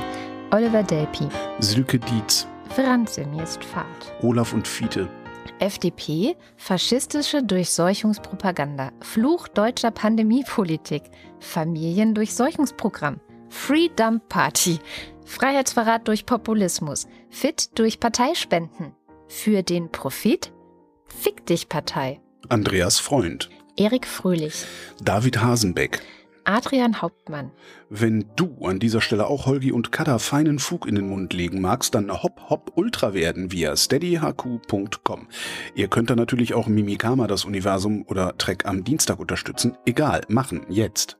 [0.51, 1.27] Oliver Delpi.
[1.59, 2.47] Silke Dietz.
[2.69, 4.13] Franze, mir ist Fahrt.
[4.21, 5.09] Olaf und Fiete.
[5.59, 11.03] FDP, faschistische Durchseuchungspropaganda, Fluch deutscher Pandemiepolitik,
[11.39, 13.19] Familiendurchseuchungsprogramm,
[13.49, 14.79] Free Dump Party,
[15.27, 18.93] Freiheitsverrat durch Populismus, Fit durch Parteispenden,
[19.27, 20.53] für den Profit,
[21.05, 23.49] Fick dich Partei, Andreas Freund.
[23.75, 24.65] Erik Fröhlich,
[25.03, 26.01] David Hasenbeck.
[26.45, 27.51] Adrian Hauptmann,
[27.89, 31.59] Wenn du an dieser Stelle auch Holgi und Kada feinen Fug in den Mund legen
[31.59, 35.27] magst, dann hopp hopp ultra werden via steadyhq.com.
[35.75, 39.77] Ihr könnt dann natürlich auch Mimikama das Universum oder Trek am Dienstag unterstützen.
[39.85, 41.17] Egal, machen, jetzt.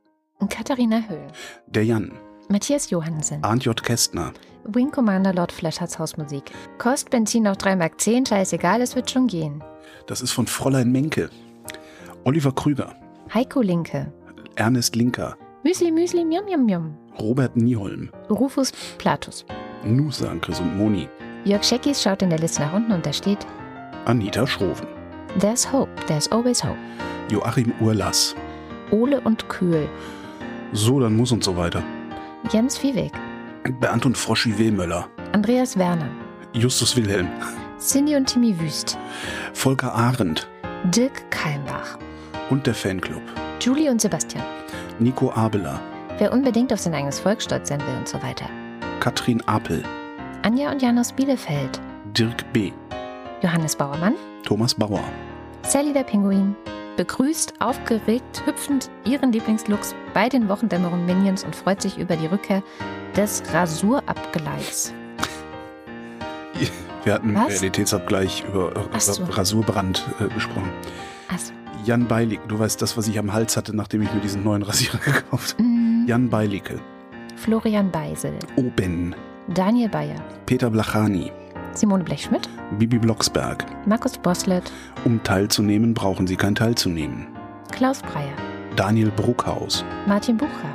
[0.48, 1.26] Katharina Höhl,
[1.66, 2.12] Der Jan,
[2.48, 3.82] Matthias Johansen, Arndt J.
[3.82, 4.32] Kästner,
[4.64, 6.44] Wing Commander Lord Fleschards Hausmusik.
[6.78, 9.62] Kost Benzin auf 3 Mark 10, scheißegal, es wird schon gehen.
[10.06, 11.28] das ist von Fräulein Menke.
[12.24, 12.94] Oliver Krüger,
[13.32, 14.12] Heiko Linke,
[14.56, 19.44] Ernest Linker, Müsli Müsli Miam Miam Miam, Robert Nieholm, Rufus Platus.
[19.84, 21.08] Nusa, Chris und Moni,
[21.44, 23.46] Jörg Scheckis schaut in der Liste nach unten und da steht
[24.06, 24.86] Anita Schroven,
[25.38, 26.78] There's hope, there's always hope.
[27.30, 28.34] Joachim Urlass.
[28.90, 29.86] Ole und Kühl,
[30.72, 31.82] So, dann muss und so weiter.
[32.50, 33.12] Jens Viehweg,
[33.80, 36.08] Bernd und Froschi Wehmöller, Andreas Werner,
[36.54, 37.28] Justus Wilhelm,
[37.78, 38.96] Cindy und Timmy Wüst,
[39.52, 40.48] Volker Arendt.
[40.84, 41.98] Dirk Kalmbach,
[42.48, 43.22] und der Fanclub,
[43.60, 44.44] Julie und Sebastian.
[44.98, 45.80] Nico Abeler,
[46.18, 48.46] Wer unbedingt auf sein eigenes Volk stolz sein will und so weiter.
[49.00, 49.82] Katrin Apel,
[50.42, 51.80] Anja und Jan aus Bielefeld,
[52.16, 52.72] Dirk B.,
[53.42, 55.04] Johannes Bauermann, Thomas Bauer,
[55.62, 56.56] Sally der Pinguin,
[56.98, 62.62] begrüßt aufgeregt, hüpfend ihren Lieblingslooks bei den Wochendämmerung Minions und freut sich über die Rückkehr
[63.16, 64.92] des Rasurabgleichs.
[67.04, 67.52] Wir hatten Was?
[67.52, 69.22] Realitätsabgleich über so.
[69.24, 70.70] Rasurbrand äh, gesprochen.
[71.32, 71.52] Also,
[71.84, 74.62] Jan Beilig, du weißt das, was ich am Hals hatte, nachdem ich mir diesen neuen
[74.62, 75.62] Rasierer gekauft habe.
[75.62, 76.80] mm, Jan Beilicke,
[77.36, 79.14] Florian Beisel, Oben,
[79.46, 81.30] Daniel Bayer, Peter Blachani,
[81.74, 83.64] Simone Blechschmidt, Bibi Blocksberg.
[83.86, 84.70] Markus Boslett,
[85.04, 87.26] Um teilzunehmen, brauchen sie kein Teilzunehmen.
[87.70, 88.32] Klaus Breyer,
[88.76, 90.74] Daniel Bruckhaus, Martin Bucher,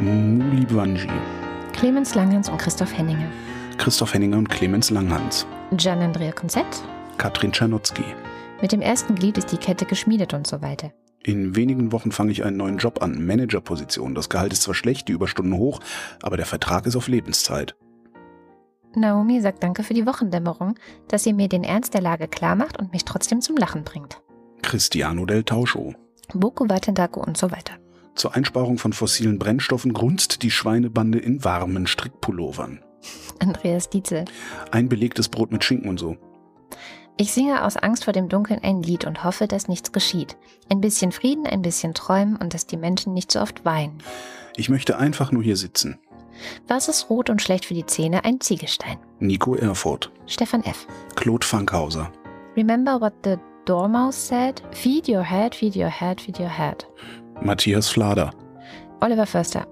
[0.00, 1.08] Muli Bwanji,
[1.72, 3.28] Clemens Langhans und Christoph Henninger,
[3.78, 5.46] Christoph Henninger und Clemens Langhans,
[5.76, 6.82] Gian-Andrea Konzett.
[7.18, 8.04] Katrin Czernotzki.
[8.62, 10.92] Mit dem ersten Glied ist die Kette geschmiedet und so weiter.
[11.22, 14.14] In wenigen Wochen fange ich einen neuen Job an, Managerposition.
[14.14, 15.80] Das Gehalt ist zwar schlecht, die Überstunden hoch,
[16.22, 17.74] aber der Vertrag ist auf Lebenszeit.
[18.94, 20.74] Naomi sagt Danke für die Wochendämmerung,
[21.08, 24.20] dass sie mir den Ernst der Lage klar macht und mich trotzdem zum Lachen bringt.
[24.62, 25.94] Cristiano del Tauscho.
[26.34, 27.74] Boku Watendaku und so weiter.
[28.14, 32.82] Zur Einsparung von fossilen Brennstoffen grunzt die Schweinebande in warmen Strickpullovern.
[33.38, 34.24] Andreas Dietzel.
[34.70, 36.16] Ein belegtes Brot mit Schinken und so.
[37.16, 40.36] Ich singe aus Angst vor dem Dunkeln ein Lied und hoffe, dass nichts geschieht.
[40.68, 43.98] Ein bisschen Frieden, ein bisschen Träumen und dass die Menschen nicht so oft weinen.
[44.56, 45.98] Ich möchte einfach nur hier sitzen.
[46.68, 48.24] Was ist rot und schlecht für die Zähne?
[48.24, 48.98] Ein Ziegelstein.
[49.18, 50.10] Nico Erfurt.
[50.26, 50.86] Stefan F.
[51.16, 52.10] Claude Fankhauser.
[52.56, 54.62] Remember what the Dormouse said?
[54.72, 56.86] Feed your head, feed your head, feed your head.
[57.42, 58.30] Matthias Flader.
[59.00, 59.66] Oliver Förster.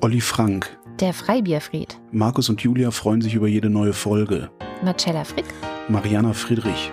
[0.00, 0.76] Olli Frank.
[1.00, 1.98] Der Freibierfried.
[2.12, 4.50] Markus und Julia freuen sich über jede neue Folge.
[4.82, 5.46] Marcella Frick.
[5.88, 6.90] Mariana Friedrich.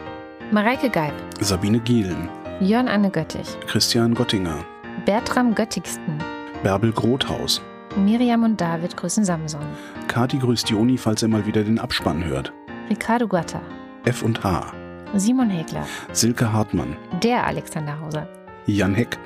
[0.51, 1.13] Mareike Geib.
[1.41, 2.29] Sabine Gielen.
[2.61, 3.47] Jörn Anne Göttich.
[3.67, 4.65] Christian Gottinger.
[5.05, 6.17] Bertram Göttigsten.
[6.63, 7.61] Bärbel Grothaus.
[7.97, 9.61] Miriam und David grüßen Samson.
[10.07, 12.53] Kati grüßt Joni, falls er mal wieder den Abspann hört.
[12.89, 13.61] Ricardo Guatta.
[14.05, 14.71] F und H.
[15.15, 15.85] Simon Hegler.
[16.13, 16.95] Silke Hartmann.
[17.23, 18.27] Der Alexander Hauser.
[18.67, 19.17] Jan Heck.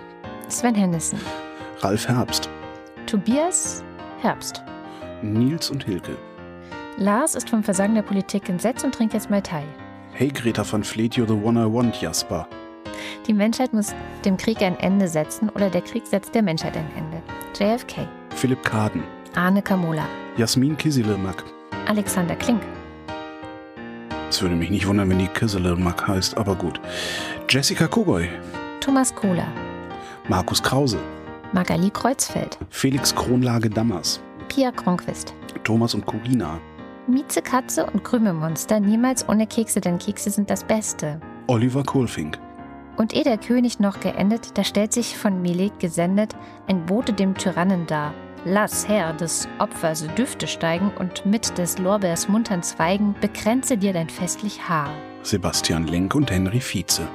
[0.47, 1.19] Sven Hennissen.
[1.79, 2.49] Ralf Herbst.
[3.07, 3.83] Tobias
[4.21, 4.63] Herbst.
[5.21, 6.15] Nils und Hilke.
[6.97, 9.63] Lars ist vom Versagen der Politik entsetzt und trinkt jetzt Mai Tai.
[10.13, 12.47] Hey Greta van Fleet, you're the one I want, Jasper.
[13.27, 13.93] Die Menschheit muss
[14.23, 17.21] dem Krieg ein Ende setzen oder der Krieg setzt der Menschheit ein Ende.
[17.57, 18.07] JFK.
[18.41, 19.03] Philipp Kaden.
[19.35, 20.03] Arne Kamola.
[20.35, 21.43] Jasmin Kisilemak.
[21.87, 22.63] Alexander Klink.
[24.31, 26.81] Es würde mich nicht wundern, wenn die Kisilemak heißt, aber gut.
[27.47, 28.27] Jessica Kogoy.
[28.79, 29.45] Thomas Kohler.
[30.27, 30.97] Markus Krause.
[31.53, 32.57] Magali Kreuzfeld.
[32.71, 34.19] Felix Kronlage Dammers.
[34.49, 35.35] Pia Kronquist.
[35.63, 36.59] Thomas und Corina.
[37.05, 41.21] Mieze Katze und Krümelmonster niemals ohne Kekse, denn Kekse sind das Beste.
[41.45, 42.39] Oliver Kohlfink.
[42.97, 46.35] Und eh der König noch geendet, da stellt sich von Milet gesendet
[46.67, 48.15] ein Bote dem Tyrannen dar.
[48.43, 54.09] Lass, Herr, des Opfers Düfte steigen und mit des Lorbeers muntern Zweigen bekränze dir dein
[54.09, 54.89] festlich Haar.
[55.21, 57.07] Sebastian Lenk und Henry Vize.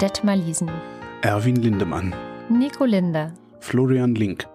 [0.00, 0.68] Detmar Liesen.
[1.20, 2.12] Erwin Lindemann.
[2.48, 3.32] Nico Linde.
[3.60, 4.48] Florian Link.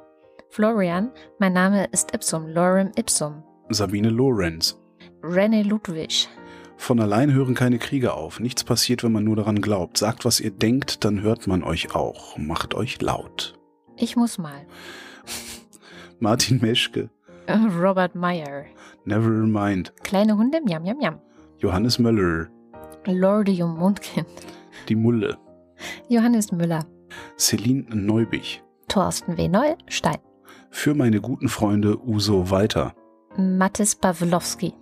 [0.50, 3.42] Florian, mein Name ist Ipsum, Lorem Ipsum.
[3.70, 4.78] Sabine Lorenz.
[5.24, 6.28] René Ludwig.
[6.76, 8.42] Von allein hören keine Kriege auf.
[8.42, 9.98] Nichts passiert, wenn man nur daran glaubt.
[9.98, 12.38] Sagt, was ihr denkt, dann hört man euch auch.
[12.38, 13.58] Macht euch laut.
[13.96, 14.66] Ich muss mal.
[16.20, 17.10] Martin Meschke.
[17.80, 18.66] Robert Meyer.
[19.06, 19.94] Never mind.
[20.04, 21.20] Kleine Hunde, miam, miam, miam.
[21.60, 22.50] Johannes Möller.
[23.06, 24.28] Lordium Mondkind.
[24.90, 25.38] Die Mulle.
[26.10, 26.86] Johannes Müller.
[27.38, 28.62] Celine Neubich.
[28.90, 29.48] Thorsten W.
[29.48, 30.18] Neu, Stein.
[30.72, 32.94] Für meine guten Freunde Uso Walter.
[33.38, 34.74] Mathis Pawlowski.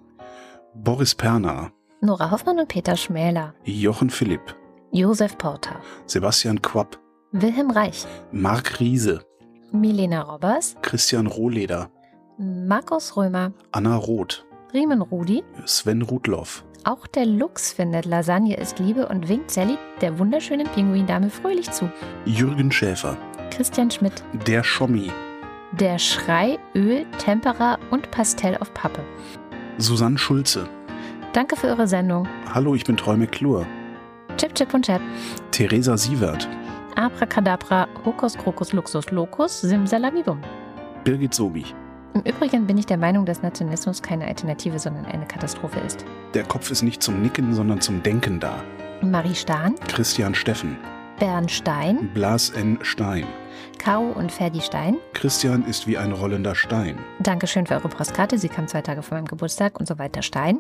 [0.73, 1.71] Boris Perner.
[2.01, 3.53] Nora Hoffmann und Peter Schmäler.
[3.63, 4.55] Jochen Philipp.
[4.91, 5.79] Josef Porter.
[6.05, 6.97] Sebastian Quapp.
[7.31, 8.05] Wilhelm Reich.
[8.31, 9.19] Marc Riese.
[9.80, 10.76] Milena Robbers.
[10.81, 11.89] Christian Rohleder.
[12.38, 13.53] Markus Römer.
[13.72, 14.45] Anna Roth.
[14.73, 15.43] Riemen Rudi.
[15.65, 16.65] Sven Rudloff.
[16.84, 21.89] Auch der Lux findet Lasagne ist Liebe und winkt Sally, der wunderschönen Pinguindame, fröhlich zu.
[22.26, 23.18] Jürgen Schäfer.
[23.49, 24.23] Christian Schmidt.
[24.45, 25.11] Der Schommi.
[25.72, 29.02] Der Schrei, Öl, Tempera und Pastell auf Pappe.
[29.77, 30.69] Susanne Schulze.
[31.34, 32.27] Danke für eure Sendung.
[32.53, 33.65] Hallo, ich bin Troy McClure.
[34.38, 35.02] Chip, Chip und Chap.
[35.52, 36.47] Theresa Sievert.
[36.95, 40.39] Abracadabra, Hokus, Krokus, Luxus, Locus, Simsalabibum.
[41.03, 41.76] Birgit Sobich.
[42.13, 46.05] Im Übrigen bin ich der Meinung, dass Nationalismus keine Alternative, sondern eine Katastrophe ist.
[46.34, 48.63] Der Kopf ist nicht zum Nicken, sondern zum Denken da.
[49.01, 50.77] Marie Stahn, Christian Steffen.
[51.19, 52.80] Bernd Stein, Blas N.
[52.81, 53.26] Stein.
[53.77, 54.97] Caro und Ferdi Stein.
[55.13, 56.97] Christian ist wie ein rollender Stein.
[57.19, 58.38] Dankeschön für eure Postkarte.
[58.38, 60.22] Sie kam zwei Tage vor meinem Geburtstag und so weiter.
[60.22, 60.59] Stein.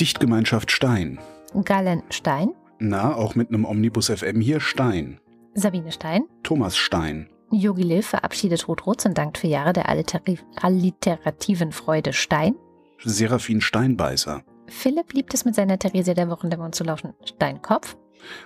[0.00, 1.18] Dichtgemeinschaft Stein.
[1.64, 2.52] Gallen Stein.
[2.78, 5.20] Na, auch mit einem Omnibus FM hier Stein.
[5.54, 6.24] Sabine Stein.
[6.42, 7.28] Thomas Stein.
[7.50, 12.54] Yogi Lill verabschiedet Rot-Rot und dankt für Jahre der alliteri- alliterativen Freude Stein.
[13.02, 14.42] Seraphin Steinbeißer.
[14.66, 17.14] Philipp liebt es mit seiner Theresia der Wochendämmerung zu laufen.
[17.24, 17.96] Steinkopf.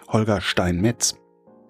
[0.09, 1.17] Holger Steinmetz.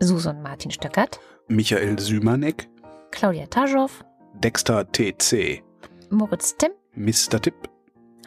[0.00, 1.20] Susan Martin Stöckert.
[1.48, 2.68] Michael Sümanek.
[3.10, 4.04] Claudia Taschow.
[4.34, 5.62] Dexter TC.
[6.10, 6.72] Moritz Timm.
[6.94, 7.40] Mr.
[7.40, 7.54] Tipp.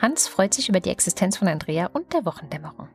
[0.01, 2.87] Hans freut sich über die Existenz von Andrea und der Wochendämmerung.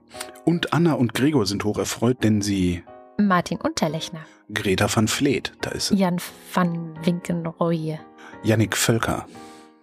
[0.45, 2.83] Und Anna und Gregor sind hoch erfreut, denn sie.
[3.27, 4.21] Martin Unterlechner.
[4.53, 5.97] Greta van Vleet, da ist sie.
[5.97, 6.19] Jan
[6.53, 7.99] van Winkenroye.
[8.43, 9.27] Yannick Völker.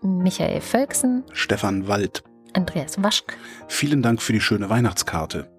[0.02, 1.24] Michael Völksen.
[1.34, 2.24] Stefan Wald.
[2.54, 3.38] Andreas Waschk.
[3.68, 5.50] Vielen Dank für die schöne Weihnachtskarte.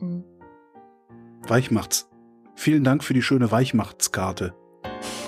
[0.00, 0.24] Mhm.
[1.46, 2.08] Weichmachts.
[2.54, 4.54] Vielen Dank für die schöne Weichmachtskarte.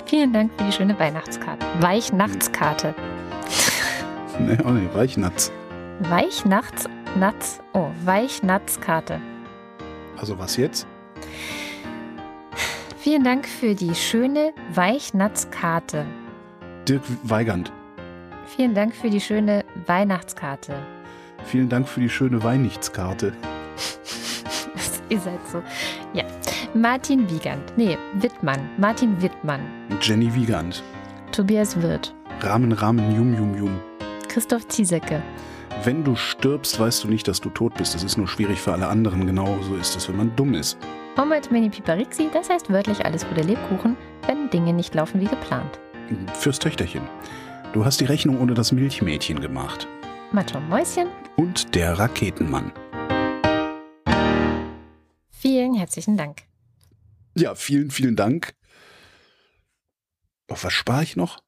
[0.06, 1.66] Vielen Dank für die schöne Weihnachtskarte.
[1.80, 2.94] Weichnachtskarte.
[4.38, 5.50] Ne, oh ne, Weichnatz.
[5.98, 6.88] Weichnachts.
[7.16, 7.58] Natz.
[7.72, 9.20] Oh, Weichnatzkarte.
[10.16, 10.86] Also was jetzt?
[12.98, 16.04] Vielen Dank für die schöne Weichnatzkarte.
[16.86, 17.72] Dirk Weigand.
[18.46, 20.74] Vielen Dank für die schöne Weihnachtskarte.
[21.44, 23.32] Vielen Dank für die schöne Weihnichtskarte.
[25.08, 25.62] Ihr seid so.
[26.12, 26.24] Ja.
[26.74, 27.62] Martin Wiegand.
[27.76, 28.68] Nee, Wittmann.
[28.76, 29.60] Martin Wittmann.
[30.02, 30.82] Jenny Wiegand.
[31.32, 32.14] Tobias Wirth.
[32.40, 33.80] Rahmen, Rahmen, Jum, Jum, Jum.
[34.28, 35.22] Christoph Ziesecke.
[35.84, 37.94] Wenn du stirbst, weißt du nicht, dass du tot bist.
[37.94, 39.26] Das ist nur schwierig für alle anderen.
[39.26, 40.76] Genauso ist es, wenn man dumm ist.
[41.18, 43.96] Omet Mini Piparixi, das heißt wörtlich alles der Lebkuchen,
[44.26, 45.78] wenn Dinge nicht laufen wie geplant.
[46.34, 47.02] Fürs Töchterchen.
[47.72, 49.86] Du hast die Rechnung ohne das Milchmädchen gemacht.
[50.32, 52.72] Macho Mäuschen, Und der Raketenmann.
[55.30, 56.42] vielen herzlichen Dank.
[57.36, 58.54] Ja, vielen, vielen Dank.
[60.50, 61.38] Auf was spare ich noch?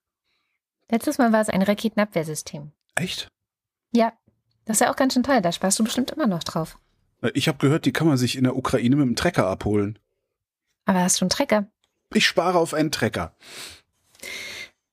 [0.91, 2.73] Letztes Mal war es ein Raketenabwehrsystem.
[2.95, 3.29] Echt?
[3.93, 4.13] Ja,
[4.65, 6.79] das ist ja auch ganz schön toll, da sparst du bestimmt immer noch drauf.
[7.35, 9.99] Ich habe gehört, die kann man sich in der Ukraine mit dem Trecker abholen.
[10.87, 11.67] Aber hast du einen Trecker?
[12.15, 13.35] Ich spare auf einen Trecker.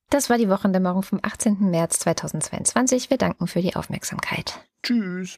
[0.10, 1.70] Das war die Wochendämmerung vom 18.
[1.70, 3.10] März 2022.
[3.10, 4.66] Wir danken für die Aufmerksamkeit.
[4.84, 5.38] Tschüss.